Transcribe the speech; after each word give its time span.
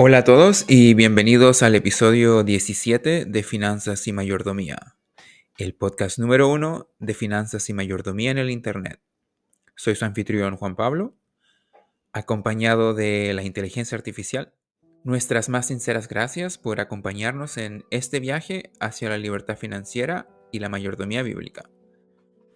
Hola 0.00 0.18
a 0.18 0.24
todos 0.24 0.64
y 0.68 0.94
bienvenidos 0.94 1.64
al 1.64 1.74
episodio 1.74 2.44
17 2.44 3.24
de 3.24 3.42
Finanzas 3.42 4.06
y 4.06 4.12
Mayordomía, 4.12 4.94
el 5.56 5.74
podcast 5.74 6.20
número 6.20 6.46
uno 6.48 6.88
de 7.00 7.14
Finanzas 7.14 7.68
y 7.68 7.72
Mayordomía 7.72 8.30
en 8.30 8.38
el 8.38 8.48
Internet. 8.48 9.00
Soy 9.74 9.96
su 9.96 10.04
anfitrión 10.04 10.56
Juan 10.56 10.76
Pablo, 10.76 11.16
acompañado 12.12 12.94
de 12.94 13.32
la 13.34 13.42
inteligencia 13.42 13.96
artificial. 13.96 14.54
Nuestras 15.02 15.48
más 15.48 15.66
sinceras 15.66 16.06
gracias 16.06 16.58
por 16.58 16.78
acompañarnos 16.78 17.56
en 17.56 17.84
este 17.90 18.20
viaje 18.20 18.70
hacia 18.78 19.08
la 19.08 19.18
libertad 19.18 19.56
financiera 19.56 20.28
y 20.52 20.60
la 20.60 20.68
mayordomía 20.68 21.24
bíblica. 21.24 21.68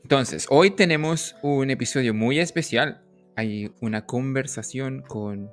Entonces, 0.05 0.47
hoy 0.49 0.71
tenemos 0.71 1.35
un 1.43 1.71
episodio 1.71 2.15
muy 2.15 2.39
especial. 2.39 3.03
Hay 3.35 3.75
una 3.81 4.07
conversación 4.07 5.03
con 5.03 5.51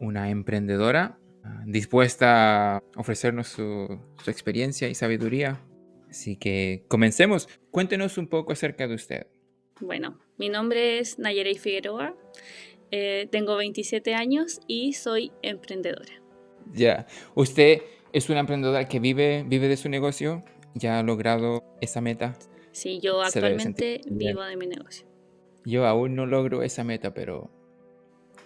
una 0.00 0.30
emprendedora 0.30 1.18
ah, 1.42 1.62
dispuesta 1.66 2.76
a 2.76 2.82
ofrecernos 2.96 3.48
su, 3.48 4.00
experiencia 4.26 4.88
y 4.88 4.94
sabiduría. 4.94 5.60
Así 6.08 6.36
que 6.36 6.84
comencemos. 6.88 7.48
Cuéntenos 7.70 8.18
un 8.18 8.28
poco 8.28 8.52
acerca 8.52 8.86
de 8.86 8.94
usted. 8.94 9.26
Bueno, 9.80 10.20
mi 10.38 10.48
nombre 10.48 11.00
es 11.00 11.18
Nayerey 11.18 11.56
Figueroa, 11.56 12.16
eh, 12.90 13.26
tengo 13.30 13.56
27 13.56 14.14
años 14.14 14.60
y 14.68 14.92
soy 14.92 15.32
emprendedora. 15.42 16.22
Ya, 16.72 17.06
usted 17.34 17.82
es 18.12 18.30
una 18.30 18.40
emprendedora 18.40 18.86
que 18.86 19.00
vive, 19.00 19.44
vive 19.46 19.66
de 19.66 19.76
su 19.76 19.88
negocio, 19.88 20.44
ya 20.74 21.00
ha 21.00 21.02
logrado 21.02 21.64
esa 21.80 22.00
meta. 22.00 22.38
Sí, 22.70 23.00
yo 23.00 23.22
actualmente 23.22 24.00
vivo 24.06 24.42
de 24.42 24.56
mi 24.56 24.66
negocio. 24.66 25.06
Yo 25.64 25.86
aún 25.86 26.14
no 26.14 26.26
logro 26.26 26.62
esa 26.62 26.84
meta, 26.84 27.14
pero 27.14 27.50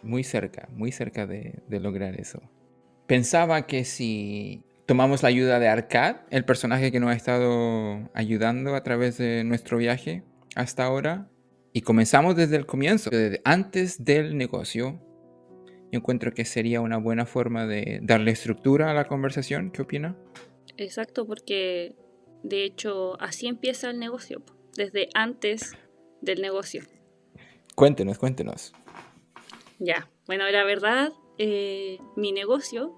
muy 0.03 0.25
cerca, 0.25 0.69
muy 0.73 0.93
cerca 0.93 1.27
de, 1.27 1.63
lograr 1.69 2.19
eso. 2.21 2.41
Pensaba 3.07 3.67
que 3.67 3.85
si 3.85 4.63
tomamos 4.87 5.23
la 5.23 5.29
ayuda 5.29 5.59
de 5.59 5.69
Arcad, 5.69 6.17
el 6.31 6.45
personaje 6.45 6.93
que 6.93 7.01
nos 7.01 7.11
ha 7.11 7.15
estado 7.15 8.11
ayudando 8.15 8.75
a 8.75 8.83
través 8.83 9.19
de 9.19 9.45
nuestro 9.45 9.79
viaje 9.79 10.23
hasta 10.55 10.85
ahora, 10.85 11.29
y 11.73 11.83
comenzamos 11.83 12.37
desde 12.37 12.57
el 12.57 12.67
comienzo, 12.67 13.11
desde 13.11 13.41
antes 13.45 14.05
del 14.05 14.37
negocio, 14.37 15.01
yo 15.91 15.99
encuentro 15.99 16.33
que 16.33 16.45
sería 16.45 16.81
una 16.81 16.99
buena 16.99 17.25
forma 17.25 17.67
de 17.67 18.01
darle 18.03 18.31
estructura 18.33 18.91
a 18.91 18.95
la 18.95 19.07
conversación. 19.07 19.71
¿Qué 19.71 19.83
opina? 19.83 20.17
Exacto, 20.77 21.27
porque 21.27 21.95
de 22.43 22.65
hecho 22.65 23.21
así 23.21 23.47
empieza 23.47 23.91
el 23.91 23.99
negocio, 23.99 24.43
desde 24.77 25.09
antes 25.15 25.73
del 26.21 26.43
negocio. 26.43 26.83
Cuéntenos, 27.75 28.19
cuéntenos. 28.19 28.73
Ya, 29.81 30.11
bueno, 30.27 30.49
la 30.51 30.65
verdad, 30.65 31.13
eh, 31.39 32.01
mi 32.17 32.33
negocio, 32.33 32.97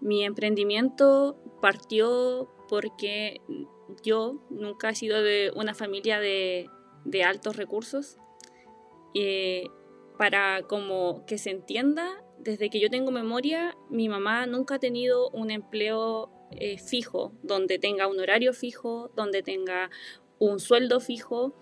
mi 0.00 0.24
emprendimiento 0.24 1.36
partió 1.60 2.48
porque 2.68 3.40
yo 4.04 4.40
nunca 4.48 4.90
he 4.90 4.94
sido 4.94 5.22
de 5.22 5.52
una 5.56 5.74
familia 5.74 6.20
de, 6.20 6.68
altos 7.24 7.56
recursos. 7.56 8.16
Eh, 9.14 9.66
para 10.16 10.62
como 10.62 11.26
que 11.26 11.36
se 11.36 11.50
entienda, 11.50 12.22
desde 12.38 12.70
que 12.70 12.78
yo 12.78 12.88
tengo 12.88 13.10
memoria, 13.10 13.76
mi 13.90 14.08
mamá 14.08 14.46
nunca 14.46 14.76
ha 14.76 14.78
tenido 14.78 15.30
un 15.30 15.50
empleo 15.50 16.30
eh, 16.52 16.78
fijo, 16.78 17.32
donde 17.42 17.80
tenga 17.80 18.06
un 18.06 18.20
horario 18.20 18.52
fijo, 18.52 19.10
donde 19.16 19.42
tenga 19.42 19.90
un 20.38 20.60
sueldo 20.60 21.00
fijo, 21.00 21.54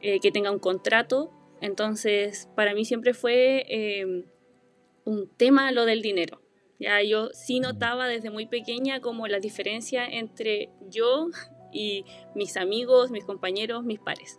que 0.00 0.30
tenga 0.32 0.50
un 0.50 0.60
contrato. 0.60 1.37
Entonces, 1.60 2.48
para 2.54 2.74
mí 2.74 2.84
siempre 2.84 3.14
fue 3.14 3.64
em, 3.68 4.24
un 5.04 5.28
tema 5.36 5.72
lo 5.72 5.84
del 5.84 6.02
dinero. 6.02 6.40
Ya 6.78 7.02
yo 7.02 7.30
sí 7.32 7.60
notaba 7.60 8.06
desde 8.06 8.30
muy 8.30 8.46
pequeña 8.46 9.00
como 9.00 9.26
la 9.26 9.40
diferencia 9.40 10.06
entre 10.06 10.70
yo 10.88 11.28
y 11.72 12.04
mis 12.34 12.56
amigos, 12.56 13.10
mis 13.10 13.24
compañeros, 13.24 13.84
mis 13.84 13.98
pares. 13.98 14.38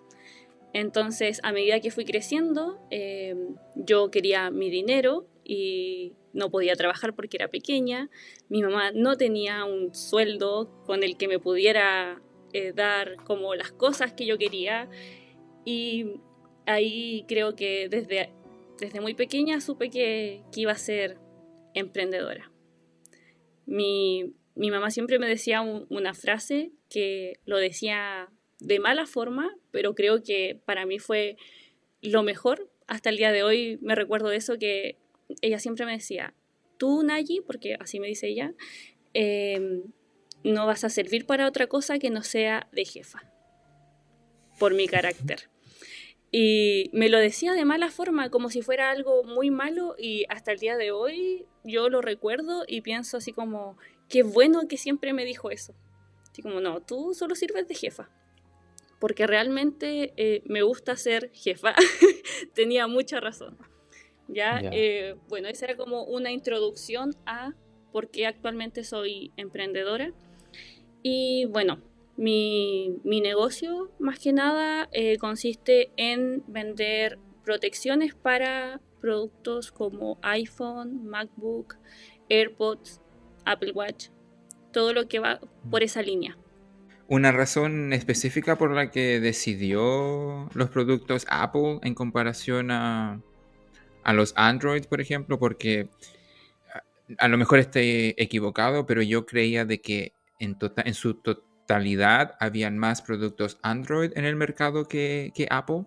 Entonces, 0.73 1.39
a 1.43 1.51
medida 1.51 1.79
que 1.79 1.91
fui 1.91 2.05
creciendo, 2.05 2.79
em, 2.91 3.55
yo 3.75 4.11
quería 4.11 4.51
mi 4.51 4.69
dinero 4.69 5.27
y 5.43 6.13
no 6.31 6.51
podía 6.51 6.75
trabajar 6.75 7.15
porque 7.15 7.37
era 7.37 7.47
pequeña. 7.47 8.09
Mi 8.49 8.61
mamá 8.61 8.91
no 8.91 9.17
tenía 9.17 9.65
un 9.65 9.93
sueldo 9.95 10.69
con 10.85 11.03
el 11.03 11.17
que 11.17 11.27
me 11.27 11.39
pudiera 11.39 12.21
eh, 12.53 12.71
dar 12.73 13.15
como 13.25 13.55
las 13.55 13.71
cosas 13.71 14.13
que 14.13 14.25
yo 14.25 14.37
quería. 14.37 14.89
Y 15.65 16.21
ahí 16.69 17.25
creo 17.27 17.55
que 17.55 17.89
desde, 17.89 18.31
desde 18.79 19.01
muy 19.01 19.13
pequeña 19.13 19.59
supe 19.59 19.89
que, 19.89 20.43
iba 20.55 20.71
a 20.71 20.77
ser 20.77 21.17
emprendedora. 21.73 22.51
Mi, 23.65 24.33
mamá 24.55 24.91
siempre 24.91 25.19
me 25.19 25.27
decía 25.27 25.61
una 25.61 26.13
frase 26.13 26.71
que 26.89 27.39
lo 27.45 27.57
decía 27.57 28.29
de 28.59 28.79
mala 28.79 29.05
forma, 29.05 29.55
pero 29.71 29.95
creo 29.95 30.23
que 30.23 30.59
para 30.65 30.85
mí 30.85 30.99
fue 30.99 31.37
lo 32.01 32.23
mejor. 32.23 32.69
Hasta 32.87 33.09
el 33.09 33.17
día 33.17 33.31
de 33.31 33.43
hoy 33.43 33.77
me 33.81 33.95
recuerdo 33.95 34.29
de 34.29 34.37
eso 34.37 34.57
que 34.57 34.97
ella 35.41 35.59
siempre 35.59 35.85
me 35.85 35.93
decía, 35.93 36.33
tú 36.77 37.03
Nayi, 37.03 37.41
porque 37.41 37.75
así 37.79 37.99
me 37.99 38.07
dice 38.07 38.27
ella, 38.27 38.53
em, 39.13 39.83
no 40.43 40.65
vas 40.65 40.83
a 40.83 40.89
servir 40.89 41.25
para 41.25 41.47
otra 41.47 41.67
cosa 41.67 41.99
que 41.99 42.09
no 42.09 42.23
sea 42.23 42.67
de 42.71 42.85
jefa, 42.85 43.31
por 44.57 44.73
mi 44.73 44.87
carácter. 44.87 45.49
Y 46.31 46.91
me 46.93 47.09
lo 47.09 47.17
decía 47.17 47.53
de 47.53 47.65
mala 47.65 47.89
forma, 47.89 48.29
como 48.29 48.49
si 48.49 48.61
fuera 48.61 48.91
algo 48.91 49.23
muy 49.23 49.49
malo 49.49 49.95
y 49.97 50.25
hasta 50.29 50.51
el 50.51 50.59
día 50.59 50.77
de 50.77 50.91
hoy 50.91 51.47
yo 51.63 51.89
lo 51.89 52.01
recuerdo 52.01 52.63
y 52.67 52.81
pienso 52.81 53.17
así 53.17 53.31
como, 53.31 53.77
qué 54.09 54.21
bueno 54.21 54.67
que 54.67 54.77
siempre 54.77 55.13
me 55.13 55.25
dijo 55.25 55.49
eso. 55.49 55.73
Así 56.29 56.41
como, 56.43 56.61
no, 56.61 56.81
tú 56.81 57.13
solo 57.15 57.35
sirves 57.35 57.67
de 57.67 57.75
jefa. 57.75 58.09
Porque 58.99 59.25
realmente 59.25 60.13
eh, 60.17 60.43
me 60.45 60.61
gusta 60.61 60.95
ser 60.97 61.31
jefa. 61.33 61.73
Tenía 62.53 62.85
mucha 62.87 63.19
razón. 63.19 63.57
Ya, 64.27 64.61
eh, 64.71 65.15
bueno, 65.27 65.47
esa 65.47 65.65
era 65.65 65.77
como 65.77 66.03
una 66.03 66.31
introducción 66.31 67.15
a 67.25 67.55
por 67.91 68.11
qué 68.11 68.27
actualmente 68.27 68.83
soy 68.83 69.31
emprendedora. 69.37 70.13
Y 71.01 71.45
bueno, 71.45 71.81
mi, 72.19 73.21
negocio, 73.21 73.91
más 73.97 74.19
que 74.19 74.33
nada, 74.33 74.89
eh, 74.91 75.17
consiste 75.17 75.91
en 75.95 76.43
vender 76.47 77.17
protecciones 77.45 78.13
para 78.13 78.81
productos 78.99 79.71
como 79.71 80.19
iPhone, 80.21 81.07
MacBook, 81.07 81.77
AirPods, 82.27 83.01
Apple 83.45 83.71
Watch, 83.71 84.09
todo 84.73 84.93
lo 84.93 85.07
que 85.07 85.19
va 85.19 85.39
por 85.71 85.81
esa 85.81 86.01
línea. 86.01 86.37
¿Una 87.07 87.31
razón 87.31 87.93
específica 87.93 88.57
por 88.57 88.71
la 88.71 88.91
que 88.91 89.21
decidió 89.21 90.49
los 90.53 90.69
productos 90.69 91.25
Apple 91.29 91.79
en 91.83 91.95
comparación 91.95 92.69
a, 92.69 93.21
a 94.03 94.13
los 94.13 94.33
Android, 94.35 94.83
por 94.85 94.99
ejemplo? 94.99 95.39
Porque 95.39 95.89
a, 97.17 97.27
lo 97.29 97.37
mejor 97.37 97.59
esté 97.59 98.21
equivocado, 98.21 98.85
pero 98.85 99.01
yo 99.01 99.25
creía 99.25 99.63
de 99.63 99.79
que 99.79 100.11
en, 100.37 100.59
tota, 100.59 100.83
en 100.85 100.93
su 100.93 101.13
totalidad 101.13 101.48
habían 102.39 102.77
más 102.77 103.01
productos 103.01 103.57
Android 103.61 104.11
en 104.15 104.25
el 104.25 104.35
mercado 104.35 104.87
que, 104.87 105.47
Apple? 105.49 105.85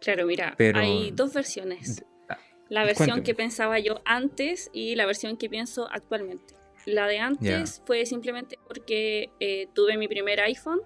Claro, 0.00 0.26
mira, 0.26 0.56
hay 0.74 1.10
dos 1.12 1.32
versiones. 1.32 2.04
Ah, 2.28 2.38
la 2.68 2.84
versión 2.84 3.22
que 3.22 3.34
pensaba 3.34 3.78
yo 3.78 4.00
antes 4.04 4.70
y 4.72 4.94
la 4.96 5.06
versión 5.06 5.36
que 5.36 5.48
pienso 5.48 5.88
actualmente. 5.90 6.54
La 6.86 7.06
de 7.06 7.20
antes 7.20 7.82
fue 7.86 8.06
simplemente 8.06 8.58
porque 8.66 9.30
eh, 9.38 9.68
tuve 9.74 9.96
mi 9.96 10.08
primer 10.08 10.40
iPhone, 10.40 10.80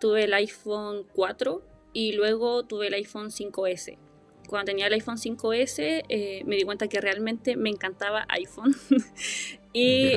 tuve 0.00 0.24
el 0.24 0.34
iPhone 0.34 1.06
4 1.12 1.62
y 1.92 2.12
luego 2.12 2.64
tuve 2.64 2.88
el 2.88 2.94
iPhone 2.94 3.30
5S. 3.30 3.98
Cuando 4.48 4.66
tenía 4.66 4.88
el 4.88 4.92
iPhone 4.94 5.16
5S 5.16 6.04
eh, 6.08 6.42
me 6.46 6.56
di 6.56 6.64
cuenta 6.64 6.88
que 6.88 7.00
realmente 7.00 7.56
me 7.56 7.70
encantaba 7.70 8.26
iPhone. 8.28 8.74
y 9.72 10.14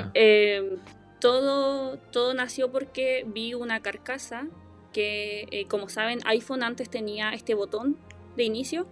todo, 1.25 1.97
todo 2.11 2.35
nació 2.35 2.71
porque 2.71 3.25
vi 3.25 3.55
una 3.55 3.81
carcasa 3.81 4.47
que, 4.93 5.47
eh, 5.49 5.65
como 5.65 5.89
saben, 5.89 6.19
iPhone 6.25 6.61
antes 6.61 6.87
tenía 6.87 7.31
este 7.31 7.55
botón 7.55 7.97
de 8.37 8.43
inicio 8.43 8.85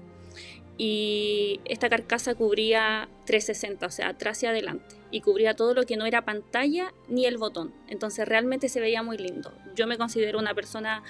y 0.76 1.62
esta 1.66 1.90
carcasa 1.90 2.34
cubría 2.34 3.08
360, 3.28 3.86
o 3.86 3.92
sea, 3.92 4.08
atrás 4.10 4.42
y 4.42 4.48
adelante, 4.48 4.96
y 5.12 5.22
cubría 5.22 5.56
todo 5.56 5.76
lo 5.76 5.84
que 5.84 5.96
no 5.96 6.08
era 6.08 6.26
pantalla 6.26 6.92
ni 7.08 7.28
el 7.28 7.38
botón. 7.38 7.72
Entonces 7.88 8.28
realmente 8.28 8.68
se 8.68 8.80
veía 8.80 9.04
muy 9.04 9.20
lindo. 9.20 9.54
Yo 9.76 9.86
me 9.86 10.00
considero 10.00 10.40
una 10.40 10.56
persona 10.56 11.04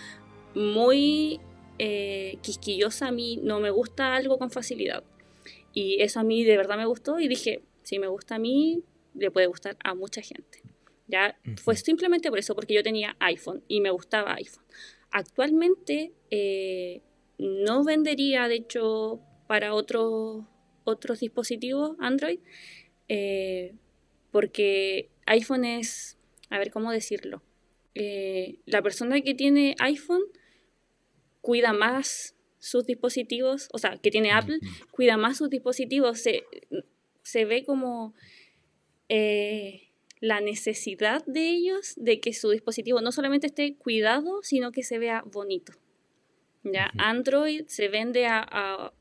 muy 0.55 1.39
eh, 1.79 2.37
quisquillosa, 2.41 3.07
a 3.07 3.11
mí 3.13 3.39
no 3.41 3.61
me 3.61 3.69
gusta 3.69 4.13
algo 4.13 4.37
con 4.37 4.51
facilidad. 4.51 5.05
Y 5.73 6.01
eso 6.01 6.19
a 6.19 6.23
mí 6.23 6.43
de 6.43 6.57
verdad 6.57 6.75
me 6.75 6.85
gustó 6.85 7.21
y 7.21 7.29
dije, 7.29 7.63
si 7.83 7.97
me 7.97 8.07
gusta 8.07 8.35
a 8.35 8.39
mí, 8.39 8.83
le 9.15 9.31
puede 9.31 9.47
gustar 9.47 9.77
a 9.85 9.95
mucha 9.95 10.21
gente. 10.21 10.62
¿Ya? 11.13 11.37
Fue 11.63 11.75
simplemente 11.75 12.29
por 12.29 12.39
eso, 12.39 12.55
porque 12.55 12.73
yo 12.73 12.81
tenía 12.81 13.15
iPhone 13.19 13.63
y 13.67 13.81
me 13.81 13.91
gustaba 13.91 14.33
iPhone. 14.33 14.65
Actualmente 15.11 16.11
eh, 16.31 17.01
no 17.37 17.83
vendería, 17.83 18.47
de 18.47 18.55
hecho, 18.55 19.21
para 19.47 19.75
otros 19.75 20.43
otros 20.85 21.19
dispositivos 21.19 21.95
Android, 21.99 22.39
eh, 23.07 23.75
porque 24.31 25.09
iPhone 25.27 25.65
es, 25.65 26.17
a 26.49 26.57
ver 26.57 26.71
cómo 26.71 26.91
decirlo, 26.91 27.43
eh, 27.95 28.57
la 28.65 28.81
persona 28.81 29.21
que 29.21 29.35
tiene 29.35 29.75
iPhone 29.79 30.23
cuida 31.41 31.73
más 31.73 32.35
sus 32.57 32.85
dispositivos, 32.85 33.69
o 33.71 33.77
sea, 33.77 33.97
que 33.97 34.09
tiene 34.09 34.31
Apple, 34.31 34.59
cuida 34.91 35.15
más 35.15 35.37
sus 35.37 35.49
dispositivos, 35.49 36.19
se, 36.19 36.43
se 37.21 37.45
ve 37.45 37.63
como 37.63 38.13
eh, 39.09 39.82
la 40.23 40.39
necesidad 40.39 41.21
de 41.25 41.49
ellos 41.49 41.95
de 41.97 42.21
que 42.21 42.31
su 42.31 42.49
dispositivo 42.49 43.01
no 43.01 43.11
solamente 43.11 43.47
esté 43.47 43.75
cuidado, 43.75 44.41
sino 44.41 44.71
que 44.71 44.81
se 44.81 44.97
vea 44.97 45.21
bonito. 45.25 45.73
¿ya? 46.63 46.91
Android 46.97 47.65
se 47.67 47.89
vende 47.89 48.25
a, 48.27 48.93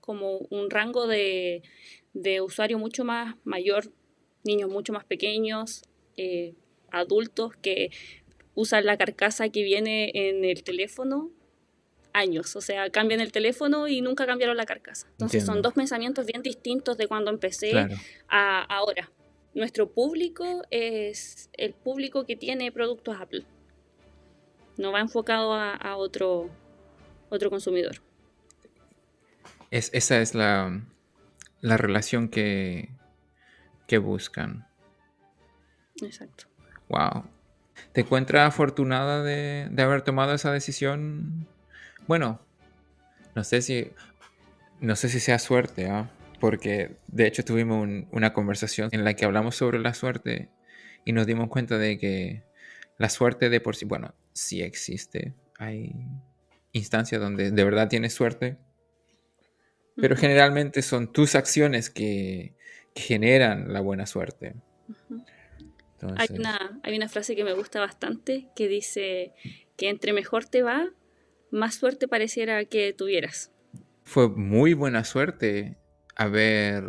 como 0.00 0.38
un 0.50 0.68
rango 0.68 1.06
de, 1.06 1.62
de, 2.12 2.40
usuario 2.40 2.76
mucho 2.76 3.04
más 3.04 3.36
mayor, 3.44 3.92
niños 4.42 4.68
mucho 4.68 4.92
más 4.92 5.04
pequeños, 5.04 5.82
eh, 6.16 6.54
adultos 6.90 7.54
que 7.62 7.92
usan 8.56 8.84
la 8.84 8.96
carcasa 8.96 9.48
que 9.48 9.62
viene 9.62 10.10
en 10.12 10.44
el 10.44 10.64
teléfono 10.64 11.30
años, 12.12 12.56
o 12.56 12.60
sea, 12.60 12.90
cambian 12.90 13.20
el 13.20 13.30
teléfono 13.30 13.86
y 13.86 14.00
nunca 14.00 14.26
cambiaron 14.26 14.56
la 14.56 14.66
carcasa. 14.66 15.06
Entonces 15.12 15.46
son 15.46 15.62
dos 15.62 15.74
pensamientos 15.74 16.26
bien 16.26 16.42
distintos 16.42 16.96
de 16.96 17.06
cuando 17.06 17.30
empecé 17.30 17.74
a 18.28 18.62
ahora 18.62 19.12
nuestro 19.56 19.90
público 19.90 20.62
es 20.70 21.48
el 21.54 21.72
público 21.72 22.26
que 22.26 22.36
tiene 22.36 22.70
productos 22.70 23.16
Apple. 23.18 23.44
No 24.76 24.92
va 24.92 25.00
enfocado 25.00 25.54
a, 25.54 25.96
otro, 25.96 26.50
otro 27.30 27.48
consumidor. 27.48 27.96
Es, 29.70 29.90
esa 29.94 30.20
es 30.20 30.34
la, 30.34 30.82
la 31.62 31.76
relación 31.78 32.28
que, 32.28 32.90
que 33.86 33.96
buscan. 33.96 34.68
Exacto. 36.02 36.44
Wow. 36.90 37.24
¿Te 37.92 38.02
encuentras 38.02 38.48
afortunada 38.48 39.22
de, 39.22 39.68
de, 39.70 39.82
haber 39.82 40.02
tomado 40.02 40.34
esa 40.34 40.52
decisión? 40.52 41.46
Bueno, 42.06 42.40
no 43.34 43.42
sé 43.42 43.62
si. 43.62 43.90
No 44.80 44.94
sé 44.94 45.08
si 45.08 45.20
sea 45.20 45.38
suerte, 45.38 45.88
¿ah? 45.88 46.10
Porque 46.38 46.96
de 47.06 47.26
hecho 47.26 47.44
tuvimos 47.44 47.88
una 48.10 48.32
conversación 48.32 48.90
en 48.92 49.04
la 49.04 49.14
que 49.14 49.24
hablamos 49.24 49.56
sobre 49.56 49.78
la 49.78 49.94
suerte 49.94 50.50
y 51.04 51.12
nos 51.12 51.26
dimos 51.26 51.48
cuenta 51.48 51.78
de 51.78 51.98
que 51.98 52.42
la 52.98 53.08
suerte 53.08 53.48
de 53.48 53.60
por 53.60 53.76
sí, 53.76 53.84
bueno, 53.84 54.14
sí 54.32 54.62
existe, 54.62 55.34
hay 55.58 55.94
instancias 56.72 57.20
donde 57.20 57.50
de 57.50 57.64
verdad 57.64 57.88
tienes 57.88 58.12
suerte, 58.12 58.58
pero 59.96 60.16
generalmente 60.16 60.82
son 60.82 61.12
tus 61.12 61.34
acciones 61.34 61.88
que, 61.88 62.54
generan 62.96 63.72
la 63.72 63.80
buena 63.80 64.06
suerte. 64.06 64.56
hay, 66.16 66.28
una, 66.30 66.80
hay 66.82 66.96
una 66.96 67.08
frase 67.08 67.36
que 67.36 67.44
me 67.44 67.52
gusta 67.52 67.78
bastante 67.78 68.48
que 68.56 68.68
dice 68.68 69.34
que 69.76 69.90
entre 69.90 70.12
mejor 70.12 70.46
te 70.46 70.62
va, 70.62 70.88
más 71.50 71.76
suerte 71.76 72.08
pareciera 72.08 72.64
que 72.64 72.92
tuvieras. 72.92 73.52
Fue 74.02 74.28
muy 74.28 74.72
buena 74.72 75.04
suerte 75.04 75.76
haber 76.16 76.84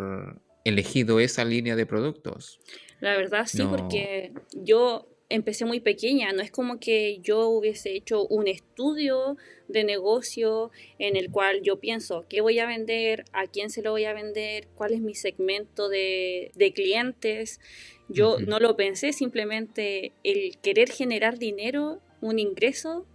elegido 0.64 1.20
esa 1.20 1.46
línea 1.46 1.76
de 1.76 1.86
productos? 1.86 2.60
La 3.00 3.16
verdad 3.16 3.46
sí, 3.46 3.62
porque 3.70 4.34
yo 4.54 5.08
empecé 5.30 5.66
muy 5.66 5.80
pequeña, 5.80 6.32
no 6.32 6.42
es 6.42 6.52
como 6.52 6.80
que 6.80 7.20
yo 7.22 7.50
hubiese 7.50 7.96
hecho 7.96 8.26
un 8.28 8.48
estudio 8.48 9.38
de 9.68 9.84
negocio 9.84 10.72
en 11.00 11.16
el 11.18 11.30
cual 11.30 11.62
yo 11.62 11.80
pienso 11.80 12.26
qué 12.30 12.42
voy 12.42 12.60
a 12.60 12.66
vender, 12.66 13.26
a 13.34 13.48
quién 13.48 13.70
se 13.70 13.82
lo 13.82 13.92
voy 13.92 14.06
a 14.06 14.14
vender, 14.14 14.68
cuál 14.76 14.94
es 14.94 15.02
mi 15.02 15.16
segmento 15.16 15.90
de, 15.90 16.52
clientes. 16.74 17.60
Yo 18.08 18.38
no 18.40 18.60
lo 18.60 18.76
pensé, 18.78 19.12
simplemente 19.12 20.14
el 20.24 20.58
querer 20.62 20.90
generar 20.90 21.38
dinero, 21.38 22.02
un 22.22 22.40
ingreso, 22.40 23.06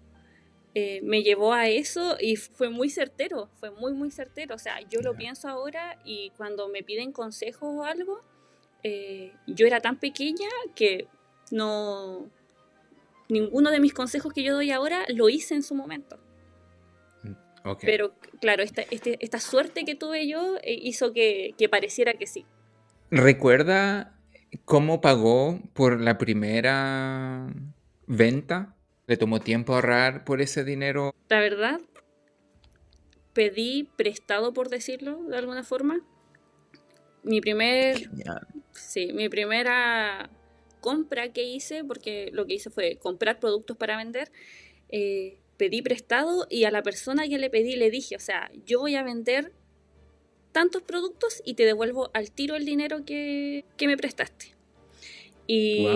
eh, 0.75 1.01
me 1.03 1.23
llevó 1.23 1.53
a 1.53 1.69
eso 1.69 2.17
y 2.19 2.37
fue 2.37 2.71
muy 2.71 2.89
certero, 2.89 3.51
fue 3.61 3.71
muy, 3.71 3.93
muy 3.93 4.11
certero. 4.11 4.55
O 4.55 4.59
sea, 4.59 4.81
yo 4.89 5.01
lo 5.03 5.15
pienso 5.15 5.49
ahora 5.49 5.99
y 6.05 6.31
cuando 6.37 6.69
me 6.69 6.83
piden 6.83 7.13
consejos 7.13 7.69
o 7.71 7.85
algo, 7.85 8.23
eh, 8.83 9.35
yo 9.47 9.67
era 9.67 9.81
tan 9.81 9.99
pequeña 9.99 10.49
que 10.75 11.09
no... 11.51 12.31
Ninguno 13.29 13.71
de 13.71 13.81
mis 13.81 13.95
consejos 13.95 14.33
que 14.33 14.43
yo 14.43 14.55
doy 14.55 14.71
ahora 14.73 15.05
lo 15.09 15.29
hice 15.29 15.55
en 15.55 15.63
su 15.63 15.75
momento. 15.75 16.19
Mm, 17.23 17.71
Pero 17.81 18.15
claro, 18.41 18.63
esta, 18.63 18.83
este, 18.91 19.17
esta 19.21 19.41
suerte 19.41 19.85
que 19.85 19.95
tuve 19.95 20.27
yo 20.27 20.57
eh, 20.63 20.79
hizo 20.83 21.13
que, 21.13 21.55
que 21.57 21.69
pareciera 21.69 22.15
que 22.15 22.27
sí. 22.27 22.47
¿Recuerda 23.11 24.19
cómo 24.65 25.01
pagó 25.01 25.61
por 25.75 26.01
la 26.01 26.19
primera 26.19 27.47
venta? 28.07 28.75
¿Le 29.13 29.19
tomó 29.19 29.41
tiempo 29.41 29.75
ahorrar 29.75 30.25
por 30.25 30.41
ese 30.41 30.65
dinero? 30.65 31.15
La 31.29 31.39
verdad, 31.39 31.83
pedí 33.35 33.87
prestado, 33.95 34.55
por 34.55 34.71
decirlo 34.71 35.25
de 35.25 35.37
alguna 35.37 35.65
forma. 35.65 36.01
Mi 37.23 37.43
primer. 37.43 38.09
Sí, 38.71 39.13
mi 39.13 39.29
primera 39.29 40.31
compra 40.81 41.31
que 41.31 41.43
hice, 41.45 41.85
porque 41.85 42.31
lo 42.33 42.47
que 42.47 42.55
hice 42.55 42.71
fue 42.71 42.97
comprar 42.97 43.39
productos 43.39 43.77
para 43.77 43.99
vender. 43.99 44.33
Eh, 44.89 45.37
pedí 45.59 45.83
prestado 45.83 46.47
y 46.49 46.65
a 46.65 46.71
la 46.71 46.83
persona 46.83 47.29
que 47.29 47.37
le 47.37 47.51
pedí 47.51 47.77
le 47.77 47.91
dije, 47.91 48.17
o 48.17 48.21
sea, 48.21 48.51
yo 48.65 48.81
voy 48.81 48.95
a 48.95 49.03
vender 49.03 49.53
tantos 50.53 50.81
productos 50.81 51.43
y 51.45 51.53
te 51.53 51.67
devuelvo 51.67 52.11
al 52.15 52.31
tiro 52.31 52.57
el 52.57 52.65
dinero 52.65 53.05
que, 53.05 53.67
que 53.77 53.89
me 53.89 53.99
prestaste. 53.99 54.55
Y 55.47 55.87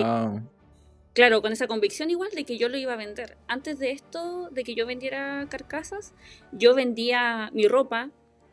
claro, 1.17 1.41
con 1.41 1.51
esa 1.51 1.65
convicción 1.65 2.11
igual 2.11 2.29
de 2.35 2.43
que 2.43 2.59
yo 2.59 2.69
lo 2.69 2.77
iba 2.77 2.93
a 2.93 2.95
vender. 2.95 3.37
Antes 3.47 3.79
de 3.79 3.89
esto, 3.89 4.51
de 4.51 4.63
que 4.63 4.75
yo 4.75 4.85
vendiera 4.85 5.47
carcasas, 5.49 6.13
yo 6.51 6.75
vendía 6.75 7.49
mi 7.55 7.67
ropa, 7.67 8.11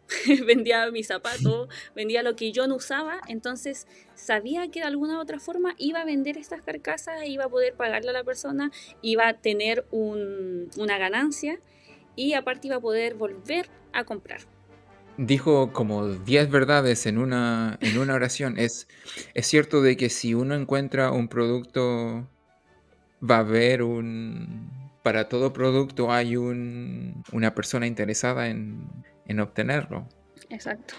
vendía 0.47 0.91
mis 0.91 1.09
zapatos, 1.09 1.69
vendía 1.95 2.23
lo 2.23 2.37
que 2.37 2.53
yo 2.53 2.67
no 2.67 2.77
usaba, 2.77 3.21
entonces 3.29 3.87
sabía 4.15 4.71
que 4.71 4.81
de 4.81 4.87
alguna 4.87 5.19
u 5.19 5.21
otra 5.21 5.41
forma 5.41 5.75
iba 5.77 6.01
a 6.01 6.07
vender 6.07 6.39
estas 6.39 6.63
carcasas, 6.63 7.27
iba 7.27 7.45
a 7.45 7.49
poder 7.51 7.75
pagarle 7.75 8.09
a 8.09 8.15
la 8.15 8.25
persona, 8.25 8.71
iba 9.03 9.29
a 9.29 9.35
tener 9.35 9.85
una 9.91 10.97
ganancia 10.97 11.61
y 12.17 12.33
aparte 12.33 12.69
iba 12.69 12.77
a 12.77 12.81
poder 12.81 13.13
volver 13.13 13.69
a 13.93 14.05
comprar. 14.05 14.41
Dijo 15.19 15.71
como 15.75 16.09
10 16.09 16.51
verdades 16.51 17.05
en 17.05 17.19
una, 17.19 17.79
en 17.83 17.99
una 17.99 18.15
oración. 18.15 18.59
Es, 18.59 18.89
es 19.35 19.47
cierto 19.47 19.83
de 19.83 19.99
que 19.99 20.09
si 20.09 20.33
uno 20.33 20.55
encuentra 20.55 21.13
un 21.13 21.29
producto 21.29 22.31
va 23.23 23.37
a 23.37 23.41
haber 23.41 23.83
un... 23.83 24.73
Para 25.03 25.29
todo 25.29 25.53
producto 25.53 26.11
hay 26.11 26.37
un, 26.37 27.23
una 27.33 27.55
persona 27.55 27.87
interesada 27.87 28.49
en, 28.49 28.87
en 29.27 29.41
obtenerlo. 29.41 30.09
Exacto. 30.49 30.95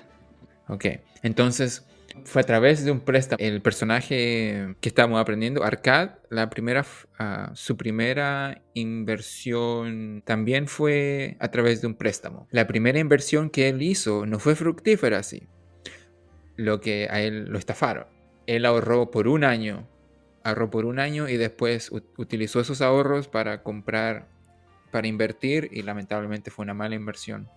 Ok, 0.68 0.86
entonces 1.24 1.86
fue 2.24 2.42
a 2.42 2.46
través 2.46 2.86
de 2.86 2.92
un 2.92 3.02
préstamo. 3.02 3.38
El 3.40 3.62
personaje 3.62 4.76
que 4.80 4.90
estamos 4.90 5.20
aprendiendo, 5.20 5.64
Arcad, 5.64 6.12
la 6.30 6.50
primera, 6.50 6.86
ah, 7.20 7.52
su 7.54 7.76
primera 7.78 8.62
inversión 8.74 10.24
también 10.26 10.68
fue 10.68 11.36
a 11.40 11.50
través 11.50 11.82
de 11.82 11.88
un 11.88 11.96
préstamo. 11.96 12.48
La 12.52 12.68
primera 12.68 13.00
inversión 13.00 13.50
que 13.50 13.70
él 13.70 13.82
hizo 13.82 14.26
no 14.26 14.40
fue 14.40 14.56
fructífera 14.56 15.20
así. 15.20 15.48
Lo 16.56 16.80
que 16.80 17.08
a 17.10 17.22
él 17.22 17.46
lo 17.50 17.60
estafaron. 17.60 18.06
Él 18.48 18.66
ahorró 18.66 19.12
por 19.12 19.28
un 19.28 19.44
año 19.44 19.88
ahorró 20.46 20.70
por 20.70 20.86
un 20.86 21.00
año 21.00 21.28
y 21.28 21.38
después 21.38 21.92
utilizó 21.92 22.60
esos 22.60 22.82
ahorros 22.82 23.28
para 23.28 23.64
comprar, 23.64 24.30
para 24.92 25.08
invertir 25.08 25.70
y 25.72 25.82
lamentablemente 25.82 26.52
fue 26.52 26.64
una 26.64 26.76
mala 26.76 26.94
inversión. 26.94 27.50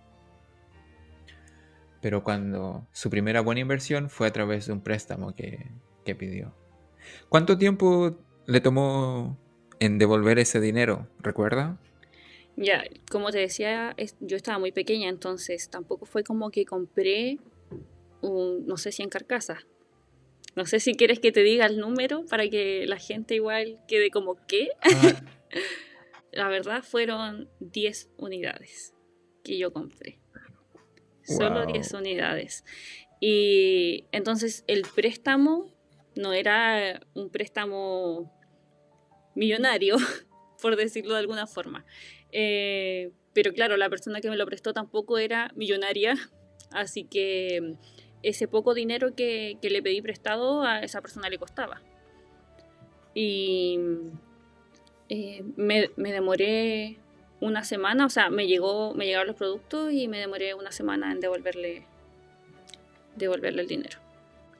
Pero 2.01 2.23
cuando 2.23 2.87
su 2.91 3.11
primera 3.11 3.41
buena 3.41 3.61
inversión 3.61 4.09
fue 4.09 4.25
a 4.25 4.31
través 4.31 4.65
de 4.65 4.73
un 4.73 4.81
préstamo 4.81 5.35
que, 5.35 5.67
que 6.03 6.15
pidió. 6.15 6.55
¿Cuánto 7.29 7.59
tiempo 7.59 8.17
le 8.47 8.59
tomó 8.59 9.37
en 9.79 9.99
devolver 9.99 10.39
ese 10.39 10.59
dinero? 10.59 11.07
¿Recuerda? 11.19 11.77
Ya, 12.55 12.83
como 13.11 13.29
te 13.29 13.37
decía, 13.37 13.95
yo 14.19 14.35
estaba 14.35 14.57
muy 14.57 14.71
pequeña, 14.71 15.09
entonces 15.09 15.69
tampoco 15.69 16.07
fue 16.07 16.23
como 16.23 16.49
que 16.49 16.65
compré 16.65 17.37
un, 18.21 18.65
no 18.65 18.77
sé 18.77 18.91
si 18.91 19.03
en 19.03 19.09
carcasa, 19.09 19.59
no 20.55 20.65
sé 20.65 20.79
si 20.79 20.93
quieres 20.93 21.19
que 21.19 21.31
te 21.31 21.43
diga 21.43 21.65
el 21.65 21.77
número 21.77 22.25
para 22.25 22.49
que 22.49 22.85
la 22.87 22.97
gente 22.97 23.35
igual 23.35 23.79
quede 23.87 24.09
como 24.09 24.35
¿qué? 24.47 24.69
Ah. 24.81 25.21
la 26.31 26.47
verdad 26.47 26.83
fueron 26.83 27.49
10 27.59 28.11
unidades 28.17 28.93
que 29.43 29.57
yo 29.57 29.71
compré. 29.71 30.19
Solo 31.23 31.65
10 31.65 31.93
unidades. 31.93 32.63
Y 33.21 34.05
entonces 34.11 34.63
el 34.67 34.83
préstamo 34.95 35.71
no 36.15 36.33
era 36.33 37.01
un 37.13 37.29
préstamo 37.29 38.33
millonario, 39.35 39.97
por 40.61 40.75
decirlo 40.75 41.13
de 41.13 41.19
alguna 41.19 41.45
forma. 41.45 41.85
Eh, 42.31 43.11
pero 43.33 43.53
claro, 43.53 43.77
la 43.77 43.89
persona 43.89 44.21
que 44.21 44.29
me 44.29 44.37
lo 44.37 44.45
prestó 44.45 44.73
tampoco 44.73 45.19
era 45.19 45.51
millonaria, 45.55 46.15
Así 46.71 47.03
que 47.03 47.75
ese 48.23 48.47
poco 48.47 48.73
dinero 48.73 49.15
que, 49.15 49.57
le 49.61 49.81
pedí 49.81 50.01
prestado 50.01 50.63
a 50.63 50.79
esa 50.79 51.01
persona 51.01 51.29
le 51.29 51.37
costaba. 51.37 51.81
Y 53.13 53.79
eh, 55.09 55.43
me, 55.55 55.89
demoré 55.97 56.97
una 57.39 57.63
semana, 57.63 58.05
o 58.05 58.09
sea, 58.09 58.29
me 58.29 58.47
llegó, 58.47 58.93
me 58.93 59.05
llegaron 59.05 59.27
los 59.27 59.35
productos 59.35 59.93
y 59.93 60.07
me 60.07 60.19
demoré 60.19 60.53
una 60.53 60.71
semana 60.71 61.11
en 61.11 61.19
devolverle, 61.19 61.85
devolverle 63.15 63.61
el 63.61 63.67
dinero. 63.67 63.99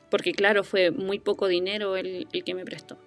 Porque 0.09 0.31
claro, 0.31 0.63
fue 0.63 0.91
muy 0.91 1.19
poco 1.19 1.47
dinero 1.47 1.95
el, 1.95 2.27
que 2.27 2.55
me 2.55 2.65
prestó. 2.65 2.97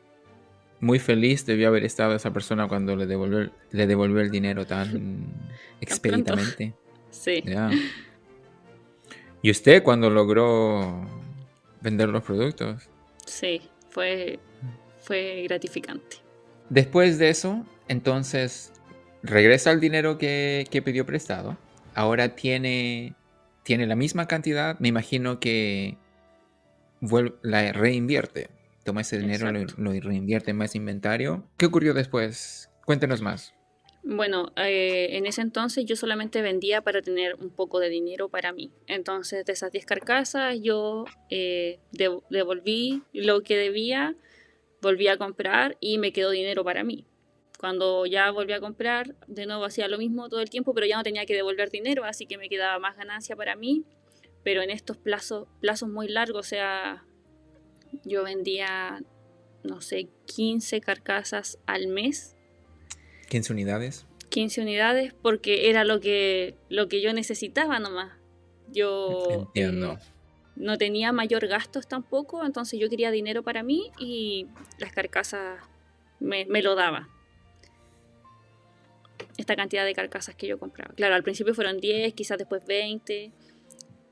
Muy 0.80 0.98
feliz 0.98 1.46
debió 1.46 1.68
haber 1.68 1.84
estado 1.84 2.14
esa 2.14 2.32
persona 2.32 2.68
cuando 2.68 2.96
le 2.96 3.06
devolvió, 3.06 3.50
le 3.70 3.86
devolvió 3.86 4.20
el 4.20 4.30
dinero 4.30 4.66
tan 4.66 5.26
expeditamente. 5.80 6.74
sí. 7.10 7.42
¿Y 9.42 9.50
usted 9.50 9.82
cuando 9.82 10.08
logró 10.08 11.04
vender 11.80 12.08
los 12.08 12.22
productos? 12.22 12.88
Sí, 13.26 13.60
fue, 13.90 14.38
fue 15.00 15.42
gratificante. 15.48 16.18
Después 16.70 17.18
de 17.18 17.28
eso, 17.28 17.66
entonces, 17.88 18.72
regresa 19.22 19.72
el 19.72 19.80
dinero 19.80 20.16
que, 20.16 20.82
pidió 20.84 21.04
prestado. 21.04 21.58
Ahora 21.94 22.36
tiene, 22.36 23.14
tiene 23.64 23.86
la 23.86 23.96
misma 23.96 24.28
cantidad. 24.28 24.78
Me 24.78 24.88
imagino 24.88 25.40
que 25.40 25.98
la 27.42 27.72
reinvierte. 27.72 28.48
Toma 28.84 29.02
ese 29.02 29.18
dinero, 29.18 29.50
lo, 29.52 29.66
lo, 29.76 30.00
reinvierte 30.00 30.52
en 30.52 30.56
más 30.56 30.74
inventario. 30.74 31.44
¿Qué 31.56 31.66
ocurrió 31.66 31.94
después? 31.94 32.70
Cuéntenos 32.84 33.22
más. 33.22 33.54
Bueno, 34.04 34.52
eh, 34.56 35.10
en 35.12 35.26
ese 35.26 35.42
entonces 35.42 35.84
yo 35.84 35.94
solamente 35.94 36.42
vendía 36.42 36.82
para 36.82 37.02
tener 37.02 37.36
un 37.36 37.50
poco 37.50 37.78
de 37.78 37.88
dinero 37.88 38.28
para 38.28 38.52
mí. 38.52 38.72
Entonces 38.88 39.46
de 39.46 39.52
esas 39.52 39.70
10 39.70 39.86
carcasas 39.86 40.58
yo 40.60 41.04
eh, 41.30 41.78
devolví 41.92 43.02
lo 43.12 43.42
que 43.42 43.56
debía, 43.56 44.16
volví 44.80 45.06
a 45.06 45.16
comprar 45.16 45.76
y 45.78 45.98
me 45.98 46.12
quedó 46.12 46.30
dinero 46.30 46.64
para 46.64 46.82
mí. 46.82 47.06
Cuando 47.60 48.04
ya 48.06 48.28
volví 48.32 48.52
a 48.52 48.60
comprar, 48.60 49.14
de 49.28 49.46
nuevo 49.46 49.64
hacía 49.64 49.86
lo 49.86 49.98
mismo 49.98 50.28
todo 50.28 50.40
el 50.40 50.50
tiempo, 50.50 50.74
pero 50.74 50.84
ya 50.84 50.96
no 50.96 51.04
tenía 51.04 51.24
que 51.24 51.34
devolver 51.34 51.70
dinero, 51.70 52.02
así 52.02 52.26
que 52.26 52.38
me 52.38 52.48
quedaba 52.48 52.80
más 52.80 52.96
ganancia 52.96 53.36
para 53.36 53.54
mí. 53.54 53.84
Pero 54.42 54.62
en 54.62 54.70
estos 54.70 54.96
plazos, 54.96 55.46
plazos 55.60 55.88
muy 55.88 56.08
largos, 56.08 56.40
o 56.40 56.48
sea, 56.48 57.04
yo 58.04 58.24
vendía, 58.24 59.00
no 59.62 59.80
sé, 59.80 60.08
15 60.26 60.80
carcasas 60.80 61.60
al 61.66 61.86
mes 61.86 62.31
15 63.28 63.52
unidades. 63.52 64.06
15 64.28 64.62
unidades 64.62 65.14
porque 65.20 65.68
era 65.70 65.84
lo 65.84 66.00
que, 66.00 66.54
lo 66.68 66.88
que 66.88 67.00
yo 67.00 67.12
necesitaba 67.12 67.78
nomás. 67.78 68.12
Yo 68.72 69.50
eh, 69.54 69.70
no 70.56 70.78
tenía 70.78 71.12
mayor 71.12 71.46
gastos 71.46 71.86
tampoco, 71.86 72.44
entonces 72.44 72.78
yo 72.78 72.88
quería 72.88 73.10
dinero 73.10 73.42
para 73.42 73.62
mí 73.62 73.90
y 73.98 74.46
las 74.78 74.92
carcasas 74.92 75.60
me, 76.20 76.44
lo 76.62 76.74
daba. 76.74 77.08
Esta 79.36 79.56
cantidad 79.56 79.84
de 79.84 79.94
carcasas 79.94 80.34
que 80.34 80.46
yo 80.46 80.58
compraba. 80.58 80.94
Claro, 80.94 81.14
al 81.14 81.22
principio 81.22 81.54
fueron 81.54 81.78
10, 81.78 82.14
quizás 82.14 82.38
después 82.38 82.64
20 82.66 83.32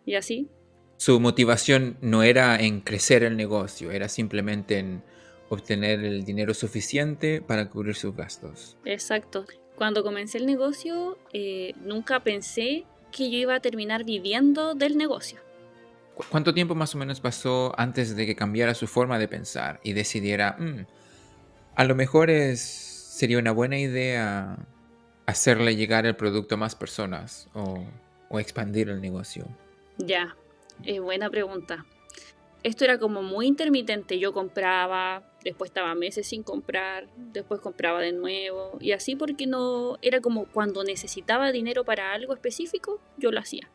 y 0.06 0.14
así. 0.14 0.48
Su 0.96 1.20
motivación 1.20 1.96
no 2.00 2.22
era 2.22 2.56
en 2.58 2.80
crecer 2.80 3.22
el 3.22 3.36
negocio, 3.36 3.90
era 3.90 4.08
simplemente 4.08 4.78
en 4.78 5.02
obtener 5.50 6.04
el 6.04 6.24
dinero 6.24 6.54
suficiente 6.54 7.42
para 7.42 7.68
cubrir 7.68 7.96
sus 7.96 8.14
gastos. 8.14 8.76
Exacto. 8.84 9.44
Cuando 9.74 10.04
comencé 10.04 10.38
el 10.38 10.46
negocio, 10.46 11.18
eh, 11.32 11.74
nunca 11.82 12.20
pensé 12.20 12.84
que 13.10 13.30
yo 13.30 13.38
iba 13.38 13.56
a 13.56 13.60
terminar 13.60 14.04
viviendo 14.04 14.74
del 14.74 14.96
negocio. 14.96 15.40
¿Cuánto 16.30 16.54
tiempo 16.54 16.76
más 16.76 16.94
o 16.94 16.98
menos 16.98 17.20
pasó 17.20 17.72
antes 17.76 18.14
de 18.14 18.26
que 18.26 18.36
cambiara 18.36 18.74
su 18.74 18.86
forma 18.86 19.18
de 19.18 19.26
pensar 19.26 19.80
y 19.82 19.92
decidiera, 19.92 20.54
mm, 20.56 20.86
a 21.74 21.84
lo 21.84 21.96
mejor 21.96 22.30
es, 22.30 22.60
sería 22.60 23.38
una 23.38 23.50
buena 23.50 23.78
idea 23.78 24.56
hacerle 25.26 25.74
llegar 25.74 26.06
el 26.06 26.14
producto 26.14 26.54
a 26.54 26.58
más 26.58 26.76
personas 26.76 27.48
o, 27.54 27.84
o 28.28 28.38
expandir 28.38 28.88
el 28.88 29.00
negocio? 29.00 29.48
Ya, 29.98 30.36
es 30.84 31.00
buena 31.00 31.28
pregunta 31.28 31.84
esto 32.62 32.84
era 32.84 32.98
como 32.98 33.22
muy 33.22 33.46
intermitente. 33.46 34.18
Yo 34.18 34.32
compraba, 34.32 35.22
después 35.44 35.70
estaba 35.70 35.94
meses 35.94 36.26
sin 36.26 36.42
comprar, 36.42 37.08
después 37.16 37.60
compraba 37.60 38.00
de 38.00 38.12
nuevo 38.12 38.76
y 38.80 38.92
así 38.92 39.16
porque 39.16 39.46
no 39.46 39.98
era 40.02 40.20
como 40.20 40.46
cuando 40.46 40.84
necesitaba 40.84 41.52
dinero 41.52 41.84
para 41.84 42.12
algo 42.12 42.34
específico, 42.34 43.00
yo 43.16 43.30
lo 43.30 43.40
hacía. 43.40 43.70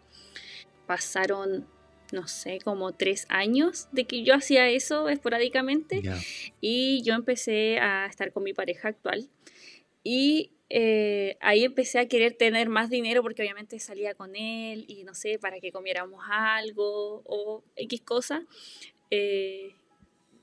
Pasaron, 0.85 1.67
no 2.11 2.27
sé, 2.27 2.59
como 2.63 2.91
tres 2.91 3.25
años 3.29 3.87
de 3.91 4.05
que 4.05 4.23
yo 4.23 4.35
hacía 4.35 4.69
eso 4.69 5.09
esporádicamente 5.09 6.01
y 6.61 7.01
yo 7.03 7.13
empecé 7.13 7.79
a 7.79 8.05
estar 8.05 8.31
con 8.31 8.43
mi 8.43 8.53
pareja 8.53 8.89
actual 8.89 9.27
y 10.03 10.51
eh, 10.69 11.37
ahí 11.41 11.63
empecé 11.63 11.99
a 11.99 12.07
querer 12.07 12.33
tener 12.33 12.69
más 12.69 12.89
dinero 12.89 13.21
porque 13.21 13.41
obviamente 13.41 13.79
salía 13.79 14.13
con 14.15 14.35
él 14.35 14.85
y 14.87 15.03
no 15.03 15.13
sé, 15.13 15.39
para 15.39 15.59
que 15.59 15.71
comiéramos 15.71 16.23
algo 16.29 17.21
o 17.25 17.63
X 17.75 18.01
cosa. 18.01 18.43
Eh, 19.11 19.73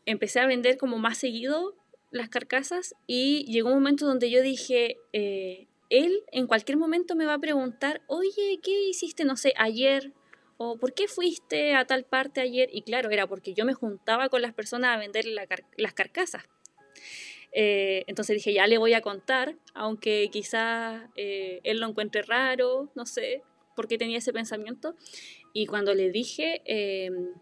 empecé 0.06 0.40
a 0.40 0.46
vender 0.46 0.76
como 0.76 0.98
más 0.98 1.18
seguido 1.18 1.76
las 2.10 2.28
carcasas 2.28 2.94
y 3.06 3.44
llegó 3.50 3.68
un 3.70 3.76
momento 3.76 4.06
donde 4.06 4.30
yo 4.30 4.42
dije, 4.42 4.98
eh, 5.12 5.66
él 5.88 6.22
en 6.32 6.46
cualquier 6.46 6.78
momento 6.78 7.16
me 7.16 7.26
va 7.26 7.34
a 7.34 7.38
preguntar, 7.38 8.02
oye, 8.06 8.60
¿qué 8.62 8.88
hiciste, 8.88 9.24
no 9.24 9.36
sé, 9.36 9.54
ayer? 9.56 10.12
¿O 10.56 10.78
por 10.78 10.94
qué 10.94 11.08
fuiste 11.08 11.74
a 11.74 11.86
tal 11.86 12.04
parte 12.04 12.40
ayer? 12.40 12.68
Y 12.72 12.82
claro, 12.82 13.10
era 13.10 13.26
porque 13.26 13.54
yo 13.54 13.64
me 13.64 13.74
juntaba 13.74 14.28
con 14.28 14.42
las 14.42 14.54
personas 14.54 14.94
a 14.94 14.98
vender 14.98 15.24
las 15.26 15.92
carcasas. 15.92 16.44
Eh, 17.52 18.04
entonces 18.06 18.36
dije, 18.36 18.54
ya 18.54 18.66
le 18.66 18.78
voy 18.78 18.94
a 18.94 19.02
contar, 19.02 19.56
aunque 19.74 20.28
quizás 20.32 21.02
eh, 21.16 21.60
él 21.64 21.80
lo 21.80 21.88
encuentre 21.88 22.22
raro, 22.22 22.90
no 22.94 23.04
sé 23.04 23.42
por 23.76 23.88
qué 23.88 23.98
tenía 23.98 24.18
ese 24.18 24.32
pensamiento. 24.32 24.94
Y 25.52 25.66
cuando 25.66 25.94
le 25.94 26.10
dije, 26.10 26.62
em, 26.64 27.32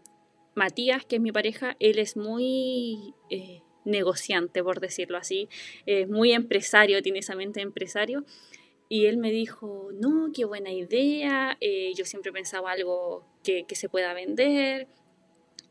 Matías, 0.55 1.05
que 1.05 1.17
es 1.17 1.21
mi 1.21 1.31
pareja, 1.31 1.75
él 1.79 1.99
es 1.99 2.17
muy 2.17 3.13
eh, 3.29 3.61
negociante, 3.85 4.63
por 4.63 4.79
decirlo 4.79 5.17
así, 5.17 5.49
es 5.85 6.09
muy 6.09 6.33
empresario, 6.33 7.01
tiene 7.01 7.19
esa 7.19 7.35
mente 7.35 7.59
de 7.59 7.63
empresario. 7.63 8.25
Y 8.89 9.05
él 9.05 9.17
me 9.17 9.31
dijo, 9.31 9.89
no, 9.93 10.31
qué 10.33 10.43
buena 10.43 10.71
idea, 10.73 11.57
yo 11.95 12.03
siempre 12.03 12.33
pensaba 12.33 12.73
algo 12.73 13.25
que, 13.41 13.63
que 13.63 13.75
se 13.75 13.87
pueda 13.87 14.13
vender, 14.13 14.89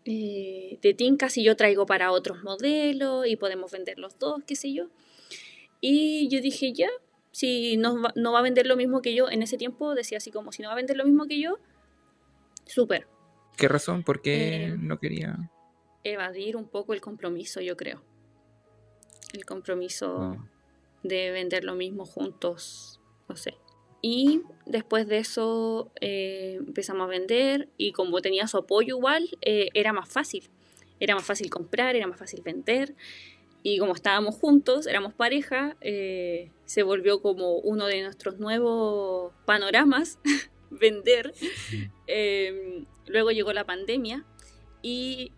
eh, 0.06 0.78
de 0.80 0.94
Tinkas 0.94 1.37
y 1.37 1.44
yo 1.44 1.56
traigo 1.56 1.84
para 1.84 2.10
otros 2.10 2.42
modelos 2.42 3.26
y 3.26 3.37
podemos 3.37 3.70
vender 3.70 3.99
los 3.99 4.18
dos, 4.18 4.42
qué 4.46 4.56
sé 4.56 4.72
yo. 4.72 4.88
Y 5.80 6.28
yo 6.28 6.40
dije, 6.40 6.72
ya, 6.72 6.88
si 7.32 7.76
no 7.76 8.00
va, 8.00 8.12
no 8.16 8.32
va 8.32 8.38
a 8.38 8.42
vender 8.42 8.66
lo 8.66 8.76
mismo 8.76 9.02
que 9.02 9.14
yo, 9.14 9.30
en 9.30 9.42
ese 9.42 9.58
tiempo 9.58 9.94
decía 9.94 10.18
así 10.18 10.30
como, 10.30 10.52
si 10.52 10.62
no 10.62 10.68
va 10.68 10.72
a 10.72 10.76
vender 10.76 10.96
lo 10.96 11.04
mismo 11.04 11.26
que 11.26 11.38
yo, 11.38 11.58
súper. 12.66 13.06
¿Qué 13.57 13.69
razón? 13.69 14.02
¿Por 14.02 14.23
qué 14.23 14.66
eh, 14.66 14.76
no 14.78 14.99
quería? 14.99 15.50
Evadir 16.04 16.57
un 16.57 16.69
poco 16.69 16.95
el 16.95 17.00
compromiso, 17.00 17.61
yo 17.61 17.76
creo. 17.76 18.02
El 19.33 19.45
compromiso 19.45 20.16
ah. 20.19 20.49
de 21.02 21.30
vender 21.30 21.64
lo 21.64 21.75
mismo 21.75 22.04
juntos, 22.04 23.00
no 23.28 23.37
sé. 23.37 23.57
Y 24.02 24.42
después 24.64 25.07
de 25.07 25.19
eso 25.19 25.92
eh, 26.00 26.57
empezamos 26.59 27.04
a 27.04 27.07
vender 27.07 27.69
y 27.76 27.92
como 27.92 28.21
tenía 28.23 28.47
su 28.47 28.57
apoyo 28.57 28.97
igual, 28.97 29.28
eh, 29.42 29.69
era 29.75 29.92
más 29.92 30.09
fácil. 30.09 30.49
Era 31.00 31.14
más 31.14 31.25
fácil 31.25 31.50
comprar, 31.50 31.97
era 31.97 32.07
más 32.07 32.19
fácil 32.19 32.42
vender. 32.42 32.95
Y 33.62 33.78
como 33.78 33.95
estábamos 33.95 34.37
juntos, 34.37 34.87
éramos 34.87 35.12
pareja, 35.12 35.76
eh, 35.83 36.50
se 36.64 36.83
volvió 36.83 37.21
como 37.21 37.57
uno 37.57 37.87
de 37.87 38.02
nuestros 38.02 38.38
nuevos 38.38 39.35
panoramas, 39.45 40.19
vender. 40.71 41.35
Em, 42.07 42.87
luego 43.07 43.30
llegó 43.30 43.52
la 43.52 43.64
pandemia 43.64 44.25
y 44.83 45.33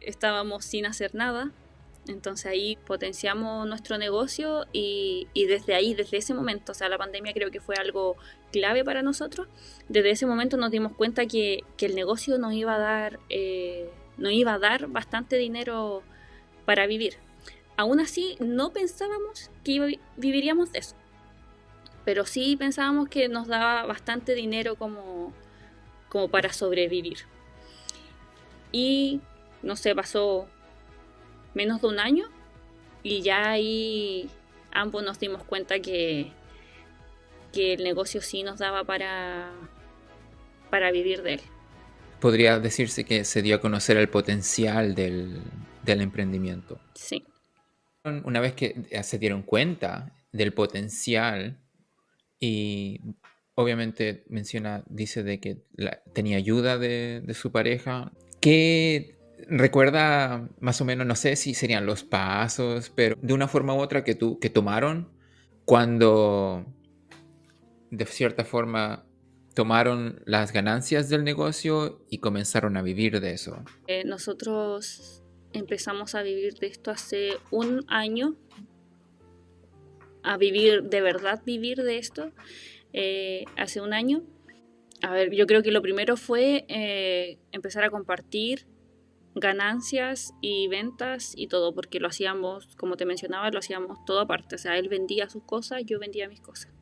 estábamos 0.00 0.64
sin 0.64 0.86
hacer 0.86 1.14
nada 1.14 1.52
entonces 2.08 2.46
ahí 2.46 2.76
potenciamos 2.84 3.66
nuestro 3.66 3.96
negocio 3.96 4.66
y, 4.72 5.28
desde 5.34 5.74
ahí, 5.74 5.94
desde 5.94 6.16
ese 6.16 6.34
momento, 6.34 6.72
o 6.72 6.74
sea, 6.74 6.88
la 6.88 6.98
pandemia 6.98 7.32
creo 7.32 7.50
que 7.50 7.60
fue 7.60 7.76
algo 7.76 8.16
clave 8.50 8.84
para 8.84 9.02
nosotros. 9.02 9.46
Desde 9.88 10.10
ese 10.10 10.26
momento 10.26 10.56
nos 10.56 10.72
dimos 10.72 10.92
cuenta 10.96 11.26
que, 11.26 11.64
el 11.78 11.94
negocio 11.94 12.38
nos 12.38 12.54
iba 12.54 12.74
a 12.74 12.78
dar, 12.78 13.20
eh, 13.28 13.88
nos 14.16 14.32
iba 14.32 14.54
a 14.54 14.58
dar 14.58 14.88
bastante 14.88 15.36
dinero 15.36 16.02
para 16.64 16.86
vivir. 16.86 17.18
Aún 17.76 18.00
así, 18.00 18.36
no 18.40 18.72
pensábamos 18.72 19.50
que 19.64 19.98
viviríamos 20.16 20.72
de 20.72 20.80
eso. 20.80 20.96
Pero 22.04 22.26
sí 22.26 22.56
pensábamos 22.56 23.08
que 23.08 23.28
nos 23.28 23.46
daba 23.46 23.86
bastante 23.86 24.34
dinero 24.34 24.74
como, 24.74 25.32
como 26.12 26.28
para 26.28 26.52
sobrevivir. 26.52 27.20
Y 28.70 29.22
no 29.62 29.76
sé, 29.76 29.94
pasó 29.94 30.46
menos 31.54 31.80
de 31.80 31.88
un 31.88 31.98
año 31.98 32.26
y 33.02 33.22
ya 33.22 33.52
ahí 33.52 34.28
ambos 34.72 35.02
nos 35.02 35.18
dimos 35.18 35.42
cuenta 35.42 35.80
que, 35.80 36.30
que 37.50 37.72
el 37.72 37.82
negocio 37.82 38.20
sí 38.20 38.42
nos 38.42 38.58
daba 38.58 38.84
para, 38.84 39.52
para 40.68 40.90
vivir 40.90 41.22
de 41.22 41.34
él. 41.34 41.40
Podría 42.20 42.58
decirse 42.58 43.04
que 43.04 43.24
se 43.24 43.40
dio 43.40 43.56
a 43.56 43.60
conocer 43.62 43.96
el 43.96 44.10
potencial 44.10 44.94
del, 44.94 45.40
del 45.82 46.02
emprendimiento. 46.02 46.78
Sí. 46.94 47.24
Una 48.04 48.40
vez 48.40 48.52
que 48.52 49.02
se 49.02 49.18
dieron 49.18 49.42
cuenta 49.42 50.12
del 50.30 50.52
potencial 50.52 51.56
y 52.38 53.00
obviamente 53.54 54.24
menciona, 54.28 54.84
dice 54.88 55.22
de 55.22 55.40
que 55.40 55.62
tenía 56.12 56.36
ayuda 56.36 56.78
de, 56.78 57.22
de, 57.24 57.34
su 57.34 57.52
pareja, 57.52 58.12
¿qué 58.40 59.16
recuerda 59.48 60.48
más 60.60 60.80
o 60.80 60.84
menos, 60.84 61.06
no 61.06 61.16
sé 61.16 61.36
si 61.36 61.54
serían 61.54 61.86
los 61.86 62.04
pasos, 62.04 62.90
pero 62.94 63.16
de 63.20 63.34
una 63.34 63.48
forma 63.48 63.74
u 63.74 63.80
otra 63.80 64.04
que, 64.04 64.14
tú, 64.14 64.38
que 64.38 64.50
tomaron 64.50 65.08
cuando 65.64 66.66
de 67.90 68.06
cierta 68.06 68.44
forma 68.44 69.04
tomaron 69.54 70.22
las 70.24 70.52
ganancias 70.52 71.08
del 71.08 71.24
negocio 71.24 72.04
y 72.08 72.18
comenzaron 72.18 72.76
a 72.76 72.82
vivir 72.82 73.20
de 73.20 73.32
eso? 73.32 73.62
Eh, 73.86 74.04
nosotros 74.04 75.22
empezamos 75.52 76.14
a 76.14 76.22
vivir 76.22 76.54
de 76.54 76.68
esto 76.68 76.90
hace 76.90 77.32
un 77.50 77.84
año, 77.88 78.36
a 80.22 80.36
vivir, 80.38 80.84
de 80.84 81.00
verdad 81.02 81.42
vivir 81.44 81.82
de 81.82 81.98
esto, 81.98 82.32
eh, 82.92 83.44
hace 83.56 83.80
un 83.80 83.92
año. 83.92 84.22
A 85.02 85.12
ver, 85.12 85.32
yo 85.32 85.46
creo 85.46 85.62
que 85.62 85.72
lo 85.72 85.82
primero 85.82 86.16
fue 86.16 86.64
eh, 86.68 87.38
empezar 87.50 87.84
a 87.84 87.90
compartir 87.90 88.66
ganancias 89.34 90.34
y 90.40 90.68
ventas 90.68 91.32
y 91.36 91.48
todo, 91.48 91.74
porque 91.74 92.00
lo 92.00 92.08
hacíamos, 92.08 92.68
como 92.76 92.96
te 92.96 93.06
mencionaba, 93.06 93.50
lo 93.50 93.58
hacíamos 93.58 94.04
todo 94.04 94.20
aparte. 94.20 94.54
O 94.56 94.58
sea, 94.58 94.78
él 94.78 94.88
vendía 94.88 95.28
sus 95.28 95.42
cosas, 95.44 95.82
yo 95.84 95.98
vendía 95.98 96.28
mis 96.28 96.40
cosas. 96.40 96.72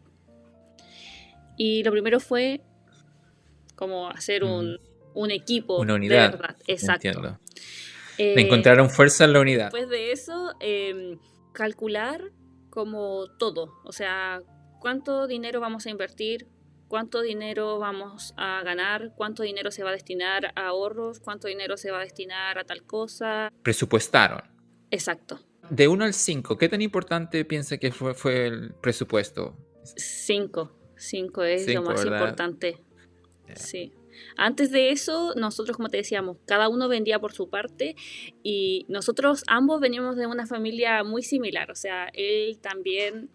Y 1.57 1.83
lo 1.83 1.93
primero 1.93 2.21
fue 2.21 2.63
como 3.77 4.09
hacer 4.11 4.45
un, 4.45 4.79
mm. 5.15 5.31
equipo 5.31 5.79
Una 5.79 5.95
unidad. 5.95 6.31
de 6.31 6.37
verdad. 6.37 6.57
Exacto. 6.67 7.39
Eh, 8.19 8.35
encontraron 8.37 8.91
fuerza 8.91 9.25
en 9.25 9.33
la 9.33 9.41
unidad. 9.41 9.65
Después 9.73 9.89
de 9.89 10.13
eso, 10.13 10.53
em, 10.61 11.19
calcular 11.53 12.33
como 12.69 13.27
todo. 13.39 13.73
O 13.85 13.93
sea, 13.93 14.43
cuánto 14.81 15.27
dinero 15.27 15.61
vamos 15.61 15.87
a 15.87 15.91
invertir, 15.91 16.49
cuánto 16.89 17.23
dinero 17.23 17.79
vamos 17.79 18.35
a 18.37 18.63
ganar, 18.65 19.13
cuánto 19.17 19.45
dinero 19.45 19.71
se 19.71 19.85
va 19.85 19.91
a 19.91 19.93
destinar 19.93 20.53
a 20.57 20.69
ahorros, 20.69 21.21
cuánto 21.21 21.47
dinero 21.47 21.77
se 21.77 21.93
va 21.93 21.99
a 21.99 22.01
destinar 22.01 22.59
a 22.59 22.65
tal 22.65 22.83
cosa. 22.83 23.53
Presupuestaron. 23.63 24.43
Exacto. 24.91 25.39
De 25.71 25.87
1 25.87 26.05
al 26.05 26.15
5, 26.15 26.59
¿qué 26.59 26.69
tan 26.69 26.83
importante 26.83 27.45
piensa 27.45 27.79
que 27.79 27.93
fue, 27.93 28.47
el 28.47 28.75
presupuesto? 28.75 29.57
5. 29.85 30.73
5 30.97 31.45
es 31.45 31.73
lo 31.73 31.83
más 31.83 32.05
importante. 32.05 32.79
Sí. 33.55 33.93
Antes 34.37 34.71
de 34.71 34.91
eso, 34.91 35.35
nosotros, 35.37 35.77
como 35.77 35.89
te 35.89 35.99
decíamos, 35.99 36.39
cada 36.47 36.69
uno 36.69 36.89
vendía 36.89 37.19
por 37.19 37.33
su 37.33 37.49
parte 37.49 37.95
y 38.43 38.85
nosotros 38.89 39.45
ambos 39.47 39.81
veníamos 39.81 40.17
de 40.17 40.27
una 40.27 40.47
familia 40.47 41.05
muy 41.05 41.23
similar. 41.23 41.71
O 41.71 41.75
sea, 41.75 42.09
él 42.13 42.59
también, 42.61 43.31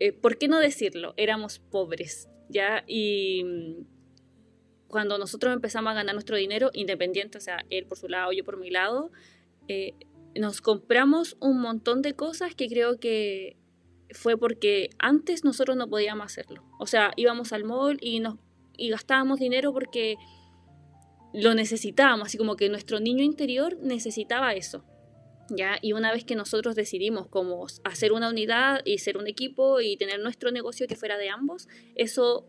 eh, 0.00 0.12
¿por 0.12 0.38
qué 0.38 0.48
no 0.48 0.58
decirlo? 0.58 1.14
Éramos 1.16 1.58
pobres. 1.58 2.28
¿ya? 2.48 2.84
Y 2.86 3.44
mm, 3.44 3.84
cuando 4.88 5.18
nosotros 5.18 5.52
empezamos 5.54 5.90
a 5.90 5.94
ganar 5.94 6.14
nuestro 6.14 6.36
dinero 6.36 6.70
independiente, 6.72 7.38
o 7.38 7.40
sea, 7.40 7.64
él 7.70 7.86
por 7.86 7.98
su 7.98 8.08
lado, 8.08 8.32
yo 8.32 8.44
por 8.44 8.58
mi 8.58 8.70
lado, 8.70 9.10
eh, 9.68 9.94
nos 10.34 10.60
compramos 10.60 11.36
un 11.40 11.60
montón 11.60 12.02
de 12.02 12.14
cosas 12.14 12.54
que 12.54 12.68
creo 12.68 12.98
que 12.98 13.56
fue 14.10 14.36
porque 14.36 14.90
antes 14.98 15.44
nosotros 15.44 15.76
no 15.76 15.88
podíamos 15.88 16.26
hacerlo. 16.26 16.64
O 16.78 16.86
sea, 16.86 17.12
íbamos 17.16 17.52
al 17.52 17.64
mall 17.64 17.98
y, 18.00 18.20
nos, 18.20 18.36
y 18.76 18.90
gastábamos 18.90 19.40
dinero 19.40 19.72
porque 19.72 20.16
lo 21.34 21.54
necesitábamos, 21.54 22.28
así 22.28 22.38
como 22.38 22.56
que 22.56 22.68
nuestro 22.68 23.00
niño 23.00 23.24
interior 23.24 23.76
necesitaba 23.80 24.54
eso. 24.54 24.84
¿Ya? 25.50 25.78
Y 25.80 25.92
una 25.92 26.12
vez 26.12 26.24
que 26.24 26.34
nosotros 26.34 26.74
decidimos 26.74 27.28
como 27.28 27.66
hacer 27.84 28.12
una 28.12 28.28
unidad 28.28 28.82
y 28.84 28.98
ser 28.98 29.16
un 29.16 29.26
equipo 29.26 29.80
y 29.80 29.96
tener 29.96 30.20
nuestro 30.20 30.50
negocio 30.50 30.86
que 30.86 30.96
fuera 30.96 31.18
de 31.18 31.28
ambos, 31.28 31.68
eso, 31.94 32.46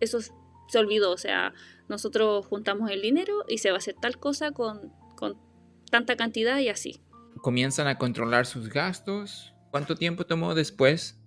eso 0.00 0.18
se 0.20 0.78
olvidó. 0.78 1.12
O 1.12 1.18
sea, 1.18 1.52
nosotros 1.88 2.46
juntamos 2.46 2.90
el 2.90 3.02
dinero 3.02 3.44
y 3.48 3.58
se 3.58 3.70
va 3.70 3.76
a 3.76 3.78
hacer 3.78 3.96
tal 4.00 4.18
cosa 4.18 4.52
con, 4.52 4.92
con 5.16 5.38
tanta 5.90 6.16
cantidad 6.16 6.58
y 6.58 6.68
así. 6.68 7.00
Comienzan 7.42 7.86
a 7.86 7.98
controlar 7.98 8.46
sus 8.46 8.68
gastos. 8.68 9.54
¿Cuánto 9.70 9.96
tiempo 9.96 10.24
tomó 10.24 10.54
después 10.54 11.20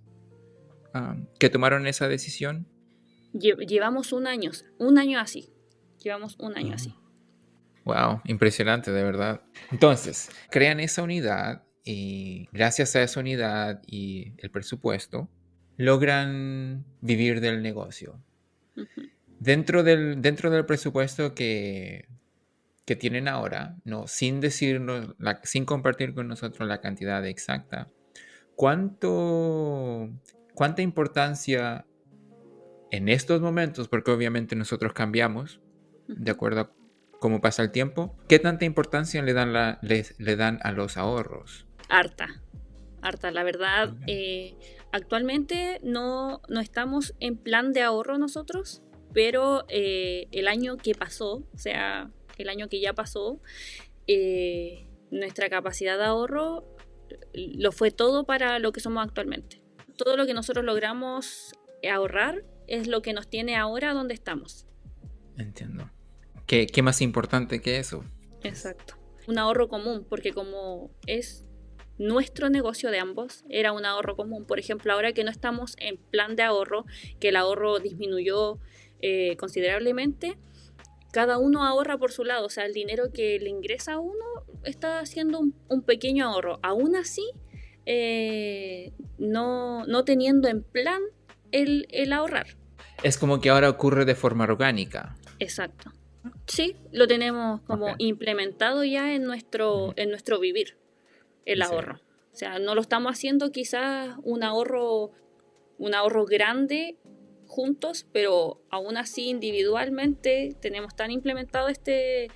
ah, 0.94 1.16
que 1.38 1.50
tomaron 1.50 1.86
esa 1.86 2.08
decisión? 2.08 2.66
llevamos 3.32 4.12
un 4.12 4.26
año, 4.26 4.50
un 4.78 4.98
año 4.98 5.20
así. 5.20 5.52
Llevamos 6.02 6.36
un 6.38 6.56
año 6.56 6.74
así. 6.74 6.94
Wow, 7.88 8.20
impresionante, 8.26 8.92
de 8.92 9.02
verdad. 9.02 9.40
Entonces, 9.72 10.28
crean 10.50 10.78
esa 10.78 11.02
unidad 11.02 11.62
y 11.82 12.46
gracias 12.52 12.94
a 12.96 13.02
esa 13.02 13.20
unidad 13.20 13.80
y 13.86 14.34
el 14.36 14.50
presupuesto, 14.50 15.30
logran 15.78 16.84
vivir 17.00 17.40
del 17.40 17.62
negocio. 17.62 18.22
dentro, 19.40 19.82
del, 19.84 20.20
dentro 20.20 20.50
del 20.50 20.66
presupuesto 20.66 21.34
que, 21.34 22.08
que 22.84 22.94
tienen 22.94 23.26
ahora, 23.26 23.78
no, 23.84 24.06
sin 24.06 24.40
decirnos, 24.40 25.14
sin 25.44 25.64
compartir 25.64 26.12
con 26.12 26.28
nosotros 26.28 26.68
la 26.68 26.82
cantidad 26.82 27.24
exacta, 27.26 27.88
¿cuánto, 28.54 30.10
¿cuánta 30.52 30.82
importancia 30.82 31.86
en 32.90 33.08
estos 33.08 33.40
momentos, 33.40 33.88
porque 33.88 34.10
obviamente 34.10 34.56
nosotros 34.56 34.92
cambiamos 34.92 35.62
de 36.06 36.30
acuerdo 36.30 36.74
a 37.18 37.20
cómo 37.20 37.40
pasa 37.40 37.62
el 37.62 37.70
tiempo, 37.70 38.16
¿qué 38.28 38.38
tanta 38.38 38.64
importancia 38.64 39.22
le 39.22 39.32
dan, 39.32 39.52
la, 39.52 39.78
le, 39.82 40.36
dan 40.36 40.58
a 40.62 40.72
los 40.72 40.96
ahorros? 40.96 41.66
Harta, 41.88 42.42
harta. 43.02 43.30
La 43.30 43.42
verdad, 43.42 43.94
eh, 44.06 44.56
actualmente 44.92 45.80
no, 45.82 46.42
no 46.48 46.60
estamos 46.60 47.14
en 47.20 47.36
plan 47.36 47.72
de 47.72 47.82
ahorro 47.82 48.18
nosotros, 48.18 48.82
pero 49.12 49.64
eh, 49.68 50.28
el 50.32 50.48
año 50.48 50.76
que 50.76 50.94
pasó, 50.94 51.48
o 51.52 51.58
sea, 51.58 52.10
el 52.36 52.48
año 52.48 52.68
que 52.68 52.80
ya 52.80 52.92
pasó, 52.92 53.40
eh, 54.06 54.88
nuestra 55.10 55.48
capacidad 55.48 55.98
de 55.98 56.04
ahorro 56.04 56.64
lo 57.32 57.72
fue 57.72 57.90
todo 57.90 58.24
para 58.24 58.58
lo 58.58 58.72
que 58.72 58.80
somos 58.80 59.04
actualmente. 59.04 59.62
Todo 59.96 60.16
lo 60.16 60.26
que 60.26 60.34
nosotros 60.34 60.64
logramos 60.64 61.52
ahorrar 61.90 62.44
es 62.66 62.86
lo 62.86 63.02
que 63.02 63.12
nos 63.12 63.28
tiene 63.28 63.56
ahora 63.56 63.92
donde 63.94 64.14
estamos. 64.14 64.66
Entiendo. 65.36 65.90
¿Qué, 66.48 66.82
más 66.82 67.02
importante 67.02 67.60
que 67.60 67.78
eso? 67.78 68.02
Exacto. 68.42 68.94
Un 69.26 69.36
ahorro 69.38 69.68
común, 69.68 70.06
porque 70.08 70.32
como 70.32 70.90
es 71.06 71.46
nuestro 71.98 72.48
negocio 72.48 72.90
de 72.90 72.98
ambos, 72.98 73.44
era 73.50 73.72
un 73.72 73.84
ahorro 73.84 74.16
común. 74.16 74.46
Por 74.46 74.58
ejemplo, 74.58 74.94
ahora 74.94 75.12
que 75.12 75.24
no 75.24 75.30
estamos 75.30 75.76
en 75.78 75.98
plan 75.98 76.36
de 76.36 76.44
ahorro, 76.44 76.86
que 77.20 77.28
el 77.28 77.36
ahorro 77.36 77.80
disminuyó 77.80 78.58
eh, 79.02 79.36
considerablemente, 79.36 80.38
cada 81.12 81.36
uno 81.36 81.66
ahorra 81.66 81.98
por 81.98 82.12
su 82.12 82.24
lado. 82.24 82.46
O 82.46 82.50
sea, 82.50 82.64
el 82.64 82.72
dinero 82.72 83.12
que 83.12 83.38
le 83.38 83.50
ingresa 83.50 83.94
a 83.94 83.98
uno 83.98 84.24
está 84.64 85.00
haciendo 85.00 85.40
un, 85.40 85.82
pequeño 85.82 86.24
ahorro. 86.24 86.60
Aún 86.62 86.96
así, 86.96 87.30
eh, 87.84 88.94
no, 89.18 89.84
no, 89.84 90.02
teniendo 90.04 90.48
en 90.48 90.62
plan 90.62 91.02
el, 91.52 91.88
el 91.90 92.14
ahorrar. 92.14 92.56
Es 93.02 93.18
como 93.18 93.38
que 93.42 93.50
ahora 93.50 93.68
ocurre 93.68 94.06
de 94.06 94.14
forma 94.14 94.44
orgánica. 94.44 95.14
Exacto. 95.40 95.92
Sí, 96.46 96.76
lo 96.92 97.06
tenemos 97.06 97.60
como 97.62 97.94
implementado 97.98 98.84
ya 98.84 99.14
en 99.14 99.24
nuestro, 99.24 99.92
en 99.96 100.10
nuestro 100.10 100.40
vivir, 100.40 100.76
el 101.44 101.62
ahorro. 101.62 102.00
O 102.32 102.36
sea, 102.36 102.58
no 102.58 102.74
lo 102.74 102.80
estamos 102.80 103.12
haciendo 103.12 103.50
quizás 103.50 104.16
un 104.22 104.42
ahorro, 104.42 105.12
un 105.78 105.94
ahorro 105.94 106.24
grande 106.24 106.96
juntos, 107.46 108.06
pero 108.12 108.62
aún 108.70 108.96
así 108.96 109.28
individualmente 109.28 110.56
tenemos 110.60 110.94
tan 110.94 111.10
implementado 111.10 111.68
este 111.68 112.28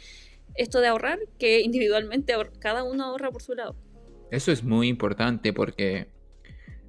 esto 0.54 0.80
de 0.80 0.88
ahorrar 0.88 1.18
que 1.38 1.60
individualmente 1.60 2.34
cada 2.58 2.82
uno 2.82 3.04
ahorra 3.04 3.30
por 3.30 3.42
su 3.42 3.54
lado. 3.54 3.76
Eso 4.30 4.52
es 4.52 4.64
muy 4.64 4.88
importante 4.88 5.52
porque 5.52 6.08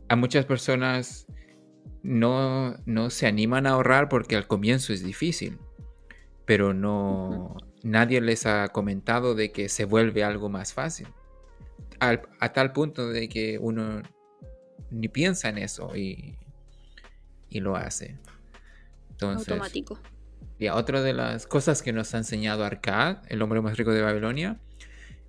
a 0.10 0.15
muchas 0.15 0.45
personas 0.45 1.27
no, 2.01 2.75
no 2.86 3.10
se 3.10 3.27
animan 3.27 3.67
a 3.67 3.71
ahorrar 3.71 4.10
porque 4.10 4.36
al 4.36 4.47
comienzo 4.47 4.91
es 4.91 5.03
difícil 5.03 5.60
pero 6.45 6.73
no 6.73 7.58
nadie 7.84 8.21
les 8.21 8.45
ha 8.45 8.69
comentado 8.69 9.36
de 9.36 9.51
que 9.51 9.69
se 9.69 9.86
vuelve 9.86 10.23
algo 10.23 10.49
más 10.49 10.73
fácil. 10.73 11.08
a 11.99 12.53
tal 12.53 12.73
punto 12.73 13.10
de 13.10 13.29
que 13.29 13.58
uno 13.60 14.01
ni 14.91 15.08
piensa 15.08 15.49
en 15.49 15.58
eso 15.58 15.95
y, 15.95 16.38
y 17.49 17.60
lo 17.60 17.75
hace. 17.75 18.17
Entonces, 19.12 19.49
Automático. 19.49 19.99
Y 20.60 20.67
otra 20.69 21.01
de 21.01 21.13
las 21.13 21.47
cosas 21.47 21.82
que 21.82 21.93
nos 21.93 22.13
ha 22.13 22.17
enseñado 22.17 22.63
Arcad, 22.63 23.17
el 23.27 23.41
hombre 23.41 23.62
más 23.62 23.77
rico 23.77 23.91
de 23.91 24.01
Babilonia, 24.01 24.60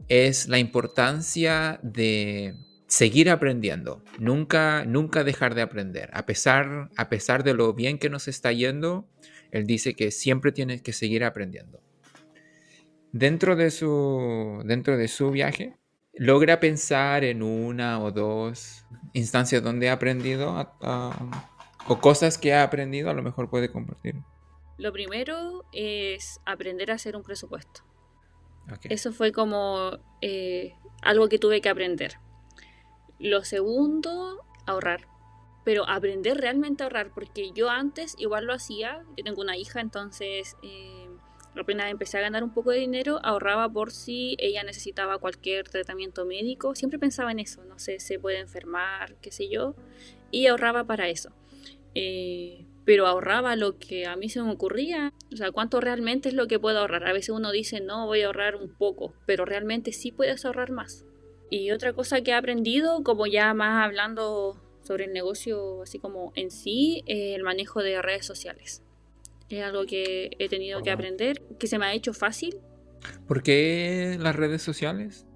es 0.09 0.49
la 0.49 0.59
importancia 0.59 1.81
de 1.83 2.55
seguir 2.87 3.31
aprendiendo, 3.31 4.03
nunca, 4.19 4.85
nunca 4.85 5.25
dejar 5.25 5.55
de 5.55 5.63
aprender. 5.63 6.11
A 6.13 6.27
pesar, 6.27 6.91
a 6.97 7.09
pesar 7.09 7.43
de 7.43 7.55
lo 7.55 7.73
bien 7.73 7.99
que 7.99 8.11
nos 8.11 8.29
está 8.29 8.53
yendo, 8.53 9.09
Él 9.55 9.69
dice 9.69 9.95
que 9.95 10.11
siempre 10.11 10.51
tienes 10.51 10.83
que 10.83 10.93
seguir 10.93 11.23
aprendiendo. 11.23 11.81
Dentro 13.13 13.55
de 13.55 13.71
su, 13.71 14.61
dentro 14.65 14.97
de 14.97 15.07
su 15.07 15.31
viaje, 15.31 15.77
logra 16.13 16.59
pensar 16.59 17.23
en 17.23 17.41
una 17.41 18.03
o 18.03 18.11
dos 18.11 18.85
instancias 19.13 19.63
donde 19.63 19.91
ha 19.91 19.93
aprendido 19.93 20.69
o 21.87 22.01
cosas 22.01 22.37
que 22.37 22.53
ha 22.53 22.65
aprendido, 22.65 23.11
a 23.11 23.15
lo 23.15 23.23
mejor 23.23 23.49
puede 23.49 23.71
compartir. 23.71 24.17
Lo 24.77 24.93
primero 24.93 25.65
es 25.73 26.41
aprender 26.45 26.91
a 26.91 26.95
hacer 26.95 27.15
un 27.15 27.23
presupuesto. 27.23 27.83
Eso 28.83 29.13
fue 29.13 29.31
como 29.31 30.01
eh, 30.21 30.73
algo 31.01 31.29
que 31.29 31.39
tuve 31.39 31.61
que 31.61 31.69
aprender. 31.69 32.15
Lo 33.21 33.45
segundo, 33.45 34.45
ahorrar. 34.67 35.14
Pero 35.65 35.89
aprender 35.89 36.37
realmente 36.37 36.83
a 36.83 36.87
ahorrar, 36.87 37.11
porque 37.15 37.51
yo 37.55 37.71
antes 37.71 38.15
igual 38.19 38.45
lo 38.45 38.53
hacía, 38.53 39.03
yo 39.17 39.25
tengo 39.25 39.41
una 39.41 39.57
hija, 39.57 39.81
entonces 39.81 40.57
eh, 40.63 41.09
apenas 41.57 41.91
empecé 41.91 42.19
a 42.19 42.23
ganar 42.23 42.45
un 42.45 42.53
poco 42.53 42.71
de 42.71 42.79
dinero, 42.79 43.19
ahorraba 43.23 43.69
por 43.69 43.91
si 43.91 44.37
ella 44.39 44.63
necesitaba 44.63 45.19
cualquier 45.19 45.69
tratamiento 45.69 46.27
médico, 46.27 46.75
siempre 46.75 46.99
pensaba 46.99 47.33
en 47.33 47.39
eso, 47.39 47.65
no 47.65 47.79
sé, 47.79 47.99
se 48.01 48.19
puede 48.19 48.41
enfermar, 48.41 49.17
qué 49.21 49.33
sé 49.33 49.49
yo, 49.49 49.75
y 50.31 50.47
ahorraba 50.47 50.85
para 50.85 51.09
eso. 51.09 51.31
Eh, 51.95 52.67
pero 52.85 53.07
ahorraba 53.07 53.57
lo 53.57 53.79
que 53.79 54.07
a 54.07 54.17
mí 54.17 54.29
se 54.29 54.43
me 54.43 54.53
ocurría. 54.53 55.13
O 55.33 55.37
sea, 55.37 55.53
¿cuánto 55.53 55.81
realmente 55.81 56.29
es 56.29 56.35
lo 56.35 56.47
que 56.47 56.59
puedo 56.59 56.81
ahorrar? 56.81 57.07
A 57.09 57.13
veces 57.13 57.31
uno 57.31 57.51
dice, 57.51 57.81
no, 57.81 58.07
voy 58.07 58.23
a 58.23 58.27
ahorrar 58.27 58.57
un 58.57 58.75
poco, 58.75 59.15
pero 59.27 59.45
realmente 59.45 59.93
sí 59.93 60.13
puedes 60.13 60.45
ahorrar 60.45 60.71
más. 60.71 61.05
Y 61.51 61.71
otra 61.71 61.93
cosa 61.93 62.21
que 62.21 62.33
he 62.33 62.35
aprendido, 62.35 63.03
como 63.03 63.27
ya 63.27 63.55
más 63.55 63.85
hablando 63.85 64.61
sobre 64.85 65.05
el 65.07 65.13
negocio 65.13 65.83
así 65.83 65.99
como 65.99 66.33
en 66.37 66.51
sí, 66.51 67.03
el 67.07 67.43
manejo 67.43 67.83
de 67.83 68.01
redes 68.01 68.27
sociales. 68.27 68.83
Es 69.49 69.63
algo 69.63 69.85
que 69.87 70.31
he 70.39 70.49
tenido 70.49 70.83
que 70.83 70.91
aprender, 70.91 71.43
que 71.59 71.67
se 71.67 71.79
me 71.79 71.87
ha 71.87 71.95
hecho 71.95 72.15
fácil. 72.15 72.59
¿Por 73.27 73.43
qué 73.43 74.17
las 74.19 74.37
redes 74.37 74.63
sociales? 74.63 75.27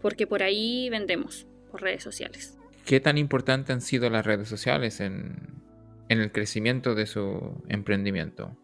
Porque 0.00 0.26
por 0.26 0.42
ahí 0.42 0.88
vendemos, 0.90 1.46
por 1.70 1.82
redes 1.82 2.02
sociales. 2.02 2.58
¿Qué 2.84 3.00
tan 3.00 3.16
importantes 3.16 3.70
han 3.70 3.80
sido 3.80 4.10
las 4.10 4.26
redes 4.26 4.48
sociales 4.48 5.00
en, 5.00 5.62
en 6.08 6.20
el 6.20 6.32
crecimiento 6.32 6.94
de 6.94 7.06
su 7.06 7.62
emprendimiento? 7.68 8.56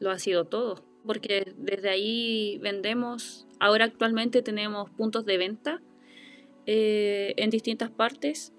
Lo 0.00 0.10
ha 0.10 0.18
sido 0.18 0.46
todo, 0.46 0.84
porque 1.06 1.54
desde 1.56 1.90
ahí 1.90 2.58
vendemos, 2.60 3.46
ahora 3.60 3.84
actualmente 3.84 4.42
tenemos 4.42 4.90
puntos 4.90 5.24
de 5.24 5.38
venta 5.38 5.80
eh, 6.66 7.34
en 7.36 7.50
distintas 7.50 7.90
partes 7.90 8.52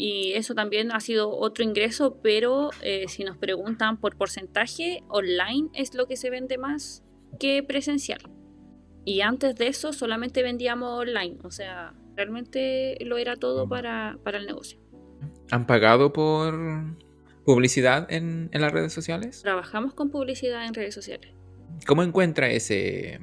y 0.00 0.34
eso 0.34 0.54
también 0.54 0.92
ha 0.92 1.00
sido 1.00 1.28
otro 1.36 1.64
ingreso, 1.64 2.20
pero 2.22 2.70
eh, 2.82 3.06
si 3.08 3.24
nos 3.24 3.36
preguntan 3.36 3.98
por 3.98 4.16
porcentaje, 4.16 5.02
online 5.08 5.70
es 5.74 5.92
lo 5.94 6.06
que 6.06 6.16
se 6.16 6.30
vende 6.30 6.56
más 6.56 7.02
que 7.40 7.64
presencial. 7.64 8.20
Y 9.04 9.22
antes 9.22 9.56
de 9.56 9.66
eso 9.66 9.92
solamente 9.92 10.44
vendíamos 10.44 11.00
online, 11.00 11.38
o 11.42 11.50
sea, 11.50 11.94
realmente 12.14 12.96
lo 13.00 13.18
era 13.18 13.34
todo 13.34 13.68
para, 13.68 14.18
para 14.22 14.38
el 14.38 14.46
negocio. 14.46 14.78
¿Han 15.50 15.66
pagado 15.66 16.12
por 16.12 16.54
publicidad 17.44 18.06
en, 18.08 18.50
las 18.52 18.70
redes 18.70 18.92
sociales? 18.92 19.42
Trabajamos 19.42 19.94
con 19.94 20.10
publicidad 20.10 20.64
en 20.64 20.74
redes 20.74 20.94
sociales. 20.94 21.34
¿Cómo 21.88 22.04
encuentra 22.04 22.48
ese, 22.50 23.18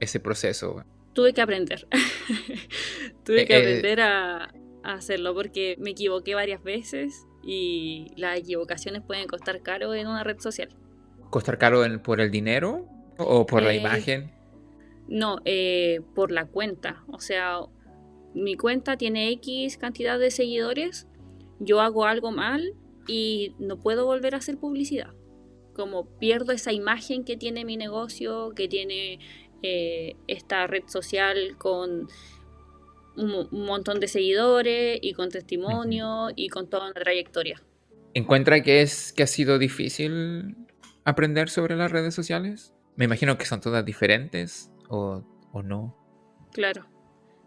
ese 0.00 0.18
proceso? 0.18 0.82
Tuve 1.12 1.32
que 1.32 1.40
aprender. 1.40 1.86
Tuve 3.24 3.46
que 3.46 3.54
eh, 3.54 3.58
eh, 3.58 3.60
aprender 3.60 4.00
a, 4.00 4.52
hacerlo 4.94 5.34
porque 5.34 5.76
me 5.78 5.90
equivoqué 5.90 6.34
varias 6.34 6.62
veces 6.62 7.26
y 7.42 8.06
las 8.16 8.38
equivocaciones 8.38 9.02
pueden 9.02 9.26
costar 9.26 9.62
caro 9.62 9.94
en 9.94 10.06
una 10.06 10.24
red 10.24 10.38
social. 10.38 10.68
¿Costar 11.30 11.58
caro 11.58 11.82
por 12.02 12.20
el 12.20 12.30
dinero 12.30 12.86
o 13.18 13.46
por 13.46 13.62
la 13.62 13.72
eh, 13.72 13.78
imagen? 13.78 14.32
No, 15.08 15.38
por 16.14 16.32
la 16.32 16.46
cuenta. 16.46 17.04
O 17.08 17.20
sea, 17.20 17.60
mi 18.34 18.56
cuenta 18.56 18.96
tiene 18.96 19.30
X 19.30 19.76
cantidad 19.76 20.18
de 20.18 20.30
seguidores 20.30 21.06
yo 21.58 21.80
hago 21.80 22.04
algo 22.04 22.30
mal 22.30 22.74
y 23.06 23.54
no 23.58 23.78
puedo 23.78 24.04
volver 24.06 24.34
a 24.34 24.38
hacer 24.38 24.58
publicidad. 24.58 25.14
Como 25.74 26.06
pierdo 26.18 26.52
esa 26.52 26.72
imagen 26.72 27.24
que 27.24 27.36
tiene 27.36 27.64
mi 27.64 27.76
negocio, 27.76 28.52
que 28.54 28.68
tiene 28.68 29.18
eh, 29.62 30.16
esta 30.26 30.66
red 30.66 30.84
social 30.86 31.56
con 31.58 32.08
un, 33.16 33.48
montón 33.50 34.00
de 34.00 34.08
seguidores 34.08 34.98
y 35.02 35.12
con 35.12 35.30
testimonio 35.30 36.28
y 36.34 36.48
con 36.48 36.68
toda 36.68 36.84
una 36.84 36.94
trayectoria. 36.94 37.62
¿Encuentra 38.14 38.62
que, 38.62 38.82
es, 38.82 39.12
que 39.12 39.22
ha 39.22 39.26
sido 39.26 39.58
difícil 39.58 40.56
aprender 41.04 41.50
sobre 41.50 41.76
las 41.76 41.90
redes 41.90 42.14
sociales? 42.14 42.74
Me 42.96 43.04
imagino 43.04 43.36
que 43.36 43.44
son 43.44 43.60
todas 43.60 43.84
diferentes 43.84 44.70
o, 44.88 45.22
o 45.52 45.62
no. 45.62 45.96
Claro. 46.52 46.86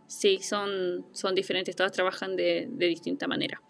Sí, 0.07 0.39
son, 0.41 1.05
son 1.11 1.35
diferentes, 1.35 1.75
todas 1.75 1.91
trabajan 1.91 2.35
de, 2.35 2.67
de 2.71 2.87
distinta 2.87 3.27
manera. 3.27 3.61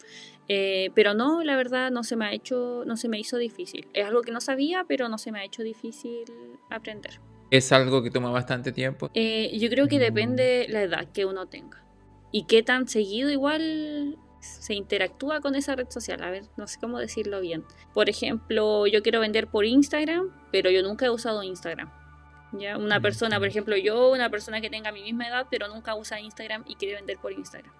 Eh, 0.51 0.89
pero 0.95 1.13
no, 1.13 1.43
la 1.43 1.55
verdad 1.55 1.91
no 1.91 2.03
se 2.03 2.15
me 2.15 2.25
ha 2.25 2.33
hecho, 2.33 2.83
no 2.85 2.97
se 2.97 3.07
me 3.07 3.19
hizo 3.19 3.37
difícil. 3.37 3.87
Es 3.93 4.05
algo 4.05 4.21
que 4.21 4.31
no 4.31 4.41
sabía, 4.41 4.83
pero 4.87 5.07
no 5.07 5.19
se 5.19 5.31
me 5.31 5.39
ha 5.39 5.43
hecho 5.43 5.61
difícil 5.61 6.25
aprender. 6.71 7.21
¿Es 7.51 7.71
algo 7.71 8.01
que 8.01 8.09
toma 8.09 8.31
bastante 8.31 8.71
tiempo? 8.71 9.11
Eh, 9.13 9.57
yo 9.59 9.69
creo 9.69 9.87
que 9.87 9.99
depende 9.99 10.65
la 10.69 10.81
edad 10.81 11.11
que 11.11 11.25
uno 11.25 11.47
tenga. 11.47 11.83
Y 12.31 12.45
qué 12.45 12.63
tan 12.63 12.87
seguido 12.87 13.29
igual 13.29 14.17
se 14.39 14.73
interactúa 14.73 15.41
con 15.41 15.55
esa 15.55 15.75
red 15.75 15.89
social. 15.89 16.23
A 16.23 16.29
ver, 16.29 16.43
no 16.57 16.67
sé 16.67 16.79
cómo 16.79 16.99
decirlo 16.99 17.41
bien. 17.41 17.63
Por 17.93 18.09
ejemplo, 18.09 18.87
yo 18.87 19.01
quiero 19.01 19.19
vender 19.19 19.47
por 19.47 19.65
Instagram, 19.65 20.29
pero 20.51 20.69
yo 20.69 20.83
nunca 20.83 21.05
he 21.05 21.09
usado 21.09 21.43
Instagram. 21.43 21.91
¿ya? 22.53 22.77
Una 22.77 22.99
persona, 22.99 23.37
por 23.39 23.47
ejemplo, 23.47 23.75
yo, 23.77 24.11
una 24.11 24.29
persona 24.29 24.61
que 24.61 24.69
tenga 24.69 24.91
mi 24.91 25.01
misma 25.03 25.27
edad, 25.27 25.47
pero 25.49 25.67
nunca 25.67 25.95
usa 25.95 26.19
Instagram 26.19 26.63
y 26.67 26.75
quiere 26.75 26.95
vender 26.95 27.17
por 27.17 27.31
Instagram. 27.31 27.73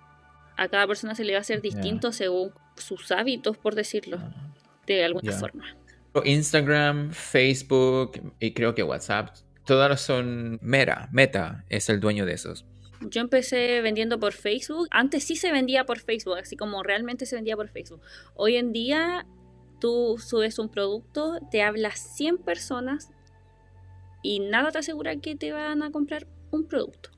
A 0.58 0.68
cada 0.68 0.88
persona 0.88 1.16
se 1.16 1.24
le 1.24 1.34
va 1.34 1.40
a 1.40 1.42
hacer 1.42 1.62
distinto 1.62 2.12
según 2.12 2.52
sus 2.76 3.12
hábitos, 3.12 3.58
por 3.58 3.76
decirlo, 3.76 4.18
ah, 4.20 4.54
de 4.86 5.06
alguna 5.06 5.32
forma. 5.32 5.78
Instagram, 6.26 7.12
Facebook 7.12 8.34
y 8.40 8.54
creo 8.54 8.76
que 8.76 8.84
WhatsApp, 8.84 9.36
todas 9.66 10.02
son 10.02 10.60
Meta, 10.62 11.08
Meta 11.14 11.64
es 11.70 11.88
el 11.90 12.02
dueño 12.02 12.26
de 12.26 12.34
esos. 12.34 12.66
Yo 13.02 13.22
empecé 13.22 13.82
vendiendo 13.82 14.20
por 14.20 14.34
Facebook. 14.34 14.88
Antes 14.92 15.24
sí 15.24 15.36
se 15.36 15.52
vendía 15.52 15.86
por 15.86 16.00
Facebook, 16.00 16.38
así 16.38 16.56
como 16.56 16.84
realmente 16.84 17.26
se 17.26 17.36
vendía 17.36 17.56
por 17.56 17.70
Facebook. 17.70 18.02
Hoy 18.36 18.56
en 18.58 18.74
día 18.74 19.26
tú 19.80 20.18
subes 20.20 20.60
un 20.60 20.70
producto, 20.70 21.40
te 21.52 21.62
hablas 21.62 22.00
100 22.16 22.40
personas 22.40 23.10
y 24.22 24.40
nada 24.40 24.72
te 24.72 24.80
asegura 24.80 25.16
que 25.16 25.36
te 25.36 25.52
van 25.52 25.82
a 25.82 25.92
comprar 25.92 26.28
un 26.52 26.68
producto. 26.68 27.12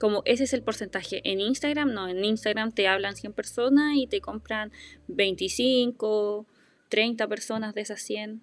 Como 0.00 0.22
ese 0.24 0.44
es 0.44 0.52
el 0.54 0.62
porcentaje. 0.62 1.20
En 1.24 1.40
Instagram, 1.40 1.92
no, 1.92 2.08
en 2.08 2.24
Instagram 2.24 2.72
te 2.72 2.88
hablan 2.88 3.14
100 3.14 3.32
personas 3.32 3.94
y 3.96 4.06
te 4.06 4.20
compran 4.20 4.72
25, 5.06 6.46
30 6.88 7.28
personas 7.28 7.74
de 7.74 7.82
esas 7.82 8.00
100. 8.02 8.42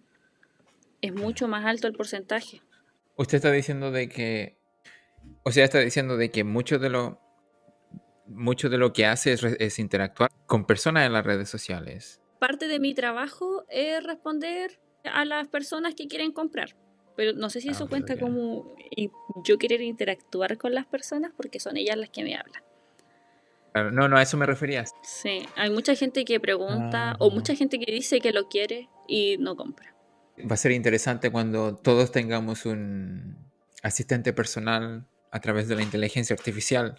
Es 1.02 1.14
mucho 1.14 1.48
más 1.48 1.66
alto 1.66 1.88
el 1.88 1.94
porcentaje. 1.94 2.62
Usted 3.18 3.38
está 3.38 3.52
diciendo 3.52 3.92
de 3.92 4.08
que, 4.08 4.55
o 5.44 5.52
sea, 5.52 5.66
está 5.66 5.80
diciendo 5.80 6.18
de 6.18 6.32
que 6.32 6.44
mucho 6.44 6.80
de 6.80 6.90
lo, 6.90 7.22
mucho 8.28 8.70
de 8.70 8.78
lo 8.78 8.94
que 8.94 9.06
hace 9.06 9.34
es, 9.34 9.44
es 9.44 9.80
interactuar 9.80 10.30
con 10.46 10.66
personas 10.66 11.06
en 11.06 11.14
las 11.14 11.26
redes 11.26 11.50
sociales. 11.50 12.22
Parte 12.40 12.68
de 12.68 12.80
mi 12.80 12.94
trabajo 12.94 13.66
es 13.70 14.04
responder 14.04 14.80
a 15.04 15.26
las 15.26 15.48
personas 15.48 15.96
que 15.96 16.08
quieren 16.08 16.32
comprar. 16.32 16.76
Pero 17.16 17.34
no 17.34 17.50
sé 17.50 17.62
si 17.62 17.70
eso 17.70 17.86
ah, 17.86 17.90
cuenta 17.90 18.18
como 18.18 18.76
yo 19.44 19.58
querer 19.58 19.82
interactuar 19.82 20.58
con 20.58 20.74
las 20.74 20.86
personas 20.86 21.32
porque 21.36 21.60
son 21.60 21.78
ellas 21.78 21.98
las 21.98 22.10
que 22.10 22.24
me 22.24 22.36
hablan. 22.36 22.64
No, 23.94 24.08
no, 24.08 24.18
a 24.18 24.22
eso 24.22 24.38
me 24.38 24.46
refería. 24.46 24.86
Sí, 25.04 25.46
hay 25.56 25.70
mucha 25.70 25.96
gente 25.96 26.24
que 26.24 26.40
pregunta 26.40 27.12
ah, 27.12 27.16
o 27.20 27.30
mucha 27.30 27.56
gente 27.56 27.78
que 27.78 27.92
dice 27.92 28.22
que 28.22 28.32
lo 28.32 28.48
quiere 28.48 28.90
y 29.08 29.38
no 29.38 29.56
compra. 29.56 29.94
Va 30.40 30.54
a 30.54 30.58
ser 30.58 30.72
interesante 30.72 31.30
cuando 31.30 31.76
todos 31.76 32.12
tengamos 32.12 32.66
un 32.66 33.38
asistente 33.84 34.34
personal 34.34 35.06
a 35.36 35.42
través 35.42 35.68
de 35.68 35.76
la 35.76 35.82
inteligencia 35.82 36.34
artificial 36.34 36.98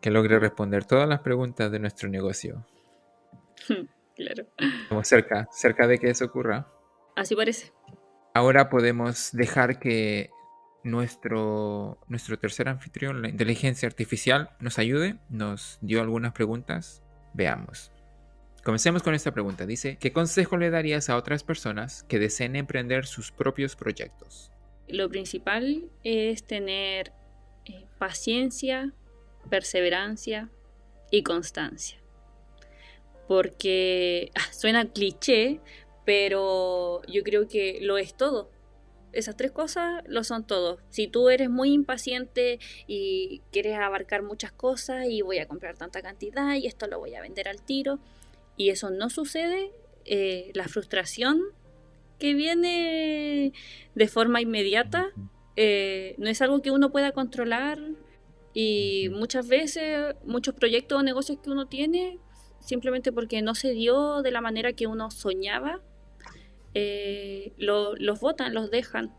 que 0.00 0.10
logre 0.10 0.40
responder 0.40 0.84
todas 0.84 1.08
las 1.08 1.20
preguntas 1.20 1.70
de 1.70 1.78
nuestro 1.78 2.08
negocio. 2.08 2.66
claro. 4.16 4.48
Estamos 4.82 5.06
cerca, 5.06 5.48
cerca 5.52 5.86
de 5.86 5.98
que 5.98 6.10
eso 6.10 6.24
ocurra. 6.24 6.66
Así 7.14 7.36
parece. 7.36 7.72
Ahora 8.34 8.68
podemos 8.68 9.30
dejar 9.32 9.78
que 9.78 10.30
nuestro, 10.82 12.00
nuestro 12.08 12.40
tercer 12.40 12.68
anfitrión, 12.68 13.22
la 13.22 13.28
inteligencia 13.28 13.86
artificial, 13.86 14.50
nos 14.58 14.80
ayude. 14.80 15.20
Nos 15.28 15.78
dio 15.80 16.00
algunas 16.00 16.32
preguntas. 16.32 17.04
Veamos. 17.34 17.92
Comencemos 18.64 19.04
con 19.04 19.14
esta 19.14 19.30
pregunta. 19.30 19.64
Dice, 19.64 19.96
¿qué 20.00 20.12
consejo 20.12 20.56
le 20.56 20.70
darías 20.70 21.08
a 21.08 21.16
otras 21.16 21.44
personas 21.44 22.02
que 22.02 22.18
deseen 22.18 22.56
emprender 22.56 23.06
sus 23.06 23.30
propios 23.30 23.76
proyectos? 23.76 24.50
Lo 24.88 25.08
principal 25.08 25.88
es 26.02 26.44
tener 26.44 27.12
eh, 27.68 27.84
paciencia, 27.98 28.92
perseverancia 29.48 30.50
y 31.10 31.22
constancia. 31.22 31.98
Porque 33.26 34.30
ah, 34.34 34.52
suena 34.52 34.90
cliché, 34.90 35.60
pero 36.04 37.02
yo 37.06 37.22
creo 37.22 37.48
que 37.48 37.78
lo 37.82 37.98
es 37.98 38.16
todo. 38.16 38.50
Esas 39.12 39.36
tres 39.36 39.52
cosas 39.52 40.02
lo 40.06 40.22
son 40.24 40.46
todo. 40.46 40.78
Si 40.90 41.08
tú 41.08 41.28
eres 41.30 41.48
muy 41.50 41.72
impaciente 41.72 42.58
y 42.86 43.42
quieres 43.52 43.78
abarcar 43.78 44.22
muchas 44.22 44.52
cosas 44.52 45.06
y 45.08 45.22
voy 45.22 45.38
a 45.38 45.46
comprar 45.46 45.76
tanta 45.76 46.02
cantidad 46.02 46.54
y 46.54 46.66
esto 46.66 46.86
lo 46.86 46.98
voy 46.98 47.14
a 47.14 47.22
vender 47.22 47.48
al 47.48 47.62
tiro 47.62 47.98
y 48.56 48.70
eso 48.70 48.90
no 48.90 49.08
sucede, 49.08 49.72
eh, 50.04 50.50
la 50.54 50.68
frustración 50.68 51.42
que 52.18 52.34
viene 52.34 53.52
de 53.94 54.08
forma 54.08 54.40
inmediata 54.40 55.12
eh, 55.60 56.14
no 56.18 56.28
es 56.28 56.40
algo 56.40 56.62
que 56.62 56.70
uno 56.70 56.92
pueda 56.92 57.10
controlar 57.10 57.80
y 58.54 59.08
muchas 59.10 59.48
veces 59.48 60.14
muchos 60.24 60.54
proyectos 60.54 61.00
o 61.00 61.02
negocios 61.02 61.40
que 61.42 61.50
uno 61.50 61.66
tiene 61.66 62.20
simplemente 62.60 63.10
porque 63.10 63.42
no 63.42 63.56
se 63.56 63.72
dio 63.72 64.22
de 64.22 64.30
la 64.30 64.40
manera 64.40 64.72
que 64.72 64.86
uno 64.86 65.10
soñaba 65.10 65.80
eh, 66.74 67.54
los 67.56 68.20
votan, 68.20 68.54
los 68.54 68.70
dejan. 68.70 69.12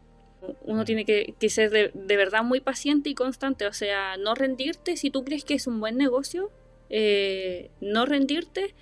Uno 0.62 0.86
tiene 0.86 1.04
que, 1.04 1.50
ser 1.50 1.72
de, 1.72 2.16
verdad 2.16 2.42
muy 2.42 2.62
paciente 2.62 3.10
y 3.10 3.16
constante, 3.16 3.68
o 3.68 3.74
sea, 3.74 4.16
no 4.16 4.34
rendirte 4.34 4.96
si 4.96 5.10
tú 5.10 5.26
crees 5.26 5.44
que 5.44 5.56
es 5.56 5.68
un 5.68 5.82
buen 5.82 5.98
negocio, 5.98 6.54
eh, 6.90 7.70
no 7.82 8.06
rendirte 8.06 8.76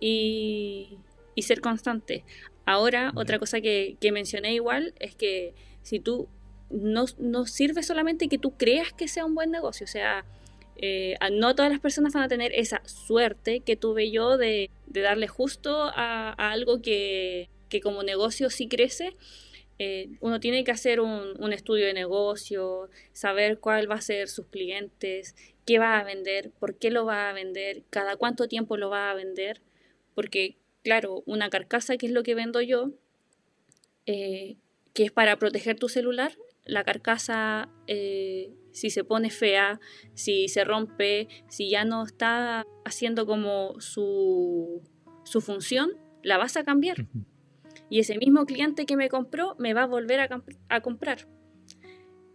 y, 0.00 0.98
ser 1.36 1.60
constante. 1.60 2.24
Ahora, 2.66 3.12
otra 3.14 3.38
cosa 3.38 3.60
que, 3.60 3.96
mencioné 4.12 4.54
igual 4.54 4.94
es 4.98 5.14
que 5.14 5.54
si 5.82 6.00
tú 6.00 6.26
no, 6.70 7.06
no, 7.18 7.46
sirve 7.46 7.82
solamente 7.82 8.28
que 8.28 8.38
tú 8.38 8.56
creas 8.56 8.92
que 8.92 9.08
sea 9.08 9.24
un 9.24 9.34
buen 9.34 9.50
negocio, 9.50 9.84
o 9.84 9.88
sea, 9.88 10.24
eh, 10.76 11.16
no 11.32 11.54
todas 11.54 11.70
las 11.70 11.80
personas 11.80 12.14
van 12.14 12.24
a 12.24 12.28
tener 12.28 12.52
esa 12.54 12.82
suerte 12.86 13.60
que 13.60 13.76
tuve 13.76 14.10
yo 14.10 14.36
de, 14.36 14.70
darle 14.86 15.28
justo 15.28 15.90
a 15.94 16.30
algo 16.30 16.82
que, 16.82 17.48
que 17.68 17.80
como 17.80 18.02
negocio 18.02 18.50
sí 18.50 18.68
crece, 18.68 19.14
eh, 19.78 20.10
uno 20.20 20.38
tiene 20.38 20.62
que 20.62 20.70
hacer 20.70 21.00
un, 21.00 21.52
estudio 21.52 21.86
de 21.86 21.94
negocio, 21.94 22.88
saber 23.12 23.58
cuál 23.58 23.90
va 23.90 23.96
a 23.96 24.00
ser 24.00 24.28
sus 24.28 24.46
clientes, 24.46 25.34
qué 25.66 25.78
va 25.78 25.98
a 25.98 26.04
vender, 26.04 26.50
por 26.60 26.76
qué 26.76 26.90
lo 26.90 27.04
va 27.04 27.28
a 27.28 27.32
vender, 27.32 27.82
cada 27.90 28.16
cuánto 28.16 28.46
tiempo 28.46 28.76
lo 28.76 28.90
va 28.90 29.10
a 29.10 29.14
vender, 29.14 29.60
porque 30.14 30.56
claro, 30.84 31.24
una 31.26 31.50
carcasa 31.50 31.96
que 31.96 32.06
es 32.06 32.12
lo 32.12 32.22
que 32.22 32.36
vendo 32.36 32.60
yo, 32.60 32.92
eh, 34.06 34.56
que 34.92 35.04
es 35.04 35.10
para 35.10 35.36
proteger 35.36 35.76
tu 35.76 35.88
celular, 35.88 36.36
la 36.64 36.84
carcasa 36.84 37.68
eh, 37.86 38.52
si 38.72 38.90
se 38.90 39.04
pone 39.04 39.30
fea, 39.30 39.80
si 40.14 40.48
se 40.48 40.64
rompe, 40.64 41.28
si 41.48 41.70
ya 41.70 41.84
no 41.84 42.04
está 42.04 42.64
haciendo 42.84 43.26
como 43.26 43.80
su, 43.80 44.82
su 45.24 45.40
función, 45.40 45.92
la 46.22 46.38
vas 46.38 46.56
a 46.56 46.64
cambiar 46.64 47.06
y 47.88 48.00
ese 48.00 48.18
mismo 48.18 48.46
cliente 48.46 48.86
que 48.86 48.96
me 48.96 49.08
compró 49.08 49.56
me 49.58 49.74
va 49.74 49.82
a 49.82 49.86
volver 49.86 50.20
a, 50.20 50.80
comprar. 50.80 51.28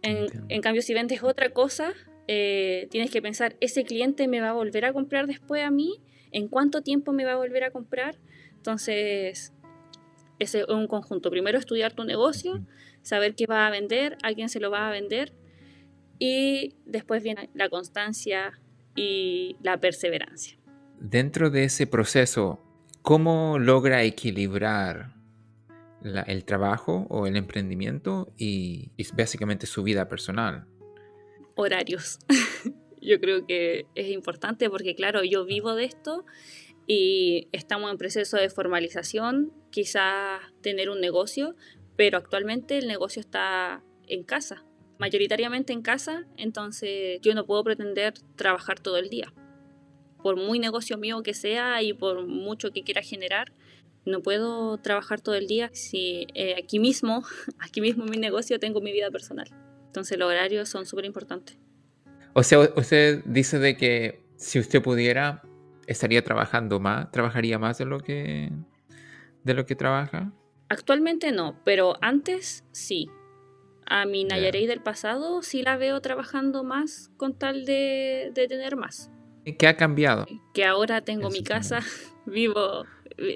En, 0.02 0.62
cambio, 0.62 0.82
si 0.82 0.94
vendes 0.94 1.22
otra 1.22 1.50
cosa, 1.50 1.92
eh, 2.28 2.88
tienes 2.90 3.10
que 3.10 3.20
pensar, 3.20 3.56
ese 3.60 3.84
cliente 3.84 4.28
me 4.28 4.40
va 4.40 4.50
a 4.50 4.52
volver 4.52 4.84
a 4.84 4.92
comprar 4.92 5.26
después 5.26 5.62
a 5.62 5.70
mí, 5.70 6.00
en 6.32 6.48
cuánto 6.48 6.82
tiempo 6.82 7.12
me 7.12 7.24
va 7.24 7.32
a 7.32 7.36
volver 7.36 7.64
a 7.64 7.70
comprar. 7.70 8.16
Entonces, 8.56 9.52
ese 10.38 10.60
es 10.60 10.68
un 10.68 10.86
conjunto. 10.86 11.30
Primero 11.30 11.58
estudiar 11.58 11.92
tu 11.92 12.04
negocio, 12.04 12.64
saber 13.02 13.34
qué 13.34 13.46
va 13.46 13.66
a 13.66 13.70
vender, 13.70 14.16
a 14.22 14.32
quién 14.34 14.48
se 14.48 14.60
lo 14.60 14.70
va 14.70 14.88
a 14.88 14.90
vender 14.90 15.32
y 16.18 16.74
después 16.84 17.22
viene 17.22 17.50
la 17.54 17.68
constancia 17.68 18.58
y 18.94 19.56
la 19.62 19.78
perseverancia. 19.78 20.58
Dentro 20.98 21.50
de 21.50 21.64
ese 21.64 21.86
proceso, 21.86 22.62
¿cómo 23.02 23.58
logra 23.58 24.02
equilibrar 24.02 25.20
el 26.02 26.44
trabajo 26.44 27.06
o 27.10 27.26
el 27.26 27.36
emprendimiento 27.36 28.32
y, 28.38 28.90
básicamente 29.14 29.66
su 29.66 29.82
vida 29.82 30.08
personal. 30.08 30.66
Horarios. 31.54 32.18
yo 33.00 33.20
creo 33.20 33.46
que 33.46 33.86
es 33.94 34.08
importante 34.08 34.70
porque, 34.70 34.94
claro, 34.94 35.22
yo 35.24 35.44
vivo 35.44 35.74
de 35.74 35.84
esto 35.84 36.24
y 36.86 37.48
estamos 37.52 37.90
en 37.90 37.98
proceso 37.98 38.36
de 38.36 38.48
formalización, 38.50 39.52
quizás 39.70 40.40
tener 40.60 40.90
un 40.90 41.00
negocio, 41.00 41.54
pero 42.00 42.16
actualmente 42.16 42.78
el 42.78 42.88
negocio 42.88 43.20
está 43.20 43.82
en 44.08 44.22
casa, 44.22 44.64
mayoritariamente 44.98 45.74
en 45.74 45.82
casa, 45.82 46.24
entonces 46.38 47.20
yo 47.20 47.34
no 47.34 47.44
puedo 47.44 47.62
pretender 47.62 48.14
trabajar 48.36 48.80
todo 48.80 48.96
el 48.96 49.10
día. 49.10 49.34
Por 50.22 50.36
muy 50.36 50.58
negocio 50.58 50.96
mío 50.96 51.22
que 51.22 51.34
sea 51.34 51.82
y 51.82 51.92
por 51.92 52.26
mucho 52.26 52.70
que 52.70 52.84
quiera 52.84 53.02
generar, 53.02 53.52
no 54.06 54.22
puedo 54.22 54.78
trabajar 54.78 55.20
todo 55.20 55.34
el 55.34 55.46
día 55.46 55.68
si 55.74 56.26
eh, 56.32 56.54
aquí 56.56 56.78
mismo, 56.78 57.22
aquí 57.58 57.82
mismo 57.82 58.04
en 58.04 58.10
mi 58.12 58.16
negocio 58.16 58.58
tengo 58.58 58.80
mi 58.80 58.92
vida 58.92 59.10
personal. 59.10 59.50
Entonces 59.84 60.16
los 60.16 60.30
horarios 60.30 60.70
son 60.70 60.86
súper 60.86 61.04
importantes. 61.04 61.58
O 62.32 62.42
sea, 62.42 62.60
usted 62.76 63.22
dice 63.26 63.58
de 63.58 63.76
que 63.76 64.24
si 64.36 64.58
usted 64.58 64.80
pudiera, 64.80 65.42
estaría 65.86 66.24
trabajando 66.24 66.80
más, 66.80 67.10
trabajaría 67.10 67.58
más 67.58 67.76
de 67.76 67.84
lo 67.84 68.00
que, 68.00 68.50
de 69.44 69.52
lo 69.52 69.66
que 69.66 69.76
trabaja. 69.76 70.32
Actualmente 70.70 71.32
no, 71.32 71.60
pero 71.64 71.96
antes 72.00 72.64
sí. 72.72 73.10
A 73.86 74.06
mi 74.06 74.22
Nayarey 74.22 74.66
del 74.66 74.80
pasado 74.80 75.42
sí 75.42 75.62
la 75.62 75.76
veo 75.76 76.00
trabajando 76.00 76.62
más 76.62 77.10
con 77.16 77.36
tal 77.36 77.66
de, 77.66 78.30
de 78.32 78.46
tener 78.46 78.76
más. 78.76 79.10
¿Qué 79.58 79.66
ha 79.66 79.76
cambiado? 79.76 80.26
Que 80.54 80.64
ahora 80.64 81.00
tengo 81.00 81.28
mi 81.28 81.42
casa, 81.42 81.80
vivo 82.24 82.84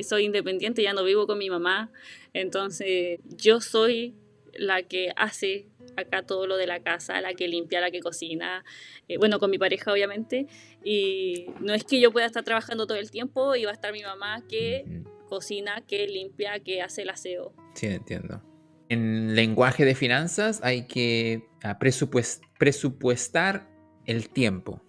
soy 0.03 0.25
independiente, 0.25 0.83
ya 0.83 0.93
no 0.93 1.05
vivo 1.05 1.27
con 1.27 1.39
mi 1.39 1.51
mamá, 1.51 1.91
entonces 2.33 3.21
yo 3.37 3.61
soy 3.61 4.15
la 4.55 4.83
que 4.83 5.11
hace 5.17 5.67
acá 5.97 6.23
todo 6.23 6.47
lo 6.47 6.57
de 6.57 6.67
la 6.67 6.83
casa, 6.83 7.21
la 7.21 7.35
que 7.35 7.49
limpia, 7.49 7.81
la 7.81 7.91
que 7.91 8.01
cocina, 8.01 8.65
eh, 9.09 9.19
bueno, 9.19 9.39
con 9.39 9.51
mi 9.51 9.59
pareja 9.59 9.93
obviamente, 9.93 10.47
y 10.83 11.47
no 11.61 11.75
es 11.75 11.85
que 11.85 12.01
yo 12.01 12.13
pueda 12.13 12.27
estar 12.27 12.45
trabajando 12.45 12.87
todo 12.87 12.99
el 12.99 13.11
tiempo 13.11 13.57
y 13.57 13.65
va 13.65 13.71
a 13.71 13.75
estar 13.75 13.93
mi 13.93 14.03
mamá 14.03 14.43
que 14.49 15.03
cocina, 15.35 15.83
que 15.85 16.07
limpia, 16.07 16.61
que 16.61 16.81
hace 16.81 17.03
el 17.03 17.11
aseo. 17.11 17.53
Sí, 17.75 17.87
entiendo. 17.87 18.41
En 18.89 19.35
lenguaje 19.35 19.85
de 19.85 19.97
finanzas 19.97 20.61
hay 20.63 20.87
que 20.87 21.49
ah, 21.65 21.81
presupuestar 21.81 23.69
el 24.07 24.29
tiempo. 24.29 24.81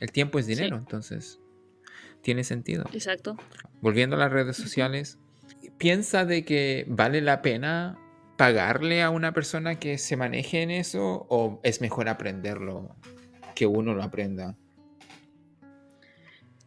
El 0.00 0.12
tiempo 0.12 0.38
es 0.38 0.46
dinero, 0.46 0.76
entonces 0.76 1.40
tiene 2.20 2.44
sentido. 2.44 2.84
Exacto. 2.92 3.38
Volviendo 3.80 4.16
a 4.16 4.18
las 4.18 4.30
redes 4.30 4.56
sociales, 4.56 5.18
¿piensa 5.78 6.26
de 6.26 6.44
que 6.44 6.84
vale 6.86 7.22
la 7.22 7.40
pena 7.40 7.98
pagarle 8.36 9.02
a 9.02 9.08
una 9.08 9.32
persona 9.32 9.78
que 9.78 9.96
se 9.96 10.16
maneje 10.18 10.60
en 10.60 10.70
eso 10.70 11.26
o 11.30 11.58
es 11.62 11.80
mejor 11.80 12.10
aprenderlo, 12.10 12.94
que 13.54 13.66
uno 13.66 13.94
lo 13.94 14.02
aprenda? 14.02 14.58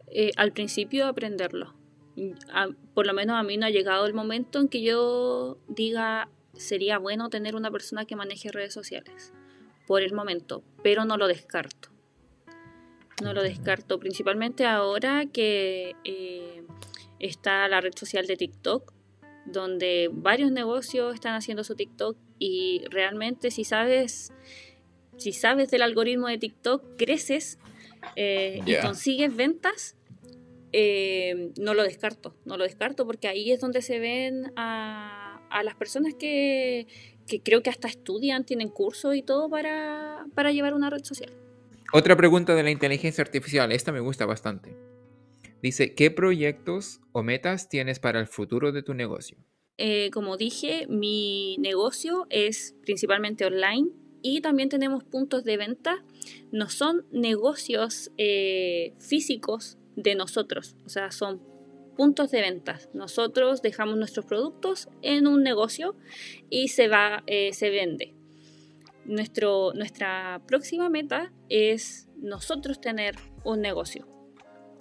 Eh, 0.08 0.32
al 0.36 0.52
principio 0.52 1.06
aprenderlo. 1.06 1.77
Por 2.94 3.06
lo 3.06 3.12
menos 3.14 3.36
a 3.36 3.42
mí 3.42 3.56
no 3.56 3.66
ha 3.66 3.70
llegado 3.70 4.06
el 4.06 4.14
momento 4.14 4.60
en 4.60 4.68
que 4.68 4.82
yo 4.82 5.58
diga 5.68 6.28
sería 6.54 6.98
bueno 6.98 7.30
tener 7.30 7.54
una 7.54 7.70
persona 7.70 8.04
que 8.04 8.16
maneje 8.16 8.50
redes 8.50 8.74
sociales 8.74 9.32
por 9.86 10.02
el 10.02 10.12
momento, 10.12 10.62
pero 10.82 11.04
no 11.04 11.16
lo 11.16 11.26
descarto. 11.26 11.88
No 13.22 13.32
lo 13.32 13.42
descarto, 13.42 13.98
principalmente 13.98 14.66
ahora 14.66 15.26
que 15.26 15.96
eh, 16.04 16.62
está 17.18 17.66
la 17.68 17.80
red 17.80 17.92
social 17.96 18.26
de 18.26 18.36
TikTok, 18.36 18.92
donde 19.46 20.08
varios 20.12 20.52
negocios 20.52 21.14
están 21.14 21.34
haciendo 21.34 21.64
su 21.64 21.74
TikTok 21.74 22.16
y 22.38 22.84
realmente 22.90 23.50
si 23.50 23.64
sabes, 23.64 24.32
si 25.16 25.32
sabes 25.32 25.70
del 25.70 25.82
algoritmo 25.82 26.28
de 26.28 26.38
TikTok, 26.38 26.96
creces 26.96 27.58
eh, 28.14 28.60
y 28.66 28.76
consigues 28.76 29.34
ventas, 29.34 29.96
eh, 30.72 31.52
no 31.58 31.74
lo 31.74 31.82
descarto, 31.82 32.34
no 32.44 32.56
lo 32.56 32.64
descarto 32.64 33.06
porque 33.06 33.28
ahí 33.28 33.50
es 33.50 33.60
donde 33.60 33.82
se 33.82 33.98
ven 33.98 34.52
a, 34.56 35.40
a 35.50 35.62
las 35.62 35.74
personas 35.74 36.14
que, 36.14 36.86
que, 37.26 37.40
creo 37.40 37.62
que 37.62 37.70
hasta 37.70 37.88
estudian, 37.88 38.44
tienen 38.44 38.68
cursos 38.68 39.16
y 39.16 39.22
todo 39.22 39.48
para, 39.48 40.26
para 40.34 40.52
llevar 40.52 40.74
una 40.74 40.90
red 40.90 41.04
social. 41.04 41.32
Otra 41.92 42.16
pregunta 42.16 42.54
de 42.54 42.62
la 42.62 42.70
inteligencia 42.70 43.22
artificial, 43.22 43.72
esta 43.72 43.92
me 43.92 44.00
gusta 44.00 44.26
bastante. 44.26 44.76
Dice, 45.62 45.94
¿qué 45.94 46.10
proyectos 46.10 47.00
o 47.12 47.22
metas 47.22 47.68
tienes 47.68 47.98
para 47.98 48.20
el 48.20 48.26
futuro 48.26 48.70
de 48.70 48.82
tu 48.82 48.94
negocio? 48.94 49.38
Eh, 49.78 50.10
como 50.12 50.36
dije, 50.36 50.86
mi 50.88 51.56
negocio 51.58 52.26
es 52.30 52.76
principalmente 52.82 53.44
online 53.44 53.88
y 54.22 54.40
también 54.40 54.68
tenemos 54.68 55.04
puntos 55.04 55.44
de 55.44 55.56
venta. 55.56 56.04
No 56.52 56.68
son 56.68 57.06
negocios 57.10 58.10
eh, 58.18 58.94
físicos 58.98 59.77
de 59.98 60.14
nosotros, 60.14 60.76
o 60.86 60.88
sea, 60.88 61.10
son 61.10 61.42
puntos 61.96 62.30
de 62.30 62.40
venta. 62.40 62.78
Nosotros 62.94 63.60
dejamos 63.60 63.96
nuestros 63.96 64.24
productos 64.24 64.88
en 65.02 65.26
un 65.26 65.42
negocio 65.42 65.96
y 66.48 66.68
se 66.68 66.86
va, 66.86 67.24
eh, 67.26 67.52
se 67.52 67.70
vende. 67.70 68.14
Nuestro, 69.04 69.72
nuestra 69.74 70.40
próxima 70.46 70.88
meta 70.88 71.32
es 71.48 72.08
nosotros 72.16 72.80
tener 72.80 73.16
un 73.42 73.60
negocio. 73.60 74.06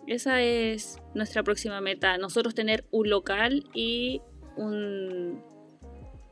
Esa 0.06 0.44
es 0.44 1.00
nuestra 1.16 1.42
próxima 1.42 1.82
meta. 1.82 2.18
Nosotros 2.20 2.54
tener 2.54 2.86
un 2.92 3.10
local 3.10 3.64
y 3.74 4.22
un, 4.56 5.42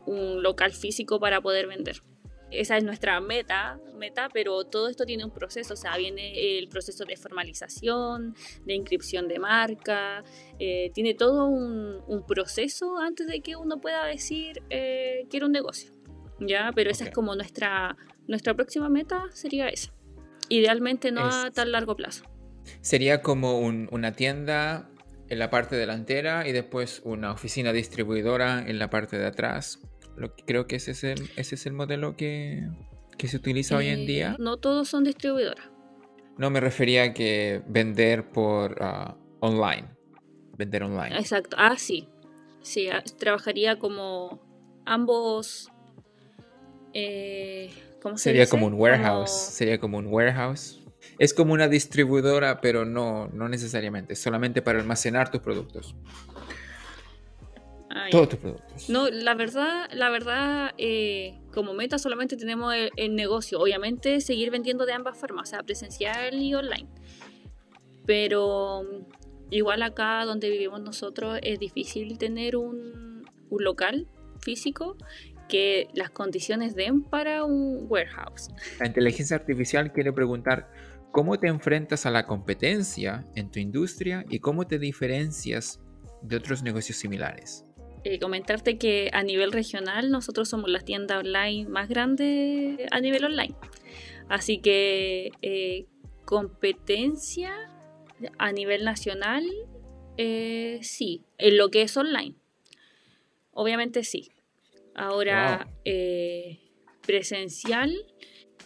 un 0.06 0.44
local 0.44 0.72
físico 0.72 1.20
para 1.20 1.42
poder 1.42 1.66
vender. 1.66 2.02
Esa 2.60 2.78
es 2.78 2.84
nuestra 2.84 3.20
meta, 3.20 3.80
meta, 3.98 4.30
pero 4.34 4.64
todo 4.66 4.90
esto 4.90 5.06
tiene 5.06 5.26
un 5.26 5.32
proceso, 5.32 5.74
o 5.74 5.78
sea, 5.78 5.98
viene 5.98 6.58
el 6.58 6.68
proceso 6.68 7.06
de 7.06 7.18
formalización, 7.18 8.36
de 8.66 8.74
inscripción 8.74 9.28
de 9.28 9.40
marca, 9.40 10.24
eh, 10.60 10.92
tiene 10.94 11.14
todo 11.14 11.46
un, 11.48 12.02
un, 12.08 12.26
proceso 12.26 12.98
antes 12.98 13.28
de 13.28 13.42
que 13.42 13.56
uno 13.56 13.80
pueda 13.80 14.06
decir 14.06 14.62
eh, 14.70 15.26
quiero 15.30 15.48
un 15.48 15.52
negocio, 15.52 15.92
¿ya? 16.40 16.72
Pero 16.76 16.90
esa 16.90 17.06
es 17.06 17.12
como 17.12 17.36
nuestra, 17.36 17.98
nuestra 18.28 18.54
próxima 18.54 18.90
meta, 18.90 19.26
sería 19.34 19.68
esa. 19.68 19.94
Idealmente 20.50 21.12
no 21.12 21.26
a 21.26 21.52
tan 21.52 21.72
largo 21.72 21.96
plazo. 21.96 22.24
Sería 22.82 23.22
como 23.22 23.60
un, 23.60 23.88
una 23.92 24.14
tienda 24.14 24.90
en 25.30 25.40
la 25.40 25.50
parte 25.50 25.76
delantera 25.76 26.48
y 26.48 26.52
después 26.52 27.02
una 27.04 27.32
oficina 27.32 27.74
distribuidora 27.74 28.64
en 28.68 28.78
la 28.80 28.90
parte 28.90 29.18
de 29.18 29.26
atrás 29.26 29.80
creo 30.46 30.68
que 30.68 30.78
ese 30.78 30.92
es 30.92 31.04
el, 31.04 31.30
ese 31.36 31.56
es 31.56 31.66
el 31.66 31.74
modelo 31.74 32.16
que, 32.16 32.68
se 33.18 33.38
utiliza 33.38 33.78
hoy 33.78 33.88
en 33.88 34.02
eh, 34.02 34.06
día. 34.06 34.36
No 34.40 34.58
todos 34.58 34.88
son 34.88 35.04
distribuidoras. 35.04 35.66
No, 36.38 36.50
me 36.50 36.60
refería 36.60 37.04
a 37.04 37.14
que 37.14 37.62
vender 37.68 38.30
por 38.30 38.78
ah, 38.82 39.18
online. 39.40 39.88
Vender 40.58 40.84
online. 40.84 41.18
Exacto. 41.18 41.56
Ah, 41.60 41.76
sí. 41.78 42.08
Sí, 42.62 42.90
ah, 42.90 43.04
trabajaría 43.18 43.80
como 43.80 44.42
ambos. 44.86 45.72
Eh, 46.94 47.72
¿cómo 48.02 48.18
se 48.18 48.26
Sería 48.26 48.48
como 48.48 48.68
un 48.68 48.74
warehouse. 48.74 49.32
Sería 49.32 49.80
como 49.80 49.98
un 49.98 50.08
warehouse. 50.08 50.82
Es 51.20 51.34
como 51.34 51.54
una 51.54 51.68
distribuidora, 51.68 52.62
pero 52.62 52.86
no, 52.86 53.28
no 53.30 53.48
necesariamente. 53.48 54.16
Solamente 54.16 54.62
para 54.62 54.80
almacenar 54.80 55.32
tus 55.32 55.42
productos. 55.42 55.96
Todos 58.12 58.30
tus 58.30 58.40
productos. 58.40 58.90
No, 58.90 59.10
la 59.10 59.36
verdad, 59.36 59.90
la 59.94 60.10
verdad, 60.10 60.74
eh, 60.78 61.40
como 61.54 61.74
meta 61.74 61.98
solamente 61.98 62.36
tenemos 62.36 62.74
el, 62.96 63.16
negocio. 63.16 63.60
Obviamente 63.60 64.22
seguir 64.22 64.52
vendiendo 64.52 64.86
de 64.86 64.94
ambas 64.94 65.18
formas, 65.18 65.50
o 65.50 65.52
sea, 65.52 65.64
presencial 65.64 66.36
y 66.36 66.54
online. 66.54 66.90
Pero 68.06 68.84
igual 69.50 69.82
acá 69.82 70.26
donde 70.26 70.50
vivimos 70.50 70.82
nosotros 70.82 71.40
es 71.42 71.60
difícil 71.60 72.18
tener 72.18 72.58
un, 72.58 73.26
un 73.50 73.64
local 73.64 74.08
físico 74.42 74.98
que 75.48 75.88
las 75.94 76.10
condiciones 76.10 76.76
den 76.76 77.04
para 77.04 77.46
un 77.46 77.86
warehouse. 77.88 78.50
La 78.80 78.88
inteligencia 78.88 79.38
artificial 79.38 79.94
quiere 79.94 80.12
preguntar 80.12 80.70
cómo 81.12 81.40
te 81.40 81.48
enfrentas 81.48 82.06
a 82.06 82.12
la 82.12 82.28
competencia 82.28 83.26
en 83.36 83.50
tu 83.50 83.60
industria 83.60 84.26
y 84.30 84.40
cómo 84.40 84.68
te 84.68 84.80
diferencias 84.80 85.80
de 86.22 86.36
otros 86.36 86.62
negocios 86.64 86.98
similares. 86.98 87.64
Eh, 88.08 88.20
comentarte 88.20 88.78
que 88.78 89.10
a 89.14 89.24
nivel 89.24 89.52
regional 89.52 90.12
nosotros 90.12 90.48
somos 90.48 90.70
la 90.70 90.80
tienda 90.80 91.18
online 91.18 91.68
más 91.68 91.90
grande 91.90 92.86
a 92.92 93.00
nivel 93.00 93.26
online. 93.26 93.56
Así 94.30 94.60
que 94.60 95.32
eh, 95.42 95.88
competencia 96.24 97.52
a 98.38 98.52
nivel 98.52 98.86
nacional, 98.86 99.44
eh, 100.18 100.78
sí, 100.84 101.24
en 101.40 101.58
lo 101.58 101.72
que 101.72 101.82
es 101.82 101.98
online. 101.98 102.36
Obviamente 103.52 104.04
sí. 104.04 104.30
Ahora, 104.94 105.68
presencial, 107.02 107.92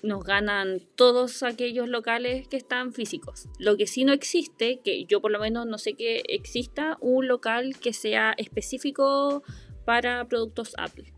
nos 0.04 0.24
ganan 0.24 0.82
todos 0.96 1.44
aquellos 1.44 1.90
locales 1.90 2.48
que 2.48 2.58
están 2.58 2.94
físicos. 2.94 3.48
Lo 3.58 3.78
que 3.78 3.88
sí 3.88 4.06
no 4.06 4.14
existe, 4.14 4.82
que 4.84 5.06
yo 5.06 5.22
por 5.22 5.32
lo 5.32 5.40
menos 5.40 5.66
no 5.66 5.78
sé 5.78 5.94
que 5.94 6.24
exista 6.28 6.98
un 7.02 7.28
local 7.28 7.76
que 7.80 7.94
sea 7.94 8.34
específico 8.38 9.44
para 9.86 10.26
productos 10.28 10.74
Apple. 10.78 11.14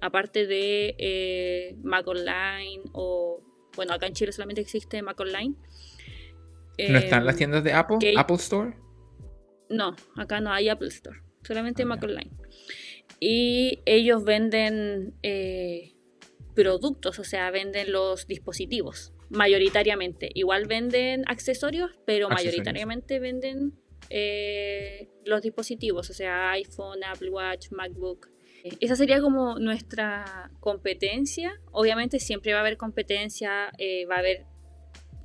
Aparte 0.00 0.46
de 0.46 0.94
eh, 0.98 1.76
Mac 1.82 2.06
Online 2.06 2.82
o, 2.92 3.42
bueno, 3.76 3.92
acá 3.92 4.06
en 4.06 4.14
Chile 4.14 4.32
solamente 4.32 4.60
existe 4.60 5.02
Mac 5.02 5.18
Online. 5.20 5.54
¿No 6.88 6.98
están 6.98 7.26
las 7.26 7.36
tiendas 7.36 7.64
de 7.64 7.72
Apple? 7.72 7.98
¿Apple 8.16 8.36
Store? 8.36 8.76
No, 9.68 9.96
acá 10.16 10.40
no 10.40 10.52
hay 10.52 10.68
Apple 10.68 10.88
Store, 10.88 11.20
solamente 11.42 11.82
ah, 11.82 11.86
Mac 11.86 12.02
Online. 12.02 12.30
Y 13.20 13.80
ellos 13.84 14.24
venden... 14.24 15.14
Eh, 15.22 15.97
productos, 16.58 17.20
o 17.20 17.24
sea, 17.24 17.52
venden 17.52 17.92
los 17.92 18.26
dispositivos 18.26 19.12
mayoritariamente. 19.30 20.28
Igual 20.34 20.66
venden 20.66 21.22
accesorios, 21.28 21.92
pero 22.04 22.28
mayoritariamente 22.28 23.20
venden 23.20 23.78
eh, 24.10 25.08
los 25.24 25.40
dispositivos, 25.42 26.10
o 26.10 26.12
sea, 26.12 26.50
iPhone, 26.50 27.04
Apple 27.04 27.30
Watch, 27.30 27.70
MacBook. 27.70 28.30
Esa 28.80 28.96
sería 28.96 29.20
como 29.20 29.60
nuestra 29.60 30.50
competencia. 30.58 31.60
Obviamente 31.70 32.18
siempre 32.18 32.54
va 32.54 32.58
a 32.58 32.62
haber 32.62 32.76
competencia, 32.76 33.70
eh, 33.78 34.06
va 34.06 34.16
a 34.16 34.18
haber 34.18 34.44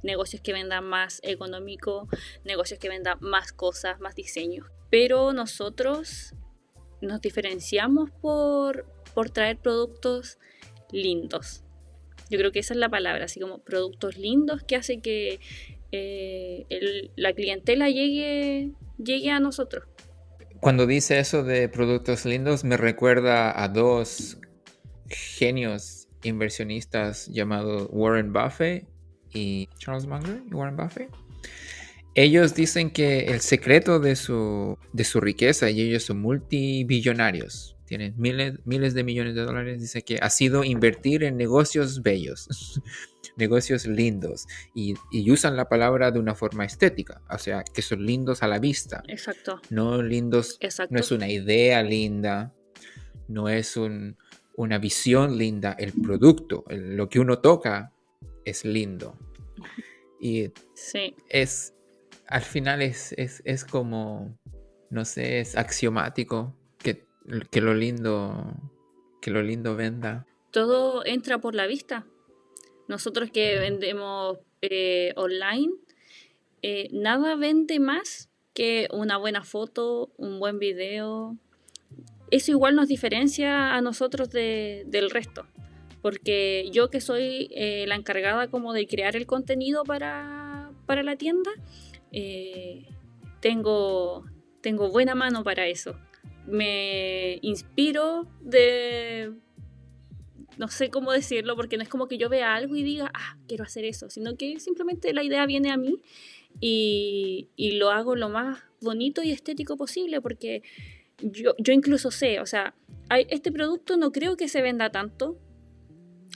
negocios 0.03 0.39
que 0.39 0.53
vendan 0.53 0.85
más 0.85 1.19
económico, 1.23 2.07
negocios 2.45 2.79
que 2.79 2.89
vendan 2.89 3.17
más 3.21 3.53
cosas, 3.53 3.99
más 3.99 4.13
diseños. 4.13 4.67
Pero 4.91 5.33
nosotros 5.33 6.35
nos 7.01 7.21
diferenciamos 7.21 8.11
por, 8.21 8.85
por 9.15 9.31
traer 9.31 9.57
productos 9.57 10.37
lindos. 10.93 11.63
Yo 12.29 12.37
creo 12.37 12.51
que 12.51 12.59
esa 12.59 12.73
es 12.73 12.79
la 12.79 12.89
palabra, 12.89 13.25
así 13.25 13.39
como 13.39 13.59
productos 13.59 14.17
lindos 14.17 14.63
que 14.63 14.75
hace 14.75 15.01
que 15.01 15.39
eh, 15.91 17.11
la 17.15 17.33
clientela 17.33 17.89
llegue, 17.89 18.71
llegue 18.97 19.29
a 19.29 19.39
nosotros. 19.39 19.85
Cuando 20.59 20.87
dice 20.87 21.19
eso 21.19 21.43
de 21.43 21.67
productos 21.67 22.25
lindos, 22.25 22.63
me 22.63 22.77
recuerda 22.77 23.61
a 23.61 23.67
dos 23.67 24.37
genios 25.09 26.07
inversionistas 26.23 27.27
llamados 27.27 27.89
Warren 27.91 28.31
Buffett 28.31 28.87
y 29.33 29.67
Charles 29.77 30.07
Munger 30.07 30.41
y 30.49 30.53
Warren 30.53 30.77
Buffett. 30.77 31.09
Ellos 32.15 32.53
dicen 32.53 32.91
que 32.91 33.25
el 33.25 33.41
secreto 33.41 33.99
de 33.99 34.15
su, 34.15 34.77
de 34.93 35.03
su 35.03 35.19
riqueza, 35.19 35.69
y 35.69 35.81
ellos 35.81 36.03
son 36.03 36.21
multibillonarios, 36.21 37.75
tienen 37.97 38.15
miles, 38.17 38.59
miles 38.65 38.95
de 38.95 39.03
millones 39.03 39.35
de 39.35 39.41
dólares, 39.41 39.79
dice 39.79 40.01
que 40.01 40.17
ha 40.19 40.31
sido 40.31 40.63
invertir 40.63 41.23
en 41.23 41.37
negocios 41.37 42.01
bellos, 42.01 42.81
negocios 43.37 43.85
lindos, 43.85 44.47
y, 44.73 44.95
usan 45.31 45.55
la 45.55 45.69
palabra 45.69 46.09
de 46.09 46.17
una 46.17 46.33
forma 46.33 46.65
estética, 46.65 47.21
o 47.29 47.37
sea, 47.37 47.63
que 47.63 47.83
son 47.83 48.03
lindos 48.03 48.41
a 48.41 48.47
la 48.47 48.57
vista. 48.57 49.03
Exacto. 49.07 49.61
No 49.69 50.01
lindos, 50.01 50.57
no 50.89 50.99
es 50.99 51.11
una 51.11 51.29
idea 51.29 51.83
linda, 51.83 52.51
no 53.27 53.47
es 53.47 53.77
una 53.77 54.77
visión 54.79 55.37
linda, 55.37 55.75
el 55.77 55.93
producto, 55.93 56.65
lo 56.69 57.09
que 57.09 57.19
uno 57.19 57.41
toca 57.41 57.93
es 58.43 58.65
lindo. 58.65 59.19
Y 60.19 60.51
sí. 60.73 61.15
es, 61.29 61.75
al 62.27 62.41
final 62.41 62.81
es, 62.81 63.13
es, 63.17 63.43
es 63.45 63.63
como, 63.63 64.35
no 64.89 65.05
sé, 65.05 65.41
es 65.41 65.55
axiomático 65.55 66.57
que 67.49 67.61
lo 67.61 67.73
lindo, 67.73 68.53
que 69.21 69.31
lo 69.31 69.41
lindo 69.41 69.75
venda. 69.75 70.25
Todo 70.51 71.05
entra 71.05 71.39
por 71.39 71.55
la 71.55 71.67
vista. 71.67 72.05
Nosotros 72.87 73.31
que 73.31 73.57
vendemos 73.59 74.39
eh, 74.61 75.13
online, 75.15 75.73
eh, 76.61 76.89
nada 76.91 77.35
vende 77.35 77.79
más 77.79 78.29
que 78.53 78.87
una 78.91 79.17
buena 79.17 79.43
foto, 79.43 80.11
un 80.17 80.39
buen 80.39 80.59
video. 80.59 81.37
Eso 82.29 82.51
igual 82.51 82.75
nos 82.75 82.87
diferencia 82.87 83.73
a 83.73 83.81
nosotros 83.81 84.29
del 84.29 85.09
resto. 85.09 85.47
Porque 86.01 86.69
yo 86.71 86.89
que 86.89 86.99
soy 86.99 87.49
eh, 87.51 87.85
la 87.87 87.95
encargada 87.95 88.49
como 88.49 88.73
de 88.73 88.85
crear 88.87 89.15
el 89.15 89.25
contenido 89.25 89.83
para, 89.83 90.71
para 90.85 91.03
la 91.03 91.15
tienda, 91.15 91.51
tengo, 93.39 94.25
tengo 94.61 94.89
buena 94.89 95.15
mano 95.15 95.43
para 95.43 95.67
eso 95.67 95.95
me 96.47 97.39
inspiro 97.41 98.27
de... 98.41 99.33
No 100.57 100.67
sé 100.67 100.89
cómo 100.89 101.11
decirlo, 101.11 101.55
porque 101.55 101.77
no 101.77 101.83
es 101.83 101.89
como 101.89 102.07
que 102.07 102.19
yo 102.19 102.29
vea 102.29 102.53
algo 102.53 102.75
y 102.75 102.83
diga, 102.83 103.11
ah, 103.15 103.37
quiero 103.47 103.63
hacer 103.63 103.85
eso, 103.85 104.09
sino 104.11 104.37
que 104.37 104.59
simplemente 104.59 105.11
la 105.11 105.23
idea 105.23 105.47
viene 105.47 105.71
a 105.71 105.77
mí 105.77 105.99
y, 106.59 107.49
lo 107.79 107.89
hago 107.89 108.15
lo 108.15 108.29
más 108.29 108.59
bonito 108.79 109.23
y 109.23 109.31
estético 109.31 109.77
posible, 109.77 110.21
porque 110.21 110.61
yo, 111.21 111.55
yo 111.57 111.73
incluso 111.73 112.11
sé, 112.11 112.39
o 112.39 112.45
sea, 112.45 112.75
este 113.29 113.51
producto 113.51 113.97
no 113.97 114.11
creo 114.11 114.37
que 114.37 114.47
se 114.47 114.61
venda 114.61 114.91
tanto, 114.91 115.39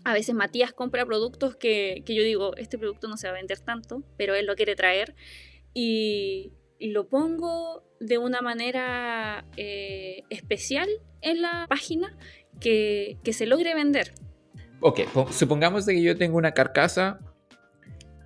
a 0.03 0.14
veces 0.14 0.34
Matías 0.34 0.74
compra 0.74 1.05
productos 1.05 1.55
que, 1.55 2.01
que, 2.03 2.16
yo 2.16 2.24
digo, 2.24 2.55
este 2.55 2.80
producto 2.80 3.08
no 3.08 3.18
se 3.18 3.28
va 3.28 3.34
a 3.34 3.38
vender 3.38 3.60
tanto, 3.60 4.03
pero 4.18 4.34
él 4.34 4.45
lo 4.45 4.55
quiere 4.55 4.76
traer. 4.76 5.16
Y, 5.74 6.53
lo 6.80 7.07
pongo 7.07 7.84
de 7.99 8.17
una 8.17 8.41
manera 8.41 9.45
eh, 9.57 10.23
especial 10.30 10.88
en 11.21 11.41
la 11.41 11.65
página 11.67 12.15
que, 12.59 13.17
se 13.32 13.45
logre 13.45 13.73
vender. 13.73 14.13
Ok, 14.80 15.01
supongamos 15.32 15.86
de 15.86 15.95
que 15.95 16.03
yo 16.03 16.17
tengo 16.17 16.38
una 16.38 16.53
carcasa 16.53 17.19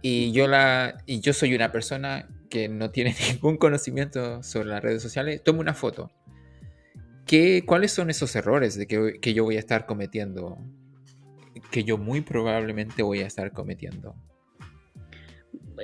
y 0.01 0.31
yo, 0.31 0.47
la, 0.47 0.97
y 1.05 1.21
yo 1.21 1.33
soy 1.33 1.55
una 1.55 1.71
persona 1.71 2.27
que 2.49 2.67
no 2.67 2.91
tiene 2.91 3.15
ningún 3.33 3.57
conocimiento 3.57 4.43
sobre 4.43 4.69
las 4.69 4.83
redes 4.83 5.01
sociales, 5.01 5.41
tome 5.43 5.59
una 5.59 5.73
foto. 5.73 6.11
¿Qué, 7.25 7.63
¿Cuáles 7.65 7.93
son 7.93 8.09
esos 8.09 8.35
errores 8.35 8.75
de 8.75 8.87
que, 8.87 9.19
que 9.21 9.33
yo 9.33 9.45
voy 9.45 9.55
a 9.55 9.59
estar 9.59 9.85
cometiendo? 9.85 10.57
Que 11.71 11.83
yo 11.83 11.97
muy 11.97 12.21
probablemente 12.21 13.03
voy 13.03 13.19
a 13.19 13.27
estar 13.27 13.53
cometiendo. 13.53 14.15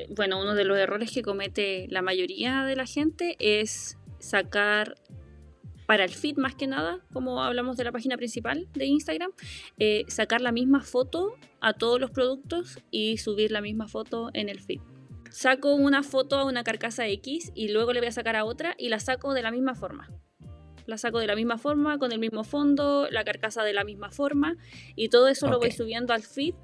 Bueno, 0.09 0.41
uno 0.41 0.55
de 0.55 0.63
los 0.63 0.77
errores 0.77 1.11
que 1.11 1.21
comete 1.21 1.87
la 1.89 2.01
mayoría 2.01 2.63
de 2.63 2.75
la 2.75 2.85
gente 2.85 3.35
es 3.39 3.97
sacar 4.19 4.95
para 5.87 6.03
el 6.03 6.11
feed 6.11 6.37
más 6.37 6.53
que 6.53 6.67
nada, 6.67 6.99
como 7.13 7.41
hablamos 7.41 7.77
de 7.77 7.85
la 7.85 7.91
página 7.91 8.17
principal 8.17 8.67
de 8.73 8.85
Instagram, 8.85 9.31
eh, 9.79 10.03
sacar 10.07 10.41
la 10.41 10.51
misma 10.51 10.81
foto 10.81 11.35
a 11.61 11.73
todos 11.73 11.99
los 11.99 12.11
productos 12.11 12.79
y 12.91 13.17
subir 13.17 13.51
la 13.51 13.61
misma 13.61 13.87
foto 13.87 14.29
en 14.33 14.49
el 14.49 14.59
feed. 14.59 14.81
Saco 15.31 15.73
una 15.73 16.03
foto 16.03 16.37
a 16.37 16.45
una 16.45 16.63
carcasa 16.63 17.07
X 17.07 17.51
y 17.55 17.69
luego 17.69 17.93
le 17.93 18.01
voy 18.01 18.09
a 18.09 18.11
sacar 18.11 18.35
a 18.35 18.43
otra 18.43 18.75
y 18.77 18.89
la 18.89 18.99
saco 18.99 19.33
de 19.33 19.41
la 19.41 19.51
misma 19.51 19.75
forma. 19.75 20.09
La 20.85 20.97
saco 20.97 21.19
de 21.19 21.27
la 21.27 21.35
misma 21.35 21.57
forma, 21.57 21.97
con 21.97 22.11
el 22.11 22.19
mismo 22.19 22.43
fondo, 22.43 23.07
la 23.09 23.23
carcasa 23.23 23.63
de 23.63 23.73
la 23.73 23.83
misma 23.83 24.11
forma 24.11 24.57
y 24.95 25.09
todo 25.09 25.27
eso 25.27 25.47
lo 25.47 25.59
voy 25.59 25.71
subiendo 25.71 26.13
al 26.13 26.23
feed 26.23 26.55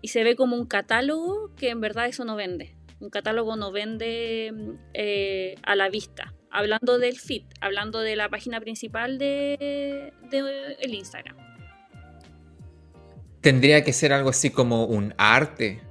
y 0.00 0.08
se 0.08 0.24
ve 0.24 0.36
como 0.36 0.56
un 0.56 0.66
catálogo 0.66 1.54
que 1.56 1.70
en 1.70 1.80
verdad 1.80 2.06
eso 2.06 2.24
no 2.24 2.36
vende. 2.36 2.74
Un 3.00 3.10
catálogo 3.10 3.56
no 3.56 3.70
vende 3.70 4.52
eh, 4.94 5.54
a 5.62 5.76
la 5.76 5.88
vista 5.88 6.34
hablando 6.50 6.98
del 6.98 7.18
feed, 7.18 7.44
hablando 7.60 8.00
de 8.00 8.16
la 8.16 8.28
página 8.28 8.60
principal 8.60 9.18
de, 9.18 10.12
el 10.80 10.94
Instagram. 10.94 11.36
Tendría 13.40 13.84
que 13.84 13.92
ser 13.92 14.12
algo 14.12 14.30
así 14.30 14.50
como 14.50 14.86
un 14.86 15.14
arte. 15.16 15.82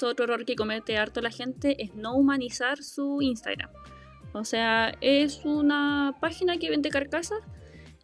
Otro 0.00 0.24
error 0.24 0.44
que 0.44 0.56
comete 0.56 0.96
harto 0.98 1.20
la 1.20 1.30
gente 1.30 1.82
es 1.82 1.94
no 1.94 2.14
humanizar 2.14 2.82
su 2.82 3.20
Instagram. 3.22 3.70
O 4.32 4.44
sea, 4.44 4.96
es 5.00 5.44
una 5.44 6.16
página 6.20 6.58
que 6.58 6.70
vende 6.70 6.88
carcasas 6.88 7.40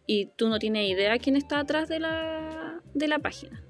y 0.05 0.27
tú 0.37 0.47
no 0.49 0.59
tienes 0.59 0.89
idea 0.89 1.17
quién 1.17 1.35
está 1.35 1.59
atrás 1.59 1.89
de 1.89 1.99
la, 1.99 2.81
de 2.93 3.07
la 3.07 3.19
página 3.19 3.63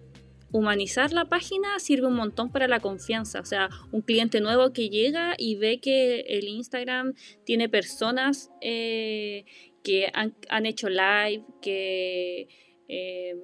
humanizar 0.52 1.14
la 1.14 1.26
página 1.26 1.80
sirve 1.80 2.08
un 2.08 2.16
montón 2.16 2.52
para 2.52 2.68
la 2.68 2.80
confianza. 2.80 3.40
O 3.40 3.46
sea, 3.46 3.70
un 3.92 4.02
cliente 4.02 4.42
nuevo 4.42 4.74
que 4.74 4.90
llega 4.90 5.36
y 5.38 5.56
ve 5.56 5.80
que 5.80 6.22
el 6.22 6.48
Instagram 6.48 7.14
tiene 7.46 7.70
personas 7.70 8.52
eh, 8.62 9.46
que 9.84 10.12
han, 10.14 10.66
hecho 10.66 10.90
live, 10.90 11.44
que 11.62 12.48
eh, 12.88 13.36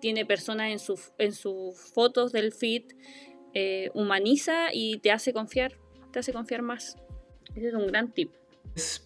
tiene 0.00 0.24
personas 0.24 0.70
en, 0.70 0.78
su, 0.78 0.98
en 1.18 1.32
sus 1.32 1.76
fotos 1.76 2.32
del 2.32 2.52
feed, 2.52 2.84
eh, 3.54 3.90
humaniza 3.94 4.68
y 4.72 4.98
te 4.98 5.10
hace 5.10 5.32
confiar, 5.32 5.76
te 6.12 6.20
hace 6.20 6.32
confiar 6.32 6.62
más. 6.62 6.96
Ese 7.54 7.68
es 7.68 7.74
un 7.74 7.86
gran 7.88 8.12
tip. 8.12 8.30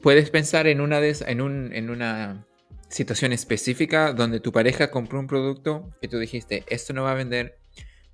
Puedes 0.02 0.30
pensar 0.30 0.66
en 0.66 0.80
una, 0.80 1.00
de, 1.00 1.16
en, 1.26 1.40
un, 1.40 1.72
en 1.72 1.88
una 1.88 2.46
situación 2.94 3.32
específica 3.32 4.12
donde 4.12 4.38
tu 4.38 4.52
pareja 4.52 4.88
compró 4.92 5.18
un 5.18 5.26
producto 5.26 5.90
que 6.00 6.06
tú 6.06 6.18
dijiste, 6.20 6.64
esto 6.68 6.92
no 6.92 7.02
va 7.02 7.10
a 7.10 7.14
vender, 7.14 7.58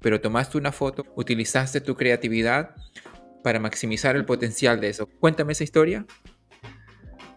pero 0.01 0.23
tomaste 0.23 0.57
una 0.57 0.73
foto, 0.73 1.05
utilizaste 1.17 1.83
tu 1.83 1.95
creatividad 1.97 2.75
para 3.45 3.61
maximizar 3.61 4.17
el 4.17 4.25
potencial 4.25 4.81
de 4.81 4.89
eso. 4.89 5.07
Cuéntame 5.21 5.53
esa 5.53 5.65
historia. 5.65 6.07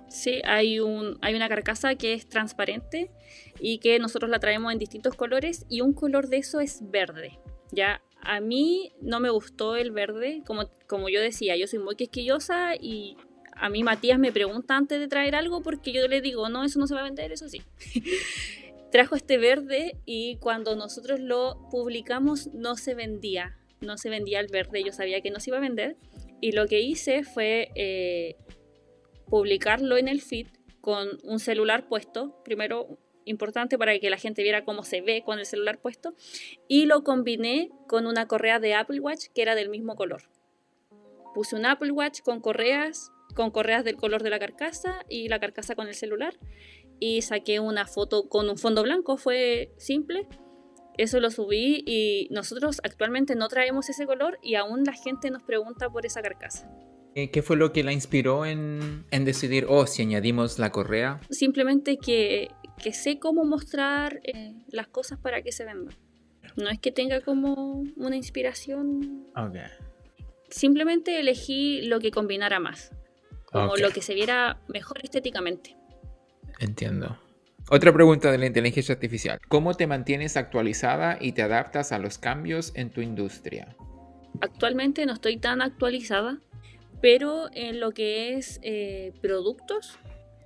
Sí, 0.08 0.42
hay, 0.46 0.80
un, 0.80 1.18
hay 1.22 1.36
una 1.36 1.50
carcasa 1.50 1.96
que 1.96 2.14
es 2.14 2.30
transparente 2.30 3.12
y 3.60 3.80
que 3.80 4.00
nosotros 4.00 4.32
la 4.32 4.40
traemos 4.40 4.72
en 4.72 4.80
distintos 4.80 5.16
colores 5.16 5.66
y 5.70 5.82
un 5.82 5.94
color 5.94 6.30
de 6.30 6.38
eso 6.38 6.62
es 6.62 6.90
verde. 6.92 7.40
Ya 7.74 8.02
a 8.22 8.40
mí 8.40 8.94
no 9.02 9.20
me 9.20 9.30
gustó 9.30 9.76
el 9.76 9.92
verde, 9.92 10.44
como, 10.48 10.70
como 10.88 11.10
yo 11.10 11.20
decía, 11.20 11.58
yo 11.58 11.68
soy 11.68 11.80
muy 11.80 11.98
quisquillosa 11.98 12.76
y 12.80 13.18
a 13.56 13.70
mí 13.70 13.84
Matías 13.84 14.20
me 14.20 14.32
pregunta 14.32 14.76
antes 14.76 15.00
de 15.00 15.08
traer 15.08 15.36
algo 15.36 15.62
porque 15.62 15.92
yo 15.92 16.08
le 16.08 16.22
digo, 16.22 16.50
no, 16.50 16.64
eso 16.64 16.80
no 16.80 16.88
se 16.88 16.94
va 16.94 17.02
a 17.02 17.04
vender, 17.04 17.32
eso 17.32 17.50
sí. 17.50 17.62
Trajo 18.92 19.16
este 19.16 19.38
verde 19.38 19.98
y 20.06 20.38
cuando 20.38 20.76
nosotros 20.76 21.20
lo 21.20 21.68
publicamos 21.72 22.54
no 22.54 22.76
se 22.76 22.94
vendía, 22.94 23.58
no 23.82 23.98
se 23.98 24.10
vendía 24.10 24.40
el 24.40 24.48
verde, 24.48 24.84
yo 24.84 24.92
sabía 24.92 25.22
que 25.22 25.32
no 25.32 25.40
se 25.40 25.50
iba 25.50 25.58
a 25.58 25.62
vender 25.62 25.98
y 26.42 26.52
lo 26.52 26.68
que 26.68 26.82
hice 26.82 27.24
fue 27.24 27.72
eh, 27.76 28.36
publicarlo 29.28 29.98
en 29.98 30.08
el 30.10 30.22
feed 30.22 30.48
con 30.82 31.08
un 31.24 31.40
celular 31.40 31.88
puesto, 31.88 32.44
primero 32.44 33.00
importante 33.24 33.78
para 33.78 33.98
que 34.00 34.10
la 34.10 34.18
gente 34.18 34.44
viera 34.44 34.66
cómo 34.66 34.84
se 34.84 35.00
ve 35.00 35.24
con 35.26 35.40
el 35.40 35.46
celular 35.46 35.80
puesto, 35.80 36.14
y 36.68 36.86
lo 36.86 37.06
combiné 37.06 37.72
con 37.88 38.06
una 38.06 38.28
correa 38.28 38.60
de 38.60 38.74
Apple 38.74 39.00
Watch 39.00 39.28
que 39.34 39.42
era 39.42 39.56
del 39.56 39.70
mismo 39.70 39.96
color. 39.96 40.24
Puse 41.34 41.56
un 41.56 41.66
Apple 41.66 41.92
Watch 41.92 42.20
con 42.22 42.42
correas 42.42 43.13
con 43.34 43.52
correas 43.52 43.84
del 43.84 43.96
color 43.96 44.24
de 44.24 44.30
la 44.30 44.40
carcasa 44.40 45.06
y 45.10 45.28
la 45.28 45.40
carcasa 45.40 45.76
con 45.76 45.88
el 45.88 45.96
celular. 45.96 46.34
Y 47.00 47.22
saqué 47.22 47.60
una 47.60 47.86
foto 47.86 48.30
con 48.30 48.50
un 48.50 48.58
fondo 48.58 48.84
blanco, 48.84 49.18
fue 49.18 49.74
simple. 49.78 50.28
Eso 50.98 51.20
lo 51.20 51.32
subí 51.32 51.84
y 51.86 52.28
nosotros 52.32 52.80
actualmente 52.84 53.36
no 53.36 53.48
traemos 53.48 53.90
ese 53.90 54.06
color 54.06 54.38
y 54.44 54.56
aún 54.56 54.84
la 54.84 54.94
gente 54.94 55.32
nos 55.32 55.44
pregunta 55.44 55.90
por 55.90 56.06
esa 56.06 56.22
carcasa. 56.22 56.70
¿Qué 57.16 57.44
fue 57.44 57.58
lo 57.58 57.72
que 57.74 57.84
la 57.84 57.94
inspiró 57.94 58.46
en, 58.46 59.06
decidir, 59.12 59.68
oh, 59.70 59.86
si 59.86 60.02
añadimos 60.02 60.58
la 60.58 60.72
correa? 60.72 61.20
Simplemente 61.30 61.98
que, 61.98 62.50
sé 62.92 63.20
cómo 63.20 63.46
mostrar 63.46 64.20
eh, 64.24 64.54
las 64.70 64.88
cosas 64.88 65.20
para 65.20 65.44
que 65.44 65.52
se 65.52 65.64
vendan. 65.64 65.96
No 66.56 66.70
es 66.70 66.80
que 66.80 66.92
tenga 66.92 67.22
como 67.22 67.84
una 67.98 68.16
inspiración. 68.16 69.28
Simplemente 70.50 71.20
elegí 71.20 71.84
lo 71.84 72.00
que 72.00 72.12
combinara 72.12 72.60
más 72.60 72.92
como 73.54 73.78
lo 73.78 73.92
que 73.92 74.02
se 74.02 74.14
viera 74.14 74.60
mejor 74.68 75.00
estéticamente. 75.04 75.78
Entiendo. 76.60 77.18
Otra 77.70 77.94
pregunta 77.94 78.32
de 78.32 78.38
la 78.38 78.46
inteligencia 78.46 78.94
artificial. 78.94 79.40
¿Cómo 79.48 79.74
te 79.74 79.88
mantienes 79.88 80.36
actualizada 80.36 81.18
y 81.22 81.32
te 81.32 81.44
adaptas 81.44 81.94
a 81.94 82.00
los 82.00 82.18
cambios 82.18 82.74
en 82.76 82.90
tu 82.90 83.02
industria? 83.02 83.76
Actualmente 84.42 85.06
no 85.06 85.14
estoy 85.14 85.38
tan 85.38 85.62
actualizada, 85.62 86.40
pero 87.02 87.50
en 87.54 87.80
lo 87.80 87.92
que 87.92 88.34
es 88.34 88.60
eh, 88.64 89.14
productos, 89.22 89.98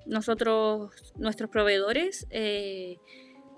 nosotros, 0.05 1.13
nuestros 1.17 1.49
proveedores 1.49 2.27
eh, 2.29 2.97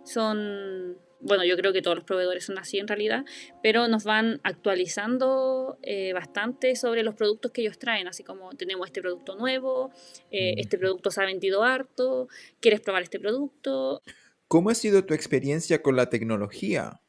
son 0.05 0.97
bueno, 1.21 1.43
yo 1.43 1.55
creo 1.57 1.73
que 1.73 1.81
todos 1.81 1.97
los 1.97 2.05
proveedores 2.05 2.45
son 2.45 2.57
así 2.57 2.79
en 2.79 2.87
realidad, 2.87 3.25
pero 3.61 3.87
nos 3.87 4.03
van 4.03 4.39
actualizando 4.43 5.77
eh, 5.81 6.13
bastante 6.13 6.75
sobre 6.75 7.03
los 7.03 7.15
productos 7.15 7.51
que 7.51 7.61
ellos 7.61 7.77
traen, 7.77 8.07
así 8.07 8.23
como 8.23 8.51
tenemos 8.51 8.87
este 8.87 9.01
producto 9.01 9.35
nuevo, 9.35 9.91
eh, 10.31 10.55
mm. 10.55 10.59
este 10.59 10.77
producto 10.77 11.11
se 11.11 11.21
ha 11.21 11.25
vendido 11.25 11.63
harto, 11.63 12.27
¿quieres 12.59 12.81
probar 12.81 13.03
este 13.03 13.19
producto? 13.19 14.01
¿Cómo 14.47 14.69
ha 14.69 14.75
sido 14.75 15.05
tu 15.05 15.13
experiencia 15.13 15.81
con 15.81 15.95
la 15.95 16.09
tecnología? 16.09 17.01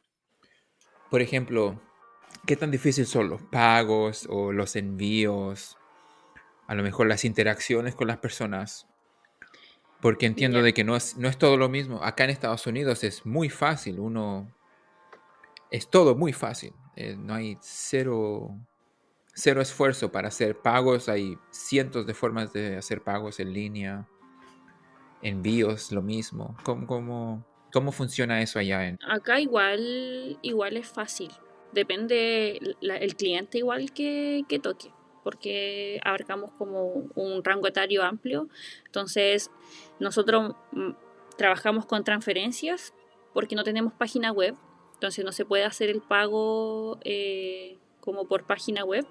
Por 1.09 1.21
ejemplo, 1.21 1.81
¿qué 2.45 2.55
tan 2.55 2.71
difícil 2.71 3.05
son 3.05 3.29
los 3.29 3.41
pagos 3.41 4.27
o 4.29 4.51
los 4.51 4.75
envíos? 4.75 5.77
A 6.67 6.75
lo 6.75 6.83
mejor 6.83 7.07
las 7.07 7.25
interacciones 7.25 7.95
con 7.95 8.07
las 8.07 8.17
personas. 8.17 8.87
Porque 10.01 10.25
entiendo 10.25 10.61
de 10.63 10.73
que 10.73 10.83
no 10.83 10.95
es, 10.95 11.15
no 11.17 11.27
es 11.27 11.37
todo 11.37 11.57
lo 11.57 11.69
mismo. 11.69 12.03
Acá 12.03 12.23
en 12.23 12.31
Estados 12.31 12.65
Unidos 12.65 13.03
es 13.03 13.25
muy 13.25 13.49
fácil, 13.49 13.99
uno... 13.99 14.51
Es 15.69 15.89
todo 15.89 16.15
muy 16.15 16.33
fácil. 16.33 16.73
Eh, 16.97 17.15
no 17.17 17.33
hay 17.33 17.57
cero, 17.61 18.49
cero 19.33 19.61
esfuerzo 19.61 20.11
para 20.11 20.27
hacer 20.27 20.57
pagos. 20.57 21.07
Hay 21.07 21.37
cientos 21.49 22.05
de 22.05 22.13
formas 22.13 22.51
de 22.51 22.75
hacer 22.75 23.01
pagos 23.01 23.39
en 23.39 23.53
línea. 23.53 24.05
Envíos, 25.21 25.93
lo 25.93 26.01
mismo. 26.01 26.57
¿Cómo, 26.63 26.87
cómo, 26.87 27.45
cómo 27.71 27.93
funciona 27.93 28.41
eso 28.41 28.59
allá? 28.59 28.85
En... 28.85 28.99
Acá 29.07 29.39
igual, 29.39 30.37
igual 30.41 30.75
es 30.75 30.89
fácil. 30.89 31.31
Depende 31.71 32.59
el 32.81 33.15
cliente 33.15 33.59
igual 33.59 33.93
que, 33.93 34.43
que 34.49 34.59
toque 34.59 34.91
porque 35.23 35.99
abarcamos 36.03 36.51
como 36.57 37.09
un 37.15 37.43
rango 37.43 37.67
etario 37.67 38.03
amplio. 38.03 38.47
Entonces, 38.85 39.51
nosotros 39.99 40.55
mm, 40.71 40.91
trabajamos 41.37 41.85
con 41.85 42.03
transferencias 42.03 42.93
porque 43.33 43.55
no 43.55 43.63
tenemos 43.63 43.93
página 43.93 44.31
web, 44.31 44.55
entonces 44.93 45.23
no 45.25 45.31
se 45.31 45.45
puede 45.45 45.63
hacer 45.63 45.89
el 45.89 46.01
pago 46.01 46.99
eh, 47.03 47.77
como 47.99 48.25
por 48.25 48.45
página 48.45 48.83
web. 48.83 49.05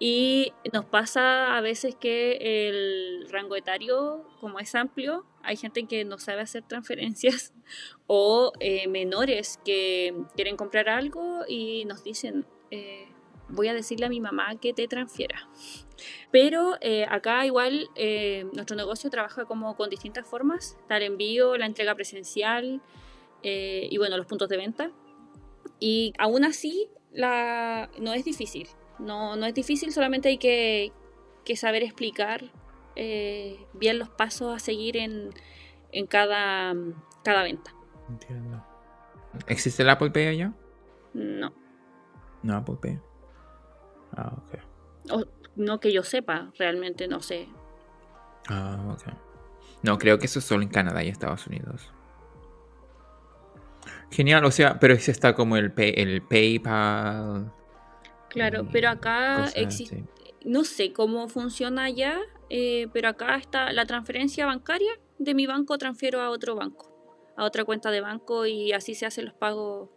Y 0.00 0.52
nos 0.72 0.84
pasa 0.84 1.56
a 1.56 1.60
veces 1.60 1.94
que 1.94 2.68
el 2.68 3.28
rango 3.30 3.54
etario, 3.54 4.26
como 4.40 4.58
es 4.58 4.74
amplio, 4.74 5.24
hay 5.42 5.56
gente 5.56 5.84
que 5.84 6.04
no 6.04 6.18
sabe 6.18 6.40
hacer 6.40 6.64
transferencias 6.66 7.54
o 8.06 8.52
eh, 8.58 8.88
menores 8.88 9.60
que 9.64 10.14
quieren 10.34 10.56
comprar 10.56 10.88
algo 10.88 11.44
y 11.46 11.84
nos 11.84 12.02
dicen, 12.02 12.44
eh, 12.70 13.13
voy 13.48 13.68
a 13.68 13.74
decirle 13.74 14.06
a 14.06 14.08
mi 14.08 14.20
mamá 14.20 14.56
que 14.56 14.72
te 14.72 14.88
transfiera. 14.88 15.48
Pero 16.30 16.76
eh, 16.80 17.06
acá 17.08 17.46
igual 17.46 17.88
eh, 17.94 18.46
nuestro 18.52 18.76
negocio 18.76 19.10
trabaja 19.10 19.44
como 19.44 19.76
con 19.76 19.90
distintas 19.90 20.26
formas, 20.26 20.76
el 20.88 21.02
envío, 21.02 21.56
la 21.56 21.66
entrega 21.66 21.94
presencial 21.94 22.80
eh, 23.42 23.88
y 23.90 23.98
bueno, 23.98 24.16
los 24.16 24.26
puntos 24.26 24.48
de 24.48 24.56
venta. 24.56 24.90
Y 25.80 26.12
aún 26.18 26.44
así 26.44 26.88
la, 27.12 27.90
no 27.98 28.12
es 28.12 28.24
difícil, 28.24 28.68
no, 28.98 29.36
no 29.36 29.46
es 29.46 29.54
difícil, 29.54 29.92
solamente 29.92 30.28
hay 30.28 30.38
que 30.38 30.92
que 31.44 31.56
saber 31.56 31.82
explicar 31.82 32.50
eh, 32.96 33.64
bien 33.72 33.98
los 33.98 34.08
pasos 34.08 34.54
a 34.54 34.58
seguir 34.58 34.96
en, 34.96 35.30
en 35.92 36.06
cada, 36.06 36.74
cada 37.22 37.42
venta. 37.42 37.72
Entiendo. 38.08 38.64
¿Existe 39.46 39.82
el 39.82 39.90
Apple 39.90 40.10
Pay 40.10 40.28
allá? 40.28 40.52
No. 41.12 41.52
No, 42.42 42.56
Apple 42.56 42.76
Pay. 42.80 42.98
Ah, 44.16 44.32
ok. 44.36 45.12
O, 45.12 45.24
no 45.56 45.80
que 45.80 45.92
yo 45.92 46.02
sepa, 46.02 46.52
realmente 46.58 47.08
no 47.08 47.20
sé. 47.20 47.48
Ah, 48.48 48.78
ok. 48.92 49.14
No, 49.82 49.98
creo 49.98 50.18
que 50.18 50.26
eso 50.26 50.38
es 50.38 50.44
solo 50.44 50.62
en 50.62 50.68
Canadá 50.68 51.04
y 51.04 51.08
Estados 51.08 51.46
Unidos. 51.46 51.90
Genial, 54.10 54.44
o 54.44 54.50
sea, 54.50 54.78
pero 54.78 54.94
ese 54.94 55.10
está 55.10 55.34
como 55.34 55.56
el, 55.56 55.72
pay, 55.72 55.92
el 55.96 56.22
PayPal. 56.22 57.52
Claro, 58.28 58.66
pero 58.72 58.88
acá 58.88 59.46
existe. 59.54 60.04
No 60.44 60.64
sé 60.64 60.92
cómo 60.92 61.28
funciona 61.28 61.84
allá, 61.84 62.18
eh, 62.50 62.88
pero 62.92 63.08
acá 63.08 63.36
está 63.36 63.72
la 63.72 63.86
transferencia 63.86 64.46
bancaria 64.46 64.92
de 65.18 65.34
mi 65.34 65.46
banco, 65.46 65.78
transfiero 65.78 66.20
a 66.20 66.30
otro 66.30 66.54
banco, 66.54 66.92
a 67.36 67.44
otra 67.44 67.64
cuenta 67.64 67.90
de 67.90 68.00
banco 68.00 68.46
y 68.46 68.72
así 68.72 68.94
se 68.94 69.06
hacen 69.06 69.26
los 69.26 69.34
pagos 69.34 69.90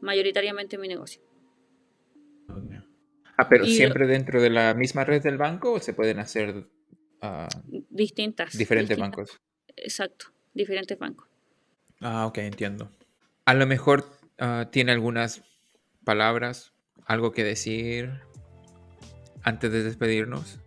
mayoritariamente 0.00 0.76
en 0.76 0.82
mi 0.82 0.88
negocio. 0.88 1.23
Ah, 3.36 3.48
pero 3.48 3.64
siempre 3.66 4.06
dentro 4.06 4.40
de 4.40 4.50
la 4.50 4.74
misma 4.74 5.04
red 5.04 5.22
del 5.22 5.38
banco 5.38 5.72
o 5.72 5.80
se 5.80 5.92
pueden 5.92 6.18
hacer 6.18 6.66
uh, 7.22 7.48
distintas. 7.90 8.56
Diferentes 8.56 8.98
bancos. 8.98 9.40
Exacto, 9.76 10.26
diferentes 10.52 10.98
bancos. 10.98 11.28
Ah, 12.00 12.26
ok, 12.26 12.38
entiendo. 12.38 12.90
A 13.44 13.54
lo 13.54 13.66
mejor 13.66 14.06
uh, 14.40 14.66
tiene 14.70 14.92
algunas 14.92 15.42
palabras, 16.04 16.72
algo 17.06 17.32
que 17.32 17.44
decir 17.44 18.10
antes 19.42 19.72
de 19.72 19.82
despedirnos. 19.82 20.60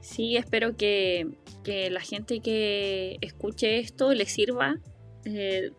Sí, 0.00 0.36
espero 0.36 0.76
que, 0.76 1.26
que 1.64 1.90
la 1.90 2.00
gente 2.00 2.40
que 2.40 3.18
escuche 3.20 3.78
esto 3.78 4.14
le 4.14 4.26
sirva 4.26 4.76
eh, 5.24 5.72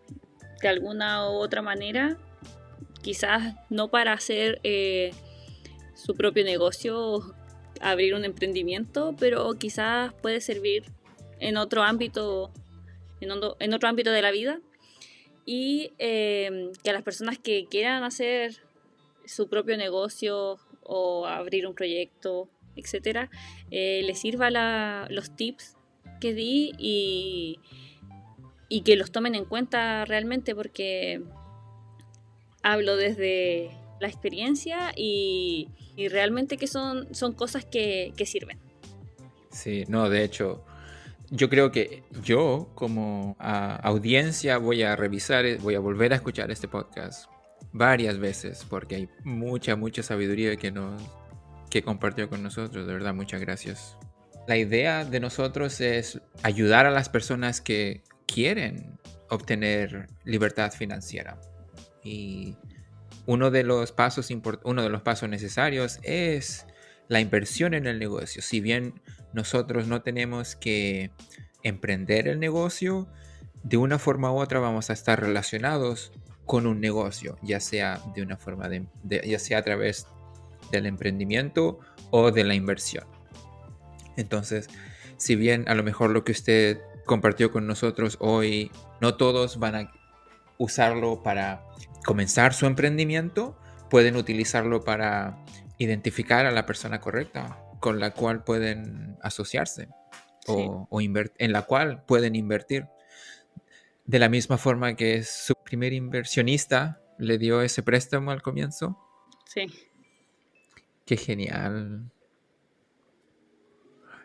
de 0.60 0.68
alguna 0.68 1.30
u 1.30 1.36
otra 1.36 1.62
manera. 1.62 2.18
Quizás 3.00 3.54
no 3.70 3.88
para 3.88 4.12
hacer 4.12 4.60
eh, 4.64 5.12
su 5.98 6.14
propio 6.14 6.44
negocio, 6.44 7.34
abrir 7.80 8.14
un 8.14 8.24
emprendimiento, 8.24 9.16
pero 9.18 9.52
quizás 9.54 10.14
puede 10.14 10.40
servir 10.40 10.84
en 11.40 11.56
otro 11.56 11.82
ámbito, 11.82 12.52
en, 13.20 13.72
otro 13.74 13.88
ámbito 13.88 14.12
de 14.12 14.22
la 14.22 14.30
vida. 14.30 14.60
Y 15.44 15.92
eh, 15.98 16.70
que 16.84 16.90
a 16.90 16.92
las 16.92 17.02
personas 17.02 17.38
que 17.38 17.66
quieran 17.68 18.04
hacer 18.04 18.62
su 19.24 19.48
propio 19.48 19.76
negocio 19.76 20.58
o 20.82 21.26
abrir 21.26 21.66
un 21.66 21.74
proyecto, 21.74 22.48
etcétera, 22.76 23.28
eh, 23.70 24.02
les 24.04 24.20
sirva 24.20 24.50
los 25.10 25.34
tips 25.34 25.76
que 26.20 26.32
di 26.32 26.72
y, 26.78 27.58
y 28.68 28.82
que 28.82 28.94
los 28.96 29.10
tomen 29.10 29.34
en 29.34 29.44
cuenta 29.44 30.04
realmente 30.04 30.54
porque 30.54 31.22
hablo 32.62 32.96
desde 32.96 33.70
la 34.00 34.08
experiencia 34.08 34.92
y, 34.96 35.68
realmente 36.10 36.56
que 36.56 36.66
son, 36.66 37.14
son 37.14 37.32
cosas 37.32 37.64
que, 37.64 38.12
sirven. 38.24 38.58
Sí, 39.50 39.84
no, 39.88 40.08
de 40.08 40.24
hecho, 40.24 40.64
yo 41.30 41.48
creo 41.48 41.72
que 41.72 42.02
yo 42.22 42.70
como 42.74 43.36
audiencia 43.38 44.58
voy 44.58 44.82
a 44.82 44.96
revisar, 44.96 45.58
voy 45.58 45.74
a 45.74 45.80
volver 45.80 46.12
a 46.12 46.16
escuchar 46.16 46.50
este 46.50 46.68
podcast 46.68 47.28
varias 47.72 48.18
veces 48.18 48.64
porque 48.68 48.96
hay 48.96 49.08
mucha, 49.24 49.76
mucha 49.76 50.02
sabiduría 50.02 50.56
que 50.56 50.70
nos 50.70 51.02
que 51.70 51.82
compartió 51.82 52.28
con 52.28 52.42
nosotros, 52.42 52.86
de 52.86 52.92
verdad, 52.92 53.14
muchas 53.14 53.40
gracias. 53.40 53.96
La 54.46 54.56
idea 54.56 55.04
de 55.04 55.20
nosotros 55.20 55.80
es 55.80 56.20
ayudar 56.42 56.86
a 56.86 56.90
las 56.90 57.10
personas 57.10 57.60
que 57.60 58.02
quieren 58.26 58.98
obtener 59.28 60.06
libertad 60.24 60.72
financiera. 60.72 61.38
Y 62.02 62.56
uno 63.28 63.50
de 63.50 63.62
los 63.62 63.92
pasos, 63.92 64.30
uno 64.64 64.82
de 64.82 64.88
los 64.88 65.02
pasos 65.02 65.28
necesarios 65.28 66.00
es 66.02 66.66
la 67.08 67.20
inversión 67.20 67.74
en 67.74 67.86
el 67.86 67.98
negocio. 67.98 68.40
Si 68.40 68.60
bien 68.60 69.02
nosotros 69.34 69.86
no 69.86 70.00
tenemos 70.00 70.56
que 70.56 71.10
emprender 71.62 72.26
el 72.26 72.40
negocio, 72.40 73.06
de 73.62 73.76
una 73.76 73.98
forma 73.98 74.32
u 74.32 74.38
otra 74.40 74.60
vamos 74.60 74.88
a 74.88 74.94
estar 74.94 75.20
relacionados 75.20 76.10
con 76.46 76.66
un 76.66 76.80
negocio, 76.80 77.36
ya 77.42 77.60
sea 77.60 78.00
de 78.14 78.22
una 78.22 78.38
forma 78.38 78.70
ya 79.04 79.38
sea 79.38 79.58
a 79.58 79.62
través 79.62 80.06
del 80.72 80.86
emprendimiento 80.86 81.80
o 82.10 82.30
de 82.30 82.44
la 82.44 82.54
inversión. 82.54 83.04
Entonces, 84.16 84.70
si 85.18 85.36
bien 85.36 85.68
a 85.68 85.74
lo 85.74 85.82
mejor 85.82 86.12
lo 86.12 86.24
que 86.24 86.32
usted 86.32 86.80
compartió 87.04 87.52
con 87.52 87.66
nosotros 87.66 88.16
hoy, 88.20 88.70
no 89.02 89.18
todos 89.18 89.58
van 89.58 89.74
a 89.74 89.92
usarlo 90.56 91.22
para 91.22 91.67
comenzar 92.08 92.54
su 92.54 92.64
emprendimiento, 92.64 93.54
pueden 93.90 94.16
utilizarlo 94.16 94.82
para 94.82 95.44
identificar 95.76 96.46
a 96.46 96.50
la 96.50 96.64
persona 96.64 97.02
correcta 97.02 97.62
con 97.80 98.00
la 98.00 98.14
cual 98.14 98.44
pueden 98.44 99.18
asociarse 99.20 99.90
o, 100.46 100.88
en 100.90 101.52
la 101.52 101.62
cual 101.66 102.02
pueden 102.06 102.34
invertir. 102.34 102.86
De 104.06 104.18
la 104.18 104.30
misma 104.30 104.56
forma 104.56 104.96
que 104.96 105.22
su 105.22 105.52
primer 105.62 105.92
inversionista 105.92 107.02
le 107.18 107.36
dio 107.36 107.60
ese 107.60 107.82
préstamo 107.82 108.30
al 108.30 108.40
comienzo. 108.40 108.98
Sí. 109.44 109.66
Qué 111.04 111.18
genial. 111.18 112.10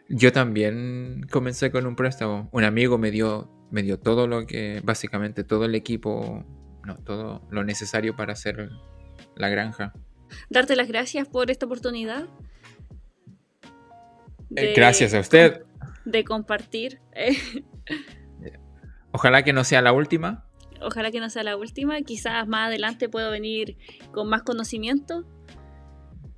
Yo 0.07 0.31
también 0.31 1.27
comencé 1.29 1.69
con 1.69 1.85
un 1.85 1.97
préstamo. 1.97 2.47
Un 2.53 2.63
amigo 2.63 2.97
me 2.97 3.11
dio, 3.11 3.51
me 3.71 3.83
dio 3.83 3.99
todo 3.99 4.25
lo 4.25 4.47
que, 4.47 4.79
básicamente 4.85 5.43
todo 5.43 5.65
el 5.65 5.75
equipo 5.75 6.45
no, 6.85 6.97
todo 6.97 7.41
lo 7.49 7.63
necesario 7.63 8.15
para 8.15 8.33
hacer 8.33 8.69
la 9.35 9.49
granja. 9.49 9.93
Darte 10.49 10.75
las 10.75 10.87
gracias 10.87 11.27
por 11.27 11.51
esta 11.51 11.65
oportunidad. 11.65 12.27
Eh, 14.55 14.73
gracias 14.75 15.13
a 15.13 15.19
usted. 15.19 15.63
De 16.05 16.23
compartir. 16.23 16.99
Ojalá 19.11 19.43
que 19.43 19.53
no 19.53 19.63
sea 19.63 19.81
la 19.81 19.93
última. 19.93 20.45
Ojalá 20.81 21.11
que 21.11 21.19
no 21.19 21.29
sea 21.29 21.43
la 21.43 21.55
última. 21.55 22.01
Quizás 22.01 22.47
más 22.47 22.67
adelante 22.67 23.09
puedo 23.09 23.31
venir 23.31 23.77
con 24.11 24.27
más 24.27 24.43
conocimiento. 24.43 25.25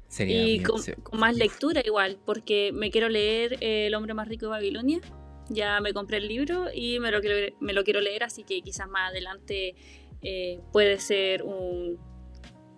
Sería 0.08 0.46
y 0.46 0.62
con, 0.62 0.80
más 1.14 1.36
lectura 1.36 1.82
igual, 1.84 2.20
porque 2.26 2.72
me 2.74 2.89
quiero 2.89 3.10
leer 3.10 3.58
El 3.60 3.93
hombre 3.96 4.14
más 4.14 4.28
rico 4.28 4.46
de 4.46 4.52
Babilonia. 4.52 5.02
Ya 5.50 5.80
me 5.82 5.93
compré 5.93 6.18
el 6.18 6.28
libro 6.28 6.68
y 6.74 7.00
me 7.00 7.12
lo 7.12 7.20
me 7.60 7.74
lo 7.74 7.84
quiero 7.84 8.02
leer, 8.02 8.24
así 8.24 8.43
que 8.43 8.62
quizás 8.62 8.88
más 8.88 9.12
adelante 9.12 9.76
eh, 10.28 10.59
puede 10.73 10.99
ser 10.99 11.43
un, 11.43 11.99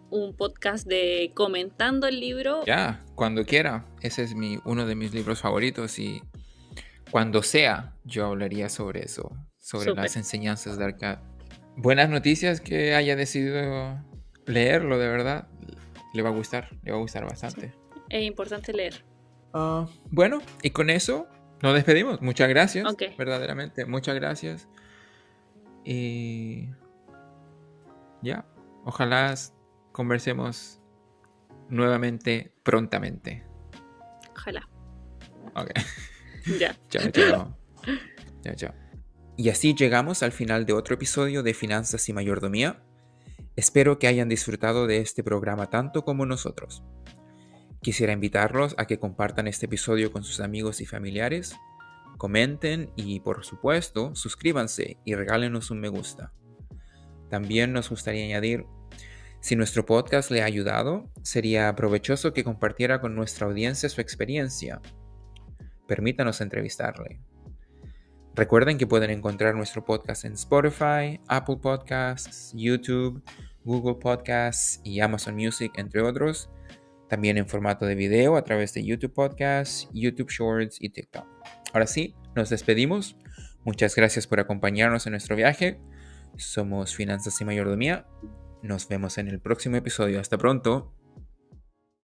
un 0.09 0.35
podcast 0.35 0.85
de 0.85 1.31
comentando 1.33 2.05
el 2.05 2.19
libro. 2.19 2.65
Ya, 2.65 3.05
cuando 3.15 3.45
quiera. 3.45 3.85
Ese 4.01 4.23
es 4.23 4.35
mi, 4.35 4.59
uno 4.65 4.85
de 4.85 4.95
mis 4.95 5.13
libros 5.13 5.39
favoritos 5.39 5.97
y 5.97 6.21
cuando 7.09 7.41
sea 7.43 7.95
yo 8.03 8.25
hablaría 8.25 8.67
sobre 8.67 9.05
eso, 9.05 9.31
sobre 9.59 9.93
las 9.93 10.17
enseñanzas 10.17 10.77
de 10.77 10.83
Arcad. 10.83 11.19
Buenas 11.77 12.09
noticias 12.09 12.59
que 12.59 12.93
haya 12.95 13.15
decidido 13.15 14.03
leerlo, 14.45 14.97
de 14.97 15.07
verdad. 15.07 15.47
Le 16.13 16.23
va 16.23 16.29
a 16.29 16.33
gustar, 16.33 16.69
le 16.83 16.91
va 16.91 16.97
a 16.97 17.01
gustar 17.01 17.23
bastante. 17.23 17.73
Es 18.09 18.23
importante 18.23 18.73
leer. 18.73 19.05
Ah, 19.53 19.87
bueno, 20.11 20.41
y 20.63 20.71
con 20.71 20.89
eso 20.89 21.27
nos 21.61 21.75
despedimos. 21.75 22.21
Muchas 22.21 22.49
gracias. 22.49 22.85
Verdaderamente, 23.17 23.85
muchas 23.85 24.15
gracias. 24.15 24.67
Y 25.85 26.67
ya, 28.28 28.45
ojalá 28.86 29.34
conversemos 29.91 30.80
nuevamente 31.69 32.53
prontamente. 32.63 33.45
Ojalá. 34.32 34.69
Ok. 35.55 35.71
Ya. 36.57 36.73
chao, 36.88 37.11
chao. 37.11 37.57
chao, 38.41 38.55
chao. 38.55 38.73
Y 39.36 39.49
así 39.49 39.75
llegamos 39.75 40.23
al 40.23 40.32
final 40.32 40.65
de 40.65 40.71
otro 40.71 40.95
episodio 40.95 41.43
de 41.43 41.53
Finanzas 41.53 42.07
y 42.07 42.13
Mayordomía. 42.13 42.86
Espero 43.57 43.99
que 43.99 44.07
hayan 44.07 44.30
disfrutado 44.30 44.88
de 44.88 44.99
este 44.99 45.23
programa 45.23 45.69
tanto 45.69 46.05
como 46.05 46.25
nosotros. 46.25 46.84
Quisiera 47.82 48.13
invitarlos 48.13 48.75
a 48.78 48.88
que 48.88 48.97
compartan 48.97 49.47
este 49.47 49.65
episodio 49.65 50.13
con 50.13 50.23
sus 50.23 50.39
amigos 50.39 50.80
y 50.80 50.86
familiares, 50.86 51.53
comenten 52.17 52.91
y 52.95 53.19
por 53.19 53.43
supuesto 53.43 54.15
suscríbanse 54.15 54.97
y 55.03 55.15
regálenos 55.15 55.69
un 55.69 55.82
me 55.82 55.89
gusta. 55.89 56.32
También 57.30 57.73
nos 57.73 57.89
gustaría 57.89 58.25
añadir, 58.25 58.65
si 59.39 59.55
nuestro 59.55 59.86
podcast 59.86 60.32
le 60.32 60.41
ha 60.41 60.45
ayudado, 60.45 61.09
sería 61.21 61.73
provechoso 61.75 62.34
que 62.34 62.43
compartiera 62.43 62.99
con 62.99 63.15
nuestra 63.15 63.47
audiencia 63.47 63.88
su 63.88 64.01
experiencia. 64.01 64.82
Permítanos 65.88 66.41
entrevistarle. 66.41 67.21
Recuerden 68.36 68.78
que 68.78 68.88
pueden 68.88 69.09
encontrar 69.09 69.55
nuestro 69.55 69.86
podcast 69.86 70.25
en 70.25 70.34
Spotify, 70.34 71.19
Apple 71.28 71.57
Podcasts, 71.61 72.51
YouTube, 72.55 73.23
Google 73.63 73.95
Podcasts 74.01 74.82
y 74.84 74.99
Amazon 74.99 75.36
Music, 75.36 75.71
entre 75.78 76.01
otros. 76.01 76.49
También 77.07 77.38
en 77.38 77.47
formato 77.47 77.86
de 77.86 77.95
video 77.95 78.36
a 78.36 78.43
través 78.43 78.73
de 78.73 78.84
YouTube 78.84 79.13
Podcasts, 79.13 79.88
YouTube 79.93 80.30
Shorts 80.30 80.78
y 80.82 80.89
TikTok. 80.89 81.25
Ahora 81.73 81.88
sí, 81.88 82.15
nos 82.36 82.49
despedimos. 82.49 83.15
Muchas 83.63 83.95
gracias 83.95 84.28
por 84.28 84.39
acompañarnos 84.39 85.05
en 85.05 85.11
nuestro 85.11 85.36
viaje 85.36 85.80
somos 86.38 86.95
Finanzas 86.95 87.39
y 87.41 87.45
Mayordomía. 87.45 88.07
Nos 88.61 88.88
vemos 88.88 89.17
en 89.17 89.27
el 89.27 89.39
próximo 89.39 89.75
episodio. 89.75 90.19
Hasta 90.19 90.38
pronto. 90.38 90.93